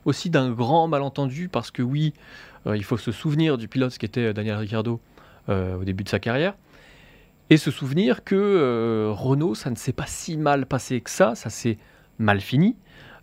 aussi 0.06 0.30
d'un 0.30 0.52
grand 0.52 0.88
malentendu, 0.88 1.50
parce 1.50 1.72
que 1.72 1.82
oui, 1.82 2.14
euh, 2.68 2.78
il 2.78 2.84
faut 2.84 2.98
se 2.98 3.12
souvenir 3.12 3.58
du 3.58 3.68
pilote 3.68 3.98
qui 3.98 4.06
était 4.06 4.34
Daniel 4.34 4.58
Ricciardo 4.58 5.00
euh, 5.50 5.78
au 5.78 5.84
début 5.84 6.04
de 6.04 6.10
sa 6.10 6.20
carrière, 6.20 6.56
et 7.50 7.58
se 7.58 7.72
souvenir 7.72 8.24
que 8.24 8.36
euh, 8.36 9.12
Renault, 9.12 9.56
ça 9.56 9.70
ne 9.70 9.76
s'est 9.76 9.94
pas 9.94 10.06
si 10.06 10.38
mal 10.38 10.66
passé 10.66 11.02
que 11.02 11.10
ça, 11.10 11.36
ça 11.36 11.50
s'est 11.50 11.78
mal 12.20 12.42
fini 12.42 12.76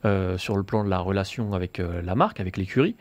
euh, 0.05 0.37
sur 0.37 0.57
le 0.57 0.63
plan 0.63 0.85
de 0.85 0.91
la 0.91 0.99
relation 0.99 1.53
avec 1.53 1.79
euh, 1.79 2.03
la 2.03 2.15
marque, 2.15 2.41
avec 2.41 2.57
l'écurie, 2.57 2.97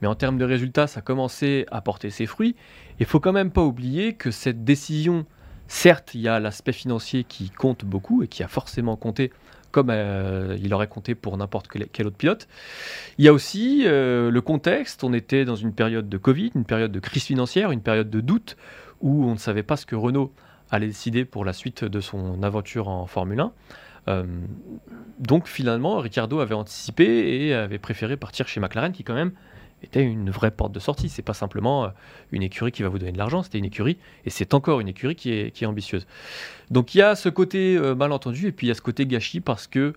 mais 0.00 0.08
en 0.08 0.14
termes 0.14 0.38
de 0.38 0.44
résultats, 0.44 0.86
ça 0.86 1.00
a 1.00 1.02
commencé 1.02 1.66
à 1.70 1.80
porter 1.80 2.10
ses 2.10 2.26
fruits. 2.26 2.54
Il 3.00 3.06
faut 3.06 3.20
quand 3.20 3.32
même 3.32 3.50
pas 3.50 3.62
oublier 3.62 4.14
que 4.14 4.30
cette 4.30 4.64
décision 4.64 5.26
Certes, 5.70 6.14
il 6.14 6.22
y 6.22 6.28
a 6.28 6.40
l'aspect 6.40 6.72
financier 6.72 7.24
qui 7.24 7.50
compte 7.50 7.84
beaucoup 7.84 8.22
et 8.22 8.26
qui 8.26 8.42
a 8.42 8.48
forcément 8.48 8.96
compté 8.96 9.30
comme 9.78 9.90
euh, 9.90 10.56
il 10.60 10.74
aurait 10.74 10.88
compté 10.88 11.14
pour 11.14 11.36
n'importe 11.36 11.68
quel, 11.68 12.06
autre 12.08 12.16
pilote. 12.16 12.48
Il 13.16 13.24
y 13.24 13.28
a 13.28 13.32
aussi 13.32 13.84
euh, 13.86 14.28
le 14.28 14.40
contexte, 14.40 15.04
on 15.04 15.12
était 15.12 15.44
dans 15.44 15.54
une 15.54 15.72
période 15.72 16.08
de 16.08 16.18
Covid, 16.18 16.50
une 16.56 16.64
période 16.64 16.90
de 16.90 16.98
crise 16.98 17.22
financière, 17.22 17.70
une 17.70 17.80
période 17.80 18.10
de 18.10 18.20
doute 18.20 18.56
où 19.00 19.24
on 19.24 19.34
ne 19.34 19.38
savait 19.38 19.62
pas 19.62 19.76
ce 19.76 19.86
que 19.86 19.94
Renault 19.94 20.32
allait 20.72 20.88
décider 20.88 21.24
pour 21.24 21.44
la 21.44 21.52
suite 21.52 21.84
de 21.84 22.00
son 22.00 22.42
aventure 22.42 22.88
en 22.88 23.06
Formule 23.06 23.38
1. 23.38 23.52
Euh, 24.08 24.24
donc 25.20 25.46
finalement, 25.46 25.98
Ricciardo 25.98 26.40
avait 26.40 26.56
anticipé 26.56 27.46
et 27.46 27.54
avait 27.54 27.78
préféré 27.78 28.16
partir 28.16 28.48
chez 28.48 28.58
McLaren 28.58 28.90
qui 28.90 29.04
quand 29.04 29.14
même 29.14 29.30
était 29.82 30.02
une 30.02 30.30
vraie 30.30 30.50
porte 30.50 30.72
de 30.72 30.80
sortie. 30.80 31.08
C'est 31.08 31.22
pas 31.22 31.34
simplement 31.34 31.84
euh, 31.84 31.88
une 32.32 32.42
écurie 32.42 32.72
qui 32.72 32.82
va 32.82 32.88
vous 32.88 32.98
donner 32.98 33.12
de 33.12 33.18
l'argent, 33.18 33.42
c'était 33.42 33.58
une 33.58 33.64
écurie 33.64 33.98
et 34.24 34.30
c'est 34.30 34.54
encore 34.54 34.80
une 34.80 34.88
écurie 34.88 35.16
qui 35.16 35.32
est, 35.32 35.66
ambitieuse. 35.66 36.06
Donc 36.70 36.94
il 36.94 36.98
y 36.98 37.02
a 37.02 37.14
ce 37.14 37.28
côté 37.28 37.76
euh, 37.76 37.94
malentendu 37.94 38.48
et 38.48 38.52
puis 38.52 38.66
il 38.66 38.68
y 38.68 38.72
a 38.72 38.74
ce 38.74 38.82
côté 38.82 39.06
gâchis 39.06 39.40
parce 39.40 39.66
que 39.66 39.94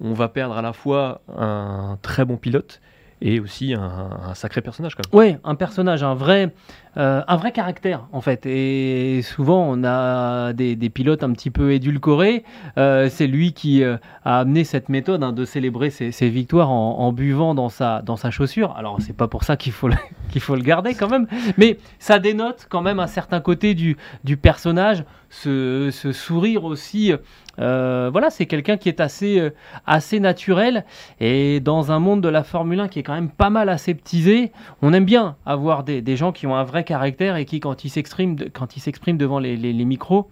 on 0.00 0.12
va 0.12 0.28
perdre 0.28 0.56
à 0.56 0.62
la 0.62 0.72
fois 0.72 1.20
un 1.36 1.98
très 2.02 2.24
bon 2.24 2.36
pilote 2.36 2.80
et 3.20 3.40
aussi 3.40 3.74
un, 3.74 4.34
sacré 4.34 4.60
personnage. 4.60 4.94
Oui, 5.12 5.36
un 5.44 5.54
personnage, 5.54 6.02
un 6.02 6.14
vrai, 6.14 6.54
euh, 6.96 7.22
un 7.26 7.36
vrai 7.36 7.52
caractère 7.52 8.06
en 8.12 8.20
fait. 8.20 8.46
Et 8.46 9.22
souvent, 9.22 9.66
on 9.68 9.84
a 9.84 10.52
des, 10.52 10.76
pilotes 10.90 11.22
un 11.22 11.32
petit 11.32 11.50
peu 11.50 11.72
édulcorés. 11.72 12.44
Euh, 12.76 13.08
c'est 13.10 13.26
lui 13.26 13.52
qui 13.52 13.82
euh, 13.82 13.96
a 14.24 14.40
amené 14.40 14.64
cette 14.64 14.88
méthode 14.88 15.22
hein, 15.22 15.32
de 15.32 15.44
célébrer 15.44 15.90
ses, 15.90 16.28
victoires 16.28 16.70
en, 16.70 16.98
en 16.98 17.12
buvant 17.12 17.54
dans 17.54 17.68
sa, 17.68 18.02
dans 18.02 18.16
sa 18.16 18.30
chaussure. 18.30 18.74
Alors, 18.76 18.98
c'est 19.00 19.16
pas 19.16 19.28
pour 19.28 19.44
ça 19.44 19.56
qu'il 19.56 19.72
faut, 19.72 19.88
le, 19.88 19.96
qu'il 20.30 20.40
faut 20.40 20.54
le 20.54 20.62
garder 20.62 20.94
quand 20.94 21.08
même, 21.08 21.26
mais 21.56 21.78
ça 21.98 22.18
dénote 22.18 22.66
quand 22.68 22.82
même 22.82 23.00
un 23.00 23.06
certain 23.06 23.40
côté 23.40 23.74
du, 23.74 23.96
du 24.24 24.36
personnage, 24.36 25.04
ce, 25.30 25.90
ce 25.92 26.12
sourire 26.12 26.64
aussi. 26.64 27.12
Euh, 27.58 28.08
voilà, 28.12 28.30
c'est 28.30 28.46
quelqu'un 28.46 28.76
qui 28.76 28.88
est 28.88 29.00
assez, 29.00 29.38
euh, 29.38 29.50
assez 29.86 30.20
naturel. 30.20 30.84
Et 31.20 31.60
dans 31.60 31.92
un 31.92 31.98
monde 31.98 32.20
de 32.20 32.28
la 32.28 32.44
Formule 32.44 32.80
1 32.80 32.88
qui 32.88 32.98
est 33.00 33.02
quand 33.02 33.14
même 33.14 33.30
pas 33.30 33.50
mal 33.50 33.68
aseptisé, 33.68 34.52
on 34.82 34.92
aime 34.92 35.04
bien 35.04 35.36
avoir 35.46 35.84
des, 35.84 36.02
des 36.02 36.16
gens 36.16 36.32
qui 36.32 36.46
ont 36.46 36.54
un 36.54 36.64
vrai 36.64 36.84
caractère 36.84 37.36
et 37.36 37.44
qui, 37.44 37.60
quand 37.60 37.84
ils 37.84 37.90
s'expriment, 37.90 38.36
devant 38.36 39.38
les, 39.38 39.84
micros, 39.84 40.28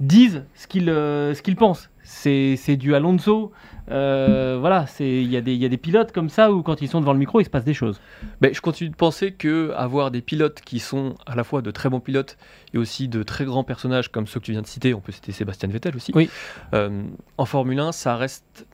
disent 0.00 0.44
ce 0.54 0.66
qu'ils 0.66 0.90
euh, 0.90 1.34
qu'ils 1.34 1.56
pensent. 1.56 1.90
C'est 2.02 2.76
du 2.76 2.94
Alonso. 2.94 3.52
Euh, 3.90 4.56
voilà, 4.58 4.86
il 5.00 5.30
y, 5.30 5.36
a 5.36 5.40
des- 5.40 5.52
il 5.54 5.60
y 5.60 5.64
a 5.66 5.68
des 5.68 5.76
pilotes 5.76 6.10
comme 6.12 6.28
ça 6.30 6.50
où 6.52 6.62
quand 6.62 6.80
ils 6.80 6.88
sont 6.88 7.00
devant 7.00 7.12
le 7.12 7.18
micro, 7.18 7.40
il 7.40 7.44
se 7.44 7.50
passe 7.50 7.64
des 7.64 7.74
choses. 7.74 8.00
Mais 8.40 8.54
je 8.54 8.60
continue 8.60 8.88
de 8.90 8.94
penser 8.96 9.32
que 9.32 9.72
avoir 9.76 10.10
des 10.10 10.22
pilotes 10.22 10.60
qui 10.62 10.78
sont 10.78 11.14
à 11.26 11.34
la 11.34 11.44
fois 11.44 11.60
de 11.62 11.70
très 11.70 11.88
bons 11.90 12.00
pilotes 12.00 12.36
et 12.72 12.78
aussi 12.78 13.08
de 13.08 13.22
très 13.22 13.44
grands 13.44 13.64
personnages 13.64 14.10
comme 14.10 14.26
ceux 14.26 14.40
que 14.40 14.46
tu 14.46 14.52
viens 14.52 14.62
de 14.62 14.66
citer, 14.66 14.94
on 14.94 15.00
peut 15.00 15.12
citer 15.12 15.32
Sébastien 15.32 15.68
Vettel 15.68 15.94
aussi, 15.96 16.12
Oui. 16.14 16.30
euh, 16.72 17.02
en 17.36 17.44
Formule 17.44 17.78
1, 17.78 17.92
ça 17.92 18.16
reste 18.16 18.66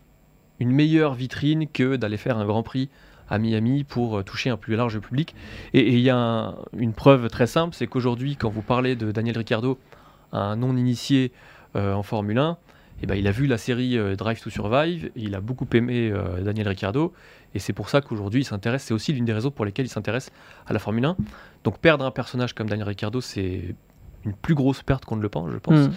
une 0.60 0.70
meilleure 0.70 1.14
vitrine 1.14 1.66
que 1.66 1.96
d'aller 1.96 2.16
faire 2.18 2.38
un 2.38 2.44
Grand 2.44 2.62
Prix 2.62 2.88
à 3.28 3.38
Miami 3.38 3.84
pour 3.84 4.18
euh, 4.18 4.22
toucher 4.22 4.50
un 4.50 4.56
plus 4.56 4.76
large 4.76 4.98
public. 4.98 5.34
Et 5.72 5.80
et 5.80 5.92
il 5.94 6.00
y 6.00 6.10
a 6.10 6.16
un- 6.16 6.54
une 6.76 6.92
preuve 6.92 7.28
très 7.28 7.46
simple, 7.46 7.74
c'est 7.74 7.86
qu'aujourd'hui, 7.86 8.36
quand 8.36 8.50
vous 8.50 8.62
parlez 8.62 8.94
de 8.96 9.10
Daniel 9.12 9.38
Ricciardo, 9.38 9.78
un 10.32 10.56
non-initié 10.56 11.32
euh, 11.76 11.94
en 11.94 12.02
Formule 12.02 12.38
1, 12.38 12.58
eh 13.02 13.06
ben, 13.06 13.14
il 13.14 13.26
a 13.26 13.30
vu 13.30 13.46
la 13.46 13.58
série 13.58 13.96
euh, 13.98 14.16
Drive 14.16 14.40
to 14.42 14.50
Survive, 14.50 15.10
il 15.16 15.34
a 15.34 15.40
beaucoup 15.40 15.66
aimé 15.74 16.10
euh, 16.12 16.40
Daniel 16.42 16.68
Ricciardo, 16.68 17.12
et 17.54 17.58
c'est 17.58 17.72
pour 17.72 17.88
ça 17.88 18.00
qu'aujourd'hui 18.00 18.42
il 18.42 18.44
s'intéresse, 18.44 18.84
c'est 18.84 18.94
aussi 18.94 19.12
l'une 19.12 19.24
des 19.24 19.32
raisons 19.32 19.50
pour 19.50 19.64
lesquelles 19.64 19.86
il 19.86 19.90
s'intéresse 19.90 20.30
à 20.66 20.72
la 20.72 20.78
Formule 20.78 21.04
1. 21.04 21.16
Donc 21.64 21.78
perdre 21.78 22.04
un 22.04 22.10
personnage 22.10 22.54
comme 22.54 22.68
Daniel 22.68 22.86
Ricciardo, 22.88 23.20
c'est 23.20 23.74
une 24.24 24.34
plus 24.34 24.54
grosse 24.54 24.82
perte 24.82 25.04
qu'on 25.06 25.16
ne 25.16 25.22
le 25.22 25.28
pense, 25.30 25.50
je 25.50 25.56
pense. 25.58 25.88
Mm. 25.88 25.92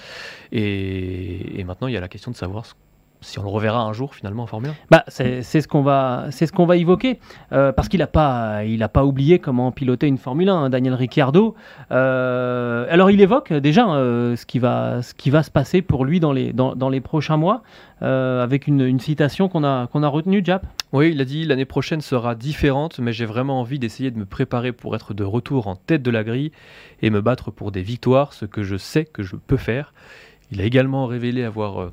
Et, 0.54 1.60
et 1.60 1.64
maintenant, 1.64 1.88
il 1.88 1.94
y 1.94 1.98
a 1.98 2.02
la 2.02 2.08
question 2.08 2.32
de 2.32 2.36
savoir 2.38 2.66
ce- 2.66 2.74
si 3.24 3.40
on 3.40 3.44
le 3.44 3.50
reverra 3.50 3.82
un 3.82 3.94
jour 3.94 4.14
finalement 4.14 4.44
en 4.44 4.48
Formule 4.48 4.70
1. 4.70 4.74
Bah, 4.92 5.04
c'est 5.08 5.42
c'est 5.42 5.62
ce 5.62 5.68
qu'on 5.68 5.82
va, 5.82 6.28
c'est 6.30 6.46
ce 6.46 6.52
qu'on 6.52 6.66
va 6.66 6.78
évoquer, 6.78 7.20
euh, 7.52 7.72
parce 7.72 7.88
qu'il 7.88 8.00
n'a 8.00 8.08
pas, 8.08 8.64
il 8.66 8.84
a 8.84 8.90
pas 8.90 9.06
oublié 9.06 9.40
comment 9.40 9.72
piloter 9.72 10.08
une 10.08 10.18
Formule 10.18 10.50
1, 10.50 10.56
hein, 10.56 10.70
Daniel 10.70 10.94
Ricciardo. 10.94 11.56
Euh, 11.92 12.86
alors 12.90 13.12
il 13.12 13.22
évoque 13.22 13.54
déjà 13.54 13.90
euh, 13.90 14.36
ce 14.36 14.46
qui 14.46 14.60
va, 14.60 15.02
ce 15.02 15.14
qui 15.14 15.30
va 15.30 15.44
se 15.44 15.52
passer 15.52 15.82
pour 15.82 16.06
lui 16.06 16.20
dans 16.20 16.32
les, 16.34 16.54
dans, 16.54 16.76
dans 16.76 16.90
les 16.90 17.02
prochains 17.02 17.38
mois, 17.38 17.64
euh, 18.02 18.44
avec 18.44 18.68
une, 18.68 18.82
une 18.82 19.00
citation 19.00 19.50
qu'on 19.50 19.64
a, 19.64 19.88
qu'on 19.88 20.04
a 20.04 20.08
retenue, 20.08 20.42
Jap. 20.44 20.66
Oui, 20.92 21.12
il 21.12 21.22
a 21.22 21.26
dit 21.26 21.46
l'année 21.46 21.66
prochaine 21.66 22.02
sera 22.02 22.36
différente, 22.36 23.00
mais 23.00 23.14
j'ai 23.14 23.26
vraiment 23.26 23.60
envie 23.60 23.80
d'essayer 23.80 24.12
de 24.12 24.18
me 24.18 24.26
préparer 24.26 24.72
pour 24.72 24.96
être 24.96 25.14
de 25.14 25.24
retour 25.24 25.68
en 25.68 25.76
tête 25.76 26.04
de 26.04 26.12
la 26.12 26.24
grille 26.24 26.52
et 27.02 27.10
me 27.10 27.22
battre 27.22 27.52
pour 27.52 27.72
des 27.72 27.82
victoires, 27.82 28.34
ce 28.34 28.46
que 28.46 28.64
je 28.64 28.78
sais 28.78 29.06
que 29.06 29.24
je 29.24 29.36
peux 29.36 29.58
faire. 29.58 29.94
Il 30.52 30.62
a 30.62 30.66
également 30.66 31.08
révélé 31.08 31.44
avoir 31.44 31.92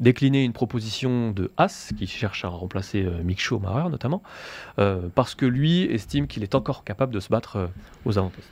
décliné 0.00 0.44
une 0.44 0.52
proposition 0.52 1.30
de 1.30 1.52
Haas, 1.56 1.92
qui 1.96 2.06
cherche 2.06 2.44
à 2.44 2.48
remplacer 2.48 3.04
euh, 3.04 3.22
Mick 3.22 3.38
Schumacher 3.38 3.88
notamment, 3.90 4.22
euh, 4.78 5.08
parce 5.14 5.34
que 5.34 5.46
lui 5.46 5.82
estime 5.82 6.26
qu'il 6.26 6.42
est 6.42 6.54
encore 6.54 6.82
capable 6.84 7.14
de 7.14 7.20
se 7.20 7.28
battre 7.28 7.56
euh, 7.56 7.66
aux 8.04 8.18
avant-postes. 8.18 8.50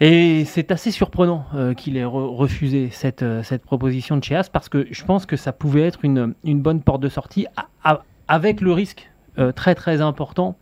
Et 0.00 0.44
c'est 0.44 0.70
assez 0.70 0.90
surprenant 0.90 1.46
euh, 1.54 1.74
qu'il 1.74 1.96
ait 1.96 2.04
re- 2.04 2.36
refusé 2.36 2.90
cette, 2.90 3.24
cette 3.42 3.62
proposition 3.62 4.16
de 4.16 4.22
chez 4.24 4.36
Haas 4.36 4.48
parce 4.52 4.68
que 4.68 4.86
je 4.90 5.04
pense 5.04 5.26
que 5.26 5.36
ça 5.36 5.52
pouvait 5.52 5.82
être 5.82 6.04
une, 6.04 6.34
une 6.44 6.60
bonne 6.60 6.82
porte 6.82 7.00
de 7.00 7.08
sortie 7.08 7.46
avec 8.28 8.60
le 8.60 8.72
risque 8.72 9.10
très 9.54 9.74
très 9.74 10.00
important 10.00 10.56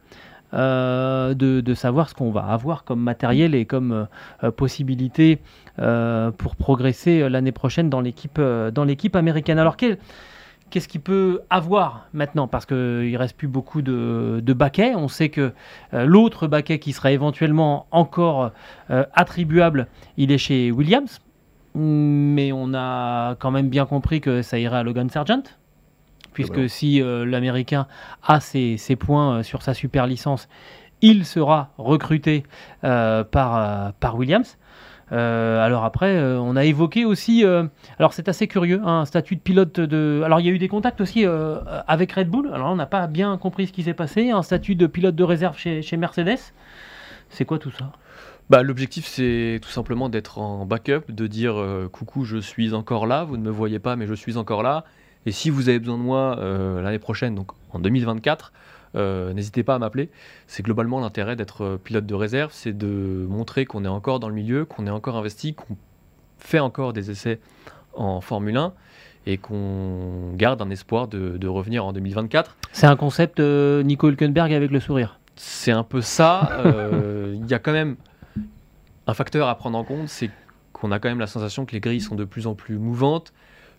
de, 0.53 1.35
de 1.61 1.75
savoir 1.75 2.09
ce 2.09 2.15
qu'on 2.15 2.31
va 2.31 2.47
avoir 2.47 2.85
comme 2.85 3.01
matériel 3.01 3.55
et 3.55 3.67
comme 3.67 4.07
possibilité 4.57 5.39
pour 6.39 6.57
progresser 6.57 7.21
euh, 7.21 7.29
l'année 7.29 7.53
prochaine 7.53 7.91
dans 7.91 8.01
l'équipe 8.01 8.39
euh, 8.39 8.71
dans 8.71 8.85
l'équipe 8.85 9.17
américaine. 9.17 9.59
Alors 9.59 9.77
quel- 9.77 9.99
Qu'est-ce 10.69 10.89
qu'il 10.89 11.01
peut 11.01 11.43
avoir 11.49 12.09
maintenant? 12.13 12.49
Parce 12.49 12.67
qu'il 12.67 12.77
ne 12.77 13.17
reste 13.17 13.37
plus 13.37 13.47
beaucoup 13.47 13.83
de, 13.83 14.41
de 14.45 14.53
baquets. 14.53 14.97
On 14.97 15.07
sait 15.07 15.29
que 15.29 15.53
euh, 15.95 16.05
l'autre 16.07 16.49
baquet 16.49 16.81
qui 16.81 16.93
sera 16.93 17.13
éventuellement 17.13 17.87
encore 17.93 18.51
euh, 18.91 19.05
attribuable, 19.15 19.87
il 20.17 20.33
est 20.33 20.39
chez 20.39 20.73
Williams. 20.73 21.21
Mais 21.77 22.51
on 22.51 22.75
a 22.75 23.37
quand 23.37 23.53
même 23.53 23.69
bien 23.69 23.87
compris 23.87 24.21
que 24.21 24.43
ça 24.43 24.59
irait 24.59 24.79
à 24.79 24.83
Logan 24.83 25.09
Sargent. 25.09 25.45
Puisque 26.33 26.69
si 26.69 27.01
euh, 27.01 27.25
l'Américain 27.25 27.87
a 28.27 28.41
ses, 28.41 28.77
ses 28.77 28.97
points 28.97 29.37
euh, 29.37 29.43
sur 29.45 29.63
sa 29.63 29.73
super 29.73 30.09
licence, 30.09 30.49
il 31.01 31.25
sera 31.25 31.71
recruté 31.79 32.43
euh, 32.83 33.23
par, 33.23 33.57
euh, 33.57 33.91
par 34.01 34.17
Williams. 34.17 34.59
Euh, 35.13 35.65
alors 35.65 35.85
après, 35.85 36.17
euh, 36.17 36.39
on 36.41 36.57
a 36.57 36.65
évoqué 36.65 37.05
aussi, 37.05 37.45
euh, 37.45 37.65
alors 37.99 38.13
c'est 38.13 38.29
assez 38.29 38.49
curieux, 38.49 38.81
hein, 38.85 39.01
un 39.01 39.05
statut 39.05 39.37
de 39.37 39.41
pilote 39.41 39.79
de... 39.79 40.23
Alors 40.25 40.41
il 40.41 40.47
y 40.47 40.49
a 40.49 40.53
eu 40.53 40.59
des 40.59 40.69
contacts 40.69 41.01
aussi 41.01 41.25
avec 41.87 42.13
Red 42.13 42.29
Bull, 42.29 42.51
alors 42.53 42.71
on 42.71 42.77
n'a 42.77 42.87
pas 42.87 43.07
bien 43.07 43.37
compris 43.39 43.69
ce 43.69 43.73
qui 43.73 43.83
s'est 43.83 43.95
passé, 43.95 44.31
un 44.31 44.43
statut 44.43 44.75
de 44.75 44.87
pilote 44.87 45.15
de 45.15 45.25
réserve 45.25 45.57
chez, 45.57 45.83
chez 45.83 45.97
Mercedes. 45.97 46.39
C'est 47.31 47.45
quoi 47.45 47.59
tout 47.59 47.71
ça? 47.71 47.93
Bah, 48.51 48.63
L'objectif, 48.63 49.07
c'est 49.07 49.59
tout 49.63 49.71
simplement 49.71 50.09
d'être 50.09 50.39
en 50.39 50.67
backup, 50.67 51.03
de 51.09 51.27
dire 51.27 51.57
coucou, 51.93 52.25
je 52.25 52.39
suis 52.39 52.75
encore 52.75 53.07
là, 53.07 53.25
vous 53.25 53.37
ne 53.37 53.43
me 53.43 53.51
voyez 53.51 53.79
pas, 53.79 53.97
mais 53.97 54.07
je 54.07 54.15
suis 54.15 54.37
encore 54.37 54.63
là. 54.63 54.85
Et 55.25 55.33
si 55.33 55.51
vous 55.51 55.69
avez 55.69 55.81
besoin 55.81 55.99
de 55.99 56.03
moi 56.03 56.37
l'année 56.83 57.01
prochaine, 57.01 57.35
donc 57.35 57.51
en 57.73 57.79
2024, 57.79 58.53
euh, 58.97 59.33
n'hésitez 59.33 59.63
pas 59.63 59.75
à 59.75 59.79
m'appeler. 59.79 60.11
C'est 60.47 60.63
globalement 60.63 61.01
l'intérêt 61.01 61.37
d'être 61.37 61.79
pilote 61.83 62.07
de 62.07 62.15
réserve, 62.15 62.51
c'est 62.53 62.77
de 62.77 63.27
montrer 63.29 63.65
qu'on 63.65 63.85
est 63.85 63.89
encore 63.89 64.21
dans 64.21 64.29
le 64.29 64.35
milieu, 64.35 64.65
qu'on 64.65 64.87
est 64.87 64.91
encore 64.91 65.17
investi, 65.17 65.55
qu'on 65.55 65.77
fait 66.39 66.61
encore 66.61 66.93
des 66.93 67.11
essais 67.11 67.41
en 67.95 68.21
Formule 68.21 68.57
1 68.57 68.73
et 69.27 69.39
qu'on 69.39 70.33
garde 70.35 70.63
un 70.63 70.71
espoir 70.71 71.09
de, 71.09 71.37
de 71.37 71.49
revenir 71.49 71.85
en 71.85 71.93
2024. 71.93 72.57
C'est 72.73 72.87
un 72.87 72.97
concept 72.97 73.41
Nico 73.41 74.09
Hülkenberg 74.09 74.53
avec 74.53 74.71
le 74.71 74.81
sourire. 74.81 75.19
C'est 75.35 75.73
un 75.73 75.83
peu 75.83 76.01
ça. 76.01 76.63
Il 76.65 77.47
y 77.47 77.55
a 77.55 77.59
quand 77.59 77.73
même 77.73 77.97
un 79.07 79.15
facteur 79.15 79.49
à 79.49 79.55
prendre 79.57 79.79
en 79.79 79.85
compte, 79.85 80.09
c'est 80.09 80.31
qu'on 80.73 80.93
a 80.93 80.99
quand 80.99 81.09
même 81.09 81.21
la 81.21 81.27
sensation 81.27 81.65
que 81.65 81.73
les 81.73 81.81
grilles 81.81 82.01
sont 82.01 82.17
de 82.17 82.25
plus 82.25 82.47
en 82.47 82.55
plus 82.55 82.79
mouvantes, 82.79 83.33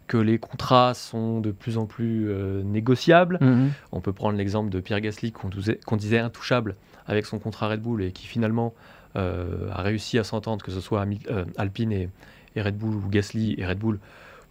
que 0.07 0.17
les 0.17 0.39
contrats 0.39 0.93
sont 0.93 1.39
de 1.41 1.51
plus 1.51 1.77
en 1.77 1.85
plus 1.85 2.29
euh, 2.29 2.63
négociables. 2.63 3.37
Mhm. 3.41 3.71
On 3.91 4.01
peut 4.01 4.13
prendre 4.13 4.37
l'exemple 4.37 4.69
de 4.69 4.79
Pierre 4.79 5.01
Gasly 5.01 5.31
qu'on 5.31 5.49
disait, 5.49 6.19
intouchable 6.19 6.75
avec 7.05 7.25
son 7.25 7.39
contrat 7.39 7.69
Red 7.69 7.81
Bull 7.81 8.03
et 8.03 8.11
qui 8.11 8.27
finalement 8.27 8.73
euh, 9.15 9.69
a 9.71 9.81
réussi 9.81 10.17
à 10.17 10.23
s'entendre, 10.23 10.63
que 10.63 10.71
ce 10.71 10.81
soit 10.81 11.05
euh, 11.29 11.45
Alpine 11.57 11.91
et, 11.91 12.09
Red 12.55 12.77
Bull 12.77 12.95
ou 12.95 13.07
Gasly 13.09 13.55
et 13.57 13.65
Red 13.67 13.77
Bull, 13.77 13.99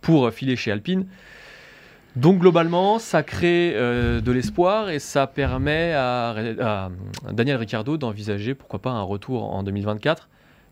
pour 0.00 0.30
filer 0.30 0.54
chez 0.54 0.70
Alpine. 0.70 1.06
Donc 2.14 2.38
globalement, 2.38 3.00
ça 3.00 3.24
crée 3.24 3.74
de 3.74 4.32
l'espoir 4.32 4.88
et 4.88 5.00
ça 5.00 5.26
permet 5.26 5.92
à, 5.92 6.30
à 6.60 6.90
Daniel 7.32 7.56
Ricciardo 7.56 7.96
d'envisager 7.98 8.54
pourquoi 8.54 8.80
pas 8.80 8.90
un 8.90 9.02
retour 9.02 9.52
en 9.52 9.64
2024 9.64 10.28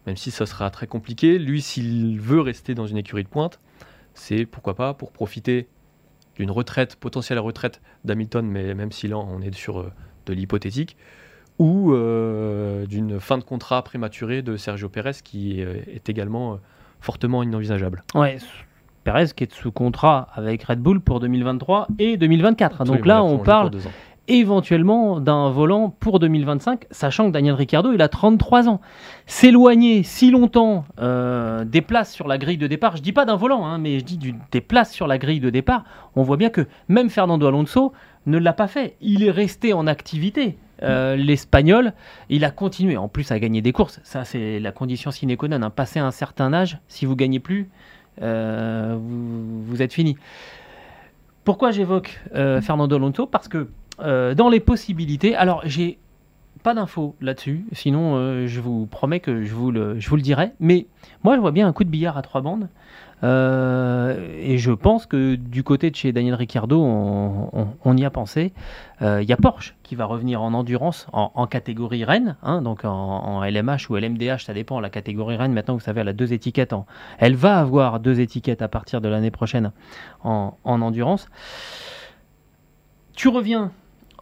même 0.07 0.17
si 0.17 0.31
ça 0.31 0.47
sera 0.47 0.71
très 0.71 0.87
compliqué. 0.87 1.39
Lui, 1.39 1.63
s'il 1.63 2.21
veut 2.21 2.41
rester 2.41 2.75
dans 2.75 2.87
une 2.87 2.97
écurie 2.97 3.25
de 3.25 3.29
pointe, 3.29 3.59
c'est 4.15 4.47
pourquoi 4.47 4.75
pas 4.75 4.95
pour 4.95 5.13
profiter 5.13 5.69
d'une 6.37 6.51
retraite, 6.51 6.97
potentielle 6.97 7.39
retraite 7.39 7.81
d'Hamilton, 8.05 8.47
mais 8.47 8.75
même 8.75 8.93
si 8.93 9.09
là 9.09 9.19
on 9.19 9.41
est 9.41 9.55
sur 9.55 9.81
euh, 9.81 9.93
de 10.27 10.33
l'hypothétique, 10.33 10.97
ou 11.59 11.93
euh, 11.93 12.87
d'une 12.87 13.21
fin 13.21 13.39
de 13.39 13.45
contrat 13.45 13.83
prématurée 13.83 14.43
de 14.43 14.57
Sergio 14.57 14.89
Pérez 14.89 15.13
qui 15.23 15.63
euh, 15.63 15.77
est 15.87 16.09
également 16.09 16.59
fortement 17.01 17.43
inenvisageable. 17.43 18.03
Ouais, 18.15 18.39
Pérez 19.05 19.27
qui 19.37 19.45
est 19.45 19.53
sous 19.53 19.71
contrat 19.71 20.29
avec 20.33 20.65
Red 20.65 20.81
Bull 20.81 21.01
pour 21.01 21.21
2023 21.21 21.89
et 21.99 22.17
2024. 22.17 22.85
Donc 22.85 23.07
là, 23.07 23.23
on 23.23 23.39
parle 23.39 23.71
éventuellement 24.29 25.21
d'un 25.21 25.51
volant 25.51 25.95
pour 26.01 26.19
2025, 26.19 26.87
sachant 26.91 27.27
que 27.27 27.33
Daniel 27.33 27.55
Ricciardo, 27.55 27.93
il 27.93 28.01
a 28.01 28.09
33 28.09 28.69
ans. 28.69 28.81
S'éloigner 29.27 30.03
si 30.03 30.31
longtemps 30.31 30.85
euh, 31.01 31.65
des 31.65 31.83
places 31.83 32.13
sur 32.13 32.27
la 32.27 32.39
grille 32.39 32.57
de 32.57 32.67
départ, 32.67 32.97
je 32.97 33.03
dis 33.03 33.13
pas 33.13 33.25
d'un 33.25 33.37
volant, 33.37 33.67
hein, 33.67 33.79
mais 33.79 33.99
je 33.99 34.05
dis 34.05 34.35
des 34.51 34.61
places 34.61 34.93
sur 34.93 35.07
la 35.07 35.19
grille 35.19 35.41
de 35.41 35.51
départ, 35.51 35.85
on 36.17 36.23
voit 36.23 36.37
bien 36.37 36.51
que 36.51 36.67
même 36.89 37.11
Fernando 37.11 37.47
Alonso 37.47 37.93
ne 38.27 38.39
l'a 38.39 38.55
pas 38.55 38.69
fait. 38.69 38.97
Il 39.01 39.23
est 39.23 39.31
resté 39.31 39.73
en 39.73 39.87
activité. 39.87 40.57
Euh, 40.83 41.17
L'Espagnol, 41.17 41.93
il 42.31 42.45
a 42.45 42.51
continué 42.51 42.97
en 42.97 43.09
plus 43.09 43.31
à 43.31 43.39
gagner 43.39 43.63
des 43.63 43.73
courses. 43.73 44.01
Ça, 44.03 44.25
c'est 44.25 44.59
la 44.59 44.73
condition 44.73 45.11
sine 45.11 45.37
qua 45.37 45.49
non. 45.49 45.63
Hein. 45.63 45.71
Passer 45.71 45.99
un 45.99 46.11
certain 46.11 46.53
âge, 46.53 46.79
si 46.89 47.05
vous 47.07 47.15
gagnez 47.15 47.41
plus, 47.41 47.69
euh, 48.23 48.97
vous, 48.99 49.83
êtes 49.83 49.93
fini. 49.93 50.17
Pourquoi 51.45 51.71
j'évoque 51.73 52.21
Fernando 52.33 52.97
Alonso? 52.97 53.27
Parce 53.27 53.49
que 53.49 53.69
euh, 54.01 54.35
dans 54.35 54.49
les 54.49 54.61
possibilités, 54.61 55.37
alors 55.37 55.63
j'ai 55.65 55.99
pas 56.63 56.75
d'infos 56.75 57.15
là-dessus, 57.21 57.67
sinon 57.73 58.17
euh, 58.17 58.47
je 58.47 58.61
vous 58.61 58.87
promets 58.87 59.21
que 59.21 59.43
je 59.45 59.55
vous, 59.55 59.71
le, 59.71 60.01
je 60.01 60.09
vous 60.09 60.17
le 60.17 60.23
dirai. 60.23 60.53
Mais 60.61 60.87
moi 61.23 61.37
je 61.37 61.41
vois 61.41 61.53
bien 61.53 61.69
un 61.69 61.73
coup 61.73 61.85
de 61.85 61.91
billard 61.91 62.17
à 62.17 62.23
trois 62.23 62.41
bandes. 62.41 62.69
Euh, 63.23 64.37
et 64.43 64.59
je 64.59 64.73
pense 64.73 65.07
que 65.07 65.37
du 65.37 65.63
côté 65.63 65.91
de 65.91 65.97
chez 65.97 66.13
Daniel 66.13 66.35
Ricciardo, 66.35 66.83
on, 66.83 67.97
y 67.97 68.05
a 68.05 68.11
pensé. 68.11 68.53
Il 69.01 69.23
y 69.23 69.33
a 69.33 69.37
Porsche 69.37 69.75
qui 69.83 69.95
va 69.95 70.05
revenir 70.05 70.43
en 70.43 70.53
endurance 70.53 71.07
en, 71.13 71.47
catégorie 71.47 72.05
Rennes, 72.05 72.37
hein, 72.43 72.61
donc 72.61 72.85
en, 72.85 73.43
LMH 73.45 73.91
ou 73.91 73.97
LMDH, 73.97 74.45
ça 74.45 74.53
dépend. 74.53 74.81
La 74.81 74.91
catégorie 74.91 75.37
Rennes, 75.37 75.53
maintenant 75.53 75.75
vous 75.75 75.81
savez, 75.81 76.01
elle 76.01 76.09
a 76.09 76.13
deux 76.13 76.33
étiquettes. 76.33 76.75
Elle 77.19 77.37
va 77.37 77.59
avoir 77.61 78.01
deux 78.01 78.21
étiquettes 78.21 78.63
à 78.63 78.69
partir 78.69 79.01
de 79.01 79.09
l'année 79.09 79.31
prochaine 79.31 79.73
en 80.23 80.57
endurance. 80.65 81.29
Tu 83.15 83.29
reviens 83.29 83.71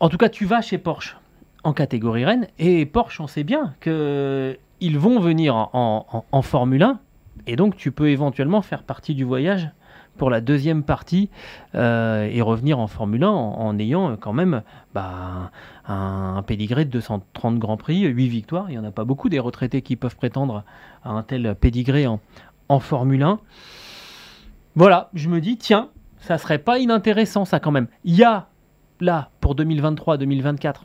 en 0.03 0.09
tout 0.09 0.16
cas, 0.16 0.28
tu 0.28 0.46
vas 0.46 0.61
chez 0.61 0.78
Porsche 0.78 1.16
en 1.62 1.72
catégorie 1.72 2.24
Rennes 2.24 2.48
et 2.59 2.84
Porsche, 2.86 3.20
on 3.20 3.28
sait 3.28 3.44
bien 3.44 3.74
qu'ils 3.80 4.98
vont 4.98 5.20
venir 5.20 5.55
en, 5.55 6.42
Formule 6.42 6.82
1 6.82 6.98
et 7.46 7.55
donc 7.55 7.76
tu 7.76 7.92
peux 7.92 8.11
éventuellement 8.11 8.62
faire 8.62 8.82
partie 8.82 9.14
du 9.14 9.22
voyage 9.22 9.70
pour 10.18 10.28
la 10.28 10.40
deuxième 10.40 10.82
partie 10.82 11.30
euh, 11.76 12.24
et 12.24 12.42
revenir 12.42 12.80
en 12.80 12.88
Formule 12.88 13.22
1 13.22 13.28
en, 13.28 13.78
ayant 13.78 14.16
quand 14.16 14.32
même 14.32 14.62
bah, 14.92 15.53
un, 15.86 16.42
pédigré 16.44 16.84
de 16.84 16.90
230 16.90 17.61
Grands 17.61 17.76
Prix, 17.76 18.00
8 18.00 18.26
victoires. 18.26 18.70
Il 18.70 18.72
n'y 18.72 18.78
en 18.78 18.84
a 18.84 18.90
pas 18.90 19.05
beaucoup 19.05 19.28
des 19.28 19.38
retraités 19.38 19.82
qui 19.82 19.94
peuvent 19.94 20.16
prétendre 20.16 20.64
à 21.05 21.11
un 21.11 21.22
tel 21.22 21.55
pédigré 21.55 22.09
en, 22.09 22.18
en 22.68 22.80
Formule 22.80 23.22
1. 23.22 23.38
Voilà, 24.74 25.11
je 25.14 25.28
me 25.28 25.40
dis, 25.40 25.59
tiens, 25.59 25.90
ça 26.18 26.38
serait 26.38 26.59
pas 26.59 26.80
inintéressant 26.80 27.44
ça 27.44 27.61
quand 27.61 27.70
même. 27.70 27.86
Il 28.03 28.16
y 28.16 28.24
a 28.24 28.48
là, 29.03 29.30
pour 29.40 29.57
2023-2024, 29.57 30.76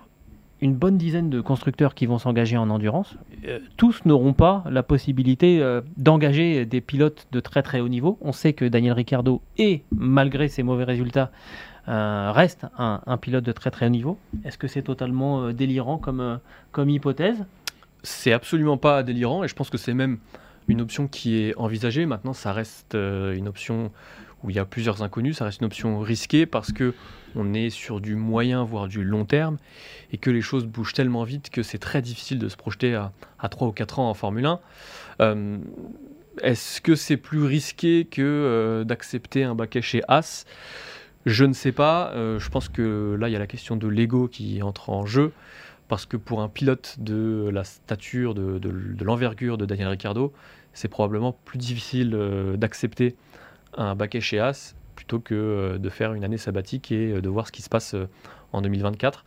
une 0.60 0.74
bonne 0.74 0.98
dizaine 0.98 1.30
de 1.30 1.40
constructeurs 1.40 1.94
qui 1.94 2.08
vont 2.08 2.18
s'engager 2.18 2.58
en 2.58 2.70
endurance. 2.72 3.16
Euh, 3.46 3.60
tous 3.78 4.04
n'auront 4.06 4.34
pas 4.34 4.64
la 4.70 4.82
possibilité 4.82 5.62
euh, 5.62 5.82
d'engager 5.98 6.66
des 6.66 6.82
pilotes 6.82 7.28
de 7.32 7.40
très 7.40 7.62
très 7.62 7.80
haut 7.80 7.88
niveau. 7.88 8.18
On 8.22 8.32
sait 8.32 8.54
que 8.54 8.66
Daniel 8.66 8.94
Ricciardo 8.94 9.42
est, 9.60 9.84
malgré 9.96 10.48
ses 10.48 10.64
mauvais 10.64 10.84
résultats, 10.84 11.32
euh, 11.88 12.32
reste 12.34 12.66
un, 12.78 13.18
pilote 13.18 13.44
de 13.44 13.52
très 13.52 13.70
très 13.70 13.86
haut 13.86 13.90
niveau. 13.90 14.18
Est-ce 14.44 14.58
que 14.58 14.68
c'est 14.68 14.82
totalement 14.82 15.52
délirant 15.52 16.00
comme, 16.00 16.40
comme 16.72 16.90
hypothèse? 16.90 17.46
C'est 18.02 18.34
absolument 18.34 18.78
pas 18.78 19.04
délirant 19.04 19.44
et 19.44 19.48
je 19.48 19.54
pense 19.54 19.70
que 19.70 19.78
c'est 19.78 19.94
même 19.94 20.18
une 20.68 20.82
option 20.82 21.08
qui 21.08 21.38
est 21.38 21.56
envisagée. 21.56 22.06
Maintenant, 22.08 22.34
ça 22.34 22.52
reste 22.52 22.96
une 22.96 23.48
option 23.48 23.92
où 24.44 24.50
il 24.50 24.56
y 24.56 24.60
a 24.60 24.66
plusieurs 24.66 25.02
inconnus. 25.02 25.38
Ça 25.38 25.46
reste 25.46 25.62
une 25.62 25.68
option 25.68 26.00
risquée 26.00 26.46
parce 26.46 26.72
que 26.74 26.94
on 27.38 27.54
est 27.54 27.70
sur 27.70 28.02
du 28.02 28.16
moyen, 28.16 28.64
voire 28.64 28.88
du 28.88 29.04
long 29.04 29.26
terme, 29.26 29.58
et 30.12 30.18
que 30.18 30.30
les 30.30 30.42
choses 30.42 30.66
bougent 30.66 30.94
tellement 30.94 31.24
vite 31.24 31.50
que 31.50 31.64
c'est 31.64 31.78
très 31.78 32.02
difficile 32.02 32.40
de 32.40 32.50
se 32.50 32.58
projeter 32.58 32.96
à, 32.96 33.12
à 33.40 33.48
3 33.48 33.68
ou 33.68 33.72
4 33.72 34.00
ans 34.00 34.10
en 34.10 34.14
Formule 34.14 34.46
1. 34.46 34.60
Euh, 35.22 35.58
est-ce 36.42 36.82
que 36.82 36.96
c'est 36.96 37.18
plus 37.18 37.44
risqué 37.44 38.06
que 38.06 38.22
euh, 38.22 38.84
d'accepter 38.84 39.44
un 39.44 39.56
baquet 39.56 39.82
chez 39.82 40.02
As 40.08 40.46
Je 41.26 41.46
ne 41.46 41.54
sais 41.54 41.72
pas. 41.72 42.12
Euh, 42.14 42.40
je 42.40 42.50
pense 42.50 42.70
que 42.70 43.16
là, 43.20 43.30
il 43.30 43.32
y 43.32 43.36
a 43.36 43.40
la 43.40 43.48
question 43.48 43.76
de 43.76 43.88
l'ego 43.88 44.28
qui 44.28 44.62
entre 44.62 44.90
en 44.90 45.06
jeu. 45.06 45.32
Parce 45.88 46.06
que 46.06 46.18
pour 46.18 46.42
un 46.42 46.50
pilote 46.50 46.98
de 47.00 47.50
la 47.54 47.64
stature, 47.64 48.36
de, 48.36 48.60
de 48.60 49.04
l'envergure 49.06 49.58
de 49.58 49.66
Daniel 49.66 49.88
Ricciardo, 49.88 50.34
c'est 50.74 50.90
probablement 50.90 51.32
plus 51.46 51.58
difficile 51.58 52.10
d'accepter 52.58 53.16
un 53.78 53.96
baquet 53.96 54.20
chez 54.20 54.38
As 54.38 54.76
plutôt 54.98 55.20
que 55.20 55.36
euh, 55.36 55.78
de 55.78 55.90
faire 55.90 56.14
une 56.14 56.26
année 56.26 56.38
sabbatique 56.38 56.92
et 56.92 57.14
euh, 57.14 57.22
de 57.22 57.30
voir 57.30 57.48
ce 57.48 57.54
qui 57.54 57.62
se 57.62 57.70
passe 57.70 57.94
euh, 57.94 58.10
en 58.52 58.62
2024. 58.62 59.24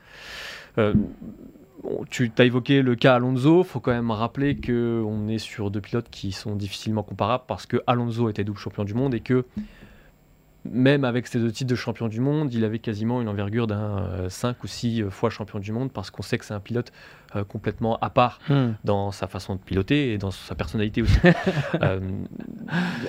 tu 2.10 2.32
as 2.36 2.44
évoqué 2.44 2.82
le 2.82 2.94
cas 2.96 3.14
Alonso, 3.14 3.60
il 3.60 3.66
faut 3.66 3.80
quand 3.80 3.92
même 3.92 4.10
rappeler 4.10 4.56
qu'on 4.56 5.28
est 5.28 5.38
sur 5.38 5.70
deux 5.70 5.80
pilotes 5.80 6.10
qui 6.10 6.32
sont 6.32 6.56
difficilement 6.56 7.02
comparables 7.02 7.44
parce 7.46 7.66
que 7.66 7.78
Alonso 7.86 8.28
était 8.28 8.44
double 8.44 8.58
champion 8.58 8.84
du 8.84 8.94
monde 8.94 9.14
et 9.14 9.20
que 9.20 9.44
même 10.64 11.04
avec 11.04 11.26
ces 11.26 11.38
deux 11.38 11.52
titres 11.52 11.70
de 11.70 11.76
champion 11.76 12.08
du 12.08 12.20
monde, 12.20 12.52
il 12.52 12.64
avait 12.64 12.80
quasiment 12.80 13.22
une 13.22 13.28
envergure 13.28 13.66
d'un 13.66 14.28
5 14.28 14.62
ou 14.62 14.66
6 14.66 15.04
fois 15.10 15.30
champion 15.30 15.58
du 15.58 15.72
monde 15.72 15.90
parce 15.92 16.10
qu'on 16.10 16.22
sait 16.22 16.36
que 16.36 16.44
c'est 16.44 16.54
un 16.54 16.60
pilote 16.60 16.92
euh, 17.36 17.44
complètement 17.44 17.96
à 18.00 18.10
part 18.10 18.40
hmm. 18.48 18.70
dans 18.82 19.12
sa 19.12 19.28
façon 19.28 19.54
de 19.54 19.60
piloter 19.60 20.12
et 20.12 20.18
dans 20.18 20.32
sa 20.32 20.56
personnalité 20.56 21.02
aussi. 21.02 21.18
Euh, 21.82 22.00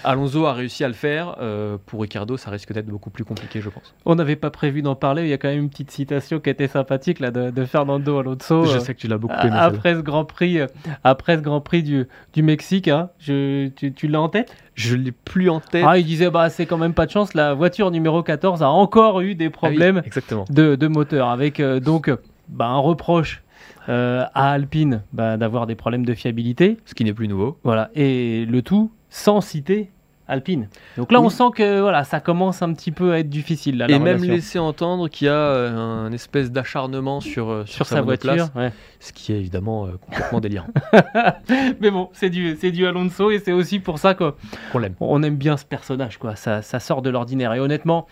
Alonso 0.03 0.45
a 0.45 0.53
réussi 0.53 0.83
à 0.83 0.87
le 0.87 0.93
faire. 0.93 1.35
Euh, 1.41 1.77
pour 1.85 2.01
Ricardo, 2.01 2.37
ça 2.37 2.51
risque 2.51 2.71
d'être 2.71 2.85
beaucoup 2.85 3.09
plus 3.09 3.25
compliqué, 3.25 3.59
je 3.59 3.69
pense. 3.69 3.93
On 4.05 4.15
n'avait 4.15 4.35
pas 4.35 4.49
prévu 4.49 4.81
d'en 4.81 4.95
parler. 4.95 5.23
Il 5.23 5.29
y 5.29 5.33
a 5.33 5.37
quand 5.37 5.49
même 5.49 5.59
une 5.59 5.69
petite 5.69 5.91
citation 5.91 6.39
qui 6.39 6.49
était 6.49 6.67
sympathique 6.67 7.19
là, 7.19 7.31
de, 7.31 7.65
Fernando 7.65 8.19
Alonso. 8.19 8.65
Je 8.65 8.79
sais 8.79 8.93
que 8.93 8.99
tu 8.99 9.07
l'as 9.07 9.17
beaucoup 9.17 9.35
aimé. 9.41 9.55
Après 9.57 9.95
ce 9.95 9.99
Grand 9.99 10.25
Prix, 10.25 10.59
après 11.03 11.37
ce 11.37 11.41
Grand 11.41 11.59
Prix 11.59 11.83
du, 11.83 12.07
du 12.33 12.43
Mexique, 12.43 12.87
hein, 12.87 13.09
je, 13.19 13.67
tu, 13.69 14.07
l'as 14.07 14.21
en 14.21 14.29
tête? 14.29 14.55
Je 14.75 14.95
l'ai 14.95 15.11
plus 15.11 15.49
en 15.49 15.59
tête. 15.59 15.83
Ah, 15.85 15.97
il 15.97 16.05
disait 16.05 16.29
bah 16.29 16.49
c'est 16.49 16.65
quand 16.65 16.77
même 16.77 16.93
pas 16.93 17.05
de 17.05 17.11
chance. 17.11 17.33
La 17.33 17.53
voiture 17.53 17.91
numéro 17.91 18.23
14 18.23 18.63
a 18.63 18.69
encore 18.69 19.21
eu 19.21 19.35
des 19.35 19.47
ah 19.47 19.51
problèmes 19.51 20.01
de, 20.49 20.75
de, 20.75 20.87
moteur, 20.87 21.29
avec 21.29 21.61
donc 21.61 22.09
bah, 22.47 22.67
un 22.67 22.79
reproche 22.79 23.43
euh, 23.89 24.23
à 24.33 24.51
Alpine 24.51 25.01
bah, 25.13 25.37
d'avoir 25.37 25.67
des 25.67 25.75
problèmes 25.75 26.05
de 26.05 26.13
fiabilité. 26.13 26.77
Ce 26.85 26.93
qui 26.93 27.03
n'est 27.03 27.13
plus 27.13 27.27
nouveau. 27.27 27.57
Voilà. 27.63 27.89
Et 27.95 28.45
le 28.45 28.61
tout 28.61 28.91
sans 29.09 29.41
citer 29.41 29.91
Alpine. 30.27 30.69
Donc 30.95 31.11
là, 31.11 31.19
Oui. 31.19 31.25
on 31.25 31.29
sent 31.29 31.43
que 31.53 31.81
voilà, 31.81 32.05
ça 32.05 32.21
commence 32.21 32.61
un 32.61 32.71
petit 32.71 32.91
peu 32.91 33.11
à 33.11 33.19
être 33.19 33.27
difficile. 33.27 33.77
Là, 33.77 33.87
la 33.87 33.95
Et 33.97 33.99
même 33.99 34.15
relation. 34.15 34.33
laisser 34.33 34.59
entendre 34.59 35.09
qu'il 35.09 35.25
y 35.27 35.29
a 35.29 35.33
euh, 35.33 35.75
un 36.05 36.11
espèce 36.13 36.51
d'acharnement 36.51 37.19
sur, 37.19 37.49
euh, 37.49 37.65
sur 37.65 37.85
sa 37.85 38.01
monoplace, 38.01 38.37
voiture. 38.37 38.55
ouais. 38.55 38.71
ce 39.01 39.11
qui 39.11 39.33
est 39.33 39.39
évidemment 39.39 39.87
euh, 39.87 39.97
complètement 39.99 40.39
délirant. 40.39 40.67
Mais 41.81 41.91
bon, 41.91 42.07
c'est 42.13 42.29
du, 42.29 42.55
c'est 42.61 42.71
du 42.71 42.85
Alonso 42.87 43.29
et 43.29 43.39
c'est 43.39 43.51
aussi 43.51 43.79
pour 43.79 43.99
ça 43.99 44.13
qu'on 44.13 44.33
l'aime. 44.79 44.93
on 45.01 45.21
aime 45.21 45.35
bien 45.35 45.57
ce 45.57 45.65
personnage. 45.65 46.17
Quoi. 46.17 46.37
Ça, 46.37 46.61
ça 46.61 46.79
sort 46.79 47.01
de 47.01 47.09
l'ordinaire. 47.09 47.53
Et 47.53 47.59
honnêtement, 47.59 48.07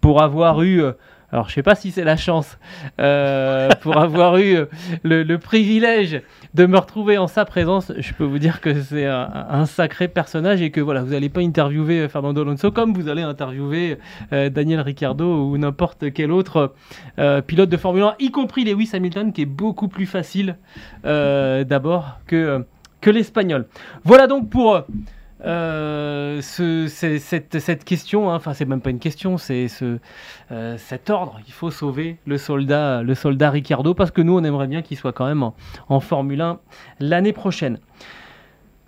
pour 0.00 0.22
avoir 0.22 0.62
eu. 0.62 0.84
Alors, 1.32 1.48
je 1.48 1.54
sais 1.54 1.62
pas 1.62 1.74
si 1.74 1.90
c'est 1.90 2.04
la 2.04 2.18
chance, 2.18 2.58
euh, 3.00 3.70
pour 3.80 3.96
avoir 3.96 4.36
eu 4.36 4.66
le, 5.02 5.36
privilège 5.36 6.20
de 6.52 6.66
me 6.66 6.76
retrouver 6.76 7.16
en 7.16 7.26
sa 7.26 7.46
présence, 7.46 7.90
je 7.96 8.12
peux 8.12 8.24
vous 8.24 8.38
dire 8.38 8.60
que 8.60 8.82
c'est 8.82 9.06
un, 9.06 9.64
sacré 9.64 10.08
personnage 10.08 10.60
et 10.60 10.70
que 10.70 10.80
voilà, 10.82 11.02
vous 11.02 11.12
n'allez 11.12 11.30
pas 11.30 11.40
interviewer 11.40 12.06
Fernando 12.08 12.42
Alonso 12.42 12.70
comme 12.70 12.92
vous 12.92 13.08
allez 13.08 13.22
interviewer 13.22 13.98
euh, 14.34 14.50
Daniel 14.50 14.80
Ricciardo 14.80 15.48
ou 15.48 15.56
n'importe 15.56 16.12
quel 16.12 16.32
autre 16.32 16.74
euh, 17.18 17.40
pilote 17.40 17.70
de 17.70 17.78
Formule 17.78 18.02
1, 18.02 18.14
y 18.18 18.30
compris 18.30 18.64
Lewis 18.64 18.90
Hamilton, 18.92 19.32
qui 19.32 19.42
est 19.42 19.46
beaucoup 19.46 19.88
plus 19.88 20.06
facile 20.06 20.56
d'abord 21.02 22.18
que, 22.26 22.66
l'espagnol. 23.06 23.66
Voilà 24.04 24.26
donc 24.26 24.50
pour 24.50 24.84
cette, 26.42 27.84
question, 27.84 28.30
hein. 28.30 28.36
enfin 28.36 28.52
c'est 28.52 28.64
même 28.64 28.80
pas 28.80 28.90
une 28.90 28.98
question, 28.98 29.38
c'est 29.38 29.68
ce, 29.68 29.98
euh, 30.50 30.76
cet 30.78 31.10
ordre. 31.10 31.40
Il 31.46 31.52
faut 31.52 31.70
sauver 31.70 32.18
le 32.26 32.38
soldat, 32.38 33.02
le 33.02 33.14
soldat 33.14 33.50
Ricciardo 33.50 33.94
parce 33.94 34.10
que 34.10 34.20
nous 34.20 34.36
on 34.36 34.44
aimerait 34.44 34.66
bien 34.66 34.82
qu'il 34.82 34.96
soit 34.96 35.12
quand 35.12 35.26
même 35.26 35.42
en, 35.42 35.54
en 35.88 36.00
Formule 36.00 36.40
1 36.40 36.60
l'année 37.00 37.32
prochaine. 37.32 37.78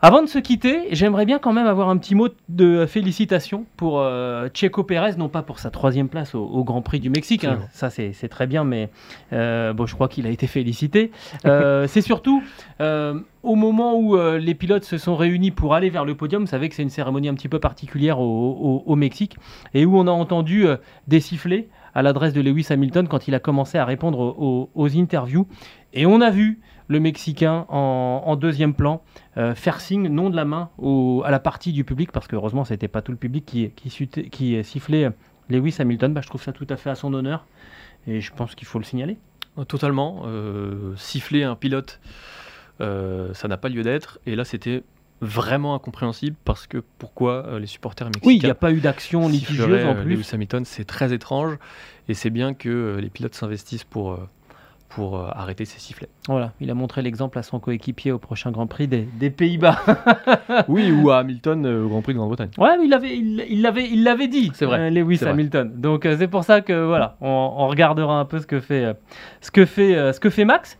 Avant 0.06 0.20
de 0.20 0.26
se 0.26 0.38
quitter, 0.38 0.88
j'aimerais 0.90 1.24
bien 1.24 1.38
quand 1.38 1.54
même 1.54 1.66
avoir 1.66 1.88
un 1.88 1.96
petit 1.96 2.14
mot 2.14 2.28
de 2.50 2.84
félicitations 2.84 3.64
pour 3.78 4.00
euh, 4.00 4.50
Checo 4.52 4.84
Pérez, 4.84 5.12
non 5.16 5.30
pas 5.30 5.40
pour 5.40 5.58
sa 5.58 5.70
troisième 5.70 6.10
place 6.10 6.34
au, 6.34 6.44
au 6.44 6.62
Grand 6.62 6.82
Prix 6.82 7.00
du 7.00 7.08
Mexique, 7.08 7.44
hein. 7.44 7.60
Ça 7.72 7.88
c'est 7.88 8.12
très 8.28 8.46
bien, 8.46 8.64
mais 8.64 8.90
euh, 9.32 9.72
bon, 9.72 9.86
je 9.86 9.94
crois 9.94 10.08
qu'il 10.08 10.26
a 10.26 10.28
été 10.30 10.46
félicité. 10.46 11.10
Euh, 11.46 11.86
c'est 11.88 12.02
surtout 12.02 12.42
au 12.80 13.54
moment 13.54 13.96
où 13.98 14.14
les 14.36 14.54
pilotes 14.54 14.84
se 14.84 14.98
sont 14.98 15.16
réunis 15.16 15.50
pour 15.52 15.72
aller 15.72 15.88
vers 15.88 16.04
le 16.04 16.14
podium, 16.14 16.42
vous 16.42 16.50
savez 16.50 16.68
que 16.68 16.74
c'est 16.74 16.82
une 16.82 16.90
cérémonie 16.90 17.28
un 17.28 17.34
petit 17.34 17.48
peu 17.48 17.58
particulière 17.58 18.20
au, 18.20 18.24
au- 18.24 18.82
au 18.84 18.96
Mexique, 18.96 19.38
et 19.72 19.86
où 19.86 19.96
on 19.98 20.06
a 20.06 20.10
entendu 20.10 20.66
des 21.08 21.20
sifflets 21.20 21.68
à 21.94 22.02
l'adresse 22.02 22.34
de 22.34 22.42
Lewis 22.42 22.66
Hamilton 22.68 23.08
quand 23.08 23.26
il 23.26 23.34
a 23.34 23.38
commencé 23.40 23.78
à 23.78 23.86
répondre 23.86 24.18
aux, 24.18 24.68
aux 24.74 24.96
interviews. 24.98 25.46
Et 25.94 26.04
on 26.04 26.20
a 26.20 26.28
vu 26.30 26.60
le 26.88 27.00
Mexicain 27.00 27.64
en, 27.68 28.22
en 28.26 28.36
deuxième 28.36 28.74
plan 28.74 29.02
euh, 29.36 29.54
faire 29.54 29.80
signe, 29.80 30.08
non 30.08 30.28
de 30.30 30.36
la 30.36 30.44
main, 30.44 30.70
au- 30.78 31.22
à 31.24 31.30
la 31.30 31.38
partie 31.40 31.72
du 31.72 31.84
public, 31.84 32.12
parce 32.12 32.26
que 32.28 32.36
heureusement, 32.36 32.64
c'était 32.64 32.88
pas 32.88 33.00
tout 33.02 33.12
le 33.12 33.18
public 33.18 33.44
qui, 33.46 33.70
qui, 33.70 34.08
qui 34.30 34.64
sifflait 34.64 35.10
Lewis 35.48 35.76
Hamilton. 35.78 36.12
Bah, 36.12 36.20
je 36.22 36.28
trouve 36.28 36.42
ça 36.42 36.52
tout 36.52 36.66
à 36.68 36.76
fait 36.76 36.90
à 36.90 36.94
son 36.94 37.14
honneur, 37.14 37.46
et 38.06 38.20
je 38.20 38.32
pense 38.32 38.54
qu'il 38.54 38.66
faut 38.68 38.78
le 38.78 38.84
signaler. 38.84 39.16
Euh, 39.58 39.64
Totalement. 39.64 40.22
euh, 40.26 40.94
siffler 40.96 41.42
un 41.44 41.54
pilote, 41.56 42.00
euh, 42.80 43.32
ça 43.34 43.48
n'a 43.48 43.56
pas 43.56 43.68
lieu 43.68 43.82
d'être. 43.82 44.18
Et 44.26 44.36
là, 44.36 44.44
c'était 44.44 44.82
vraiment 45.20 45.74
incompréhensible 45.74 46.36
parce 46.44 46.66
que 46.66 46.82
pourquoi 46.98 47.46
euh, 47.46 47.58
les 47.58 47.66
supporters 47.66 48.08
mexicains 48.08 48.26
Oui, 48.26 48.36
il 48.36 48.44
n'y 48.44 48.50
a 48.50 48.54
pas 48.54 48.72
eu 48.72 48.80
d'action 48.80 49.28
litigieuse 49.28 49.84
en 49.84 49.96
euh, 49.96 50.02
plus. 50.02 50.16
Lewis 50.16 50.28
Hamilton, 50.32 50.64
c'est 50.64 50.84
très 50.84 51.12
étrange. 51.12 51.56
Et 52.08 52.14
c'est 52.14 52.30
bien 52.30 52.52
que 52.52 52.68
euh, 52.68 53.00
les 53.00 53.08
pilotes 53.10 53.34
s'investissent 53.34 53.84
pour, 53.84 54.12
euh, 54.12 54.28
pour 54.94 55.18
euh, 55.18 55.28
arrêter 55.32 55.64
ces 55.64 55.78
sifflets. 55.78 56.08
Voilà, 56.28 56.52
il 56.60 56.70
a 56.70 56.74
montré 56.74 57.02
l'exemple 57.02 57.38
à 57.38 57.42
son 57.42 57.60
coéquipier 57.60 58.12
au 58.12 58.18
prochain 58.18 58.50
Grand 58.50 58.66
Prix 58.66 58.88
des, 58.88 59.02
des 59.02 59.30
Pays-Bas. 59.30 59.78
oui, 60.68 60.92
ou 60.92 61.10
à 61.10 61.18
Hamilton 61.18 61.66
euh, 61.66 61.84
au 61.84 61.88
Grand 61.88 62.02
Prix 62.02 62.12
de 62.14 62.18
Grande-Bretagne. 62.18 62.50
Ouais, 62.58 62.76
mais 62.78 62.84
il 62.84 62.90
l'avait, 62.90 63.88
il, 63.88 64.20
il 64.20 64.30
dit. 64.30 64.50
C'est 64.54 64.66
vrai, 64.66 64.80
euh, 64.80 64.90
Lewis 64.90 65.16
vrai. 65.16 65.30
Hamilton. 65.30 65.72
Donc 65.76 66.06
c'est 66.18 66.28
pour 66.28 66.44
ça 66.44 66.60
que 66.60 66.86
voilà, 66.86 67.16
on, 67.20 67.28
on 67.28 67.68
regardera 67.68 68.18
un 68.18 68.24
peu 68.24 68.38
ce 68.38 68.46
que 68.46 68.60
fait, 68.60 68.96
ce 69.40 69.50
que 69.50 69.64
fait, 69.64 70.12
ce 70.12 70.20
que 70.20 70.30
fait 70.30 70.44
Max. 70.44 70.78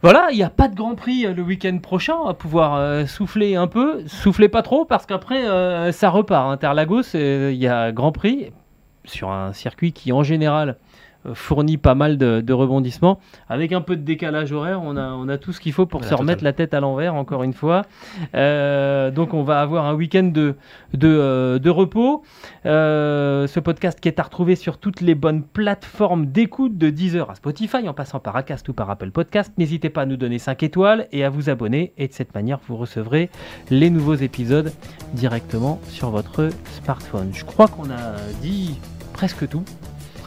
Voilà, 0.00 0.28
il 0.30 0.36
n'y 0.36 0.44
a 0.44 0.50
pas 0.50 0.68
de 0.68 0.76
Grand 0.76 0.94
Prix 0.94 1.26
le 1.26 1.42
week-end 1.42 1.76
prochain. 1.78 2.14
On 2.22 2.26
va 2.26 2.34
pouvoir 2.34 2.76
euh, 2.76 3.06
souffler 3.06 3.56
un 3.56 3.66
peu, 3.66 4.06
souffler 4.06 4.48
pas 4.48 4.62
trop 4.62 4.84
parce 4.84 5.06
qu'après 5.06 5.44
euh, 5.44 5.90
ça 5.90 6.08
repart. 6.10 6.52
Interlagos, 6.52 7.14
il 7.14 7.54
y 7.54 7.66
a 7.66 7.90
Grand 7.90 8.12
Prix 8.12 8.52
sur 9.04 9.30
un 9.30 9.52
circuit 9.52 9.92
qui 9.92 10.12
en 10.12 10.22
général 10.22 10.76
fournit 11.34 11.76
pas 11.76 11.94
mal 11.94 12.18
de, 12.18 12.40
de 12.40 12.52
rebondissements. 12.52 13.20
Avec 13.48 13.72
un 13.72 13.80
peu 13.80 13.96
de 13.96 14.02
décalage 14.02 14.52
horaire, 14.52 14.80
on 14.82 14.96
a, 14.96 15.10
on 15.10 15.28
a 15.28 15.38
tout 15.38 15.52
ce 15.52 15.60
qu'il 15.60 15.72
faut 15.72 15.86
pour 15.86 16.04
se 16.04 16.14
remettre 16.14 16.44
la 16.44 16.52
tête 16.52 16.74
à 16.74 16.80
l'envers, 16.80 17.14
encore 17.14 17.42
une 17.42 17.52
fois. 17.52 17.82
Euh, 18.34 19.10
donc 19.10 19.34
on 19.34 19.42
va 19.42 19.60
avoir 19.60 19.86
un 19.86 19.94
week-end 19.94 20.24
de, 20.24 20.54
de, 20.94 21.08
euh, 21.08 21.58
de 21.58 21.70
repos. 21.70 22.22
Euh, 22.66 23.46
ce 23.46 23.60
podcast 23.60 24.00
qui 24.00 24.08
est 24.08 24.20
à 24.20 24.22
retrouver 24.22 24.56
sur 24.56 24.78
toutes 24.78 25.00
les 25.00 25.14
bonnes 25.14 25.42
plateformes 25.42 26.26
d'écoute 26.26 26.78
de 26.78 26.90
Deezer 26.90 27.30
à 27.30 27.34
Spotify, 27.34 27.88
en 27.88 27.94
passant 27.94 28.20
par 28.20 28.36
Acast 28.36 28.68
ou 28.68 28.72
par 28.72 28.90
Apple 28.90 29.10
Podcast. 29.10 29.52
N'hésitez 29.58 29.90
pas 29.90 30.02
à 30.02 30.06
nous 30.06 30.16
donner 30.16 30.38
5 30.38 30.62
étoiles 30.62 31.08
et 31.12 31.24
à 31.24 31.30
vous 31.30 31.50
abonner. 31.50 31.92
Et 31.98 32.08
de 32.08 32.12
cette 32.12 32.34
manière, 32.34 32.58
vous 32.68 32.76
recevrez 32.76 33.30
les 33.70 33.90
nouveaux 33.90 34.14
épisodes 34.14 34.72
directement 35.14 35.80
sur 35.88 36.10
votre 36.10 36.50
smartphone. 36.82 37.30
Je 37.32 37.44
crois 37.44 37.68
qu'on 37.68 37.90
a 37.90 38.16
dit 38.42 38.78
presque 39.12 39.48
tout. 39.48 39.64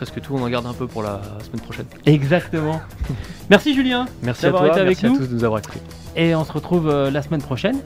Presque 0.02 0.20
tout, 0.20 0.34
on 0.34 0.42
en 0.42 0.50
garde 0.50 0.66
un 0.66 0.74
peu 0.74 0.88
pour 0.88 1.04
la 1.04 1.22
semaine 1.46 1.62
prochaine. 1.62 1.86
Exactement. 2.08 2.82
Merci 3.52 3.76
Julien. 3.76 4.08
Merci 4.24 4.48
à 4.48 4.50
D'avoir 4.50 4.64
toi, 4.64 4.72
été 4.72 4.82
avec 4.82 5.04
merci 5.04 5.06
nous. 5.06 5.14
à 5.14 5.18
tous 5.20 5.28
de 5.32 5.36
nous 5.36 5.44
avoir 5.44 5.60
écoutés. 5.60 5.80
Et 6.16 6.34
on 6.34 6.44
se 6.44 6.52
retrouve 6.52 6.90
euh, 6.90 7.12
la 7.12 7.22
semaine 7.22 7.44
prochaine 7.44 7.78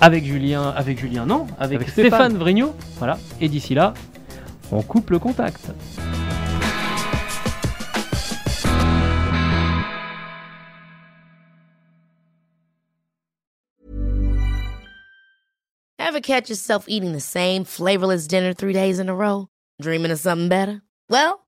avec 0.00 0.24
Julien, 0.24 0.68
avec 0.68 1.00
Julien 1.00 1.26
non, 1.26 1.48
avec, 1.58 1.78
Avec 1.78 1.88
Stéphane, 1.88 2.10
Stéphane. 2.10 2.36
Vrignot. 2.36 2.76
Voilà. 2.98 3.18
Et 3.40 3.48
d'ici 3.48 3.74
là, 3.74 3.92
on 4.70 4.82
coupe 4.82 5.10
le 5.10 5.18
contact. 5.18 5.72
Ever 15.98 16.20
catch 16.20 16.48
yourself 16.48 16.84
eating 16.86 17.12
the 17.12 17.20
same 17.20 17.64
flavorless 17.64 18.28
dinner 18.28 18.52
three 18.54 18.72
days 18.72 19.00
in 19.00 19.08
a 19.08 19.14
row? 19.14 19.48
Dreaming 19.82 20.12
of 20.12 20.20
something 20.20 20.48
better? 20.48 20.82
Well, 21.10 21.47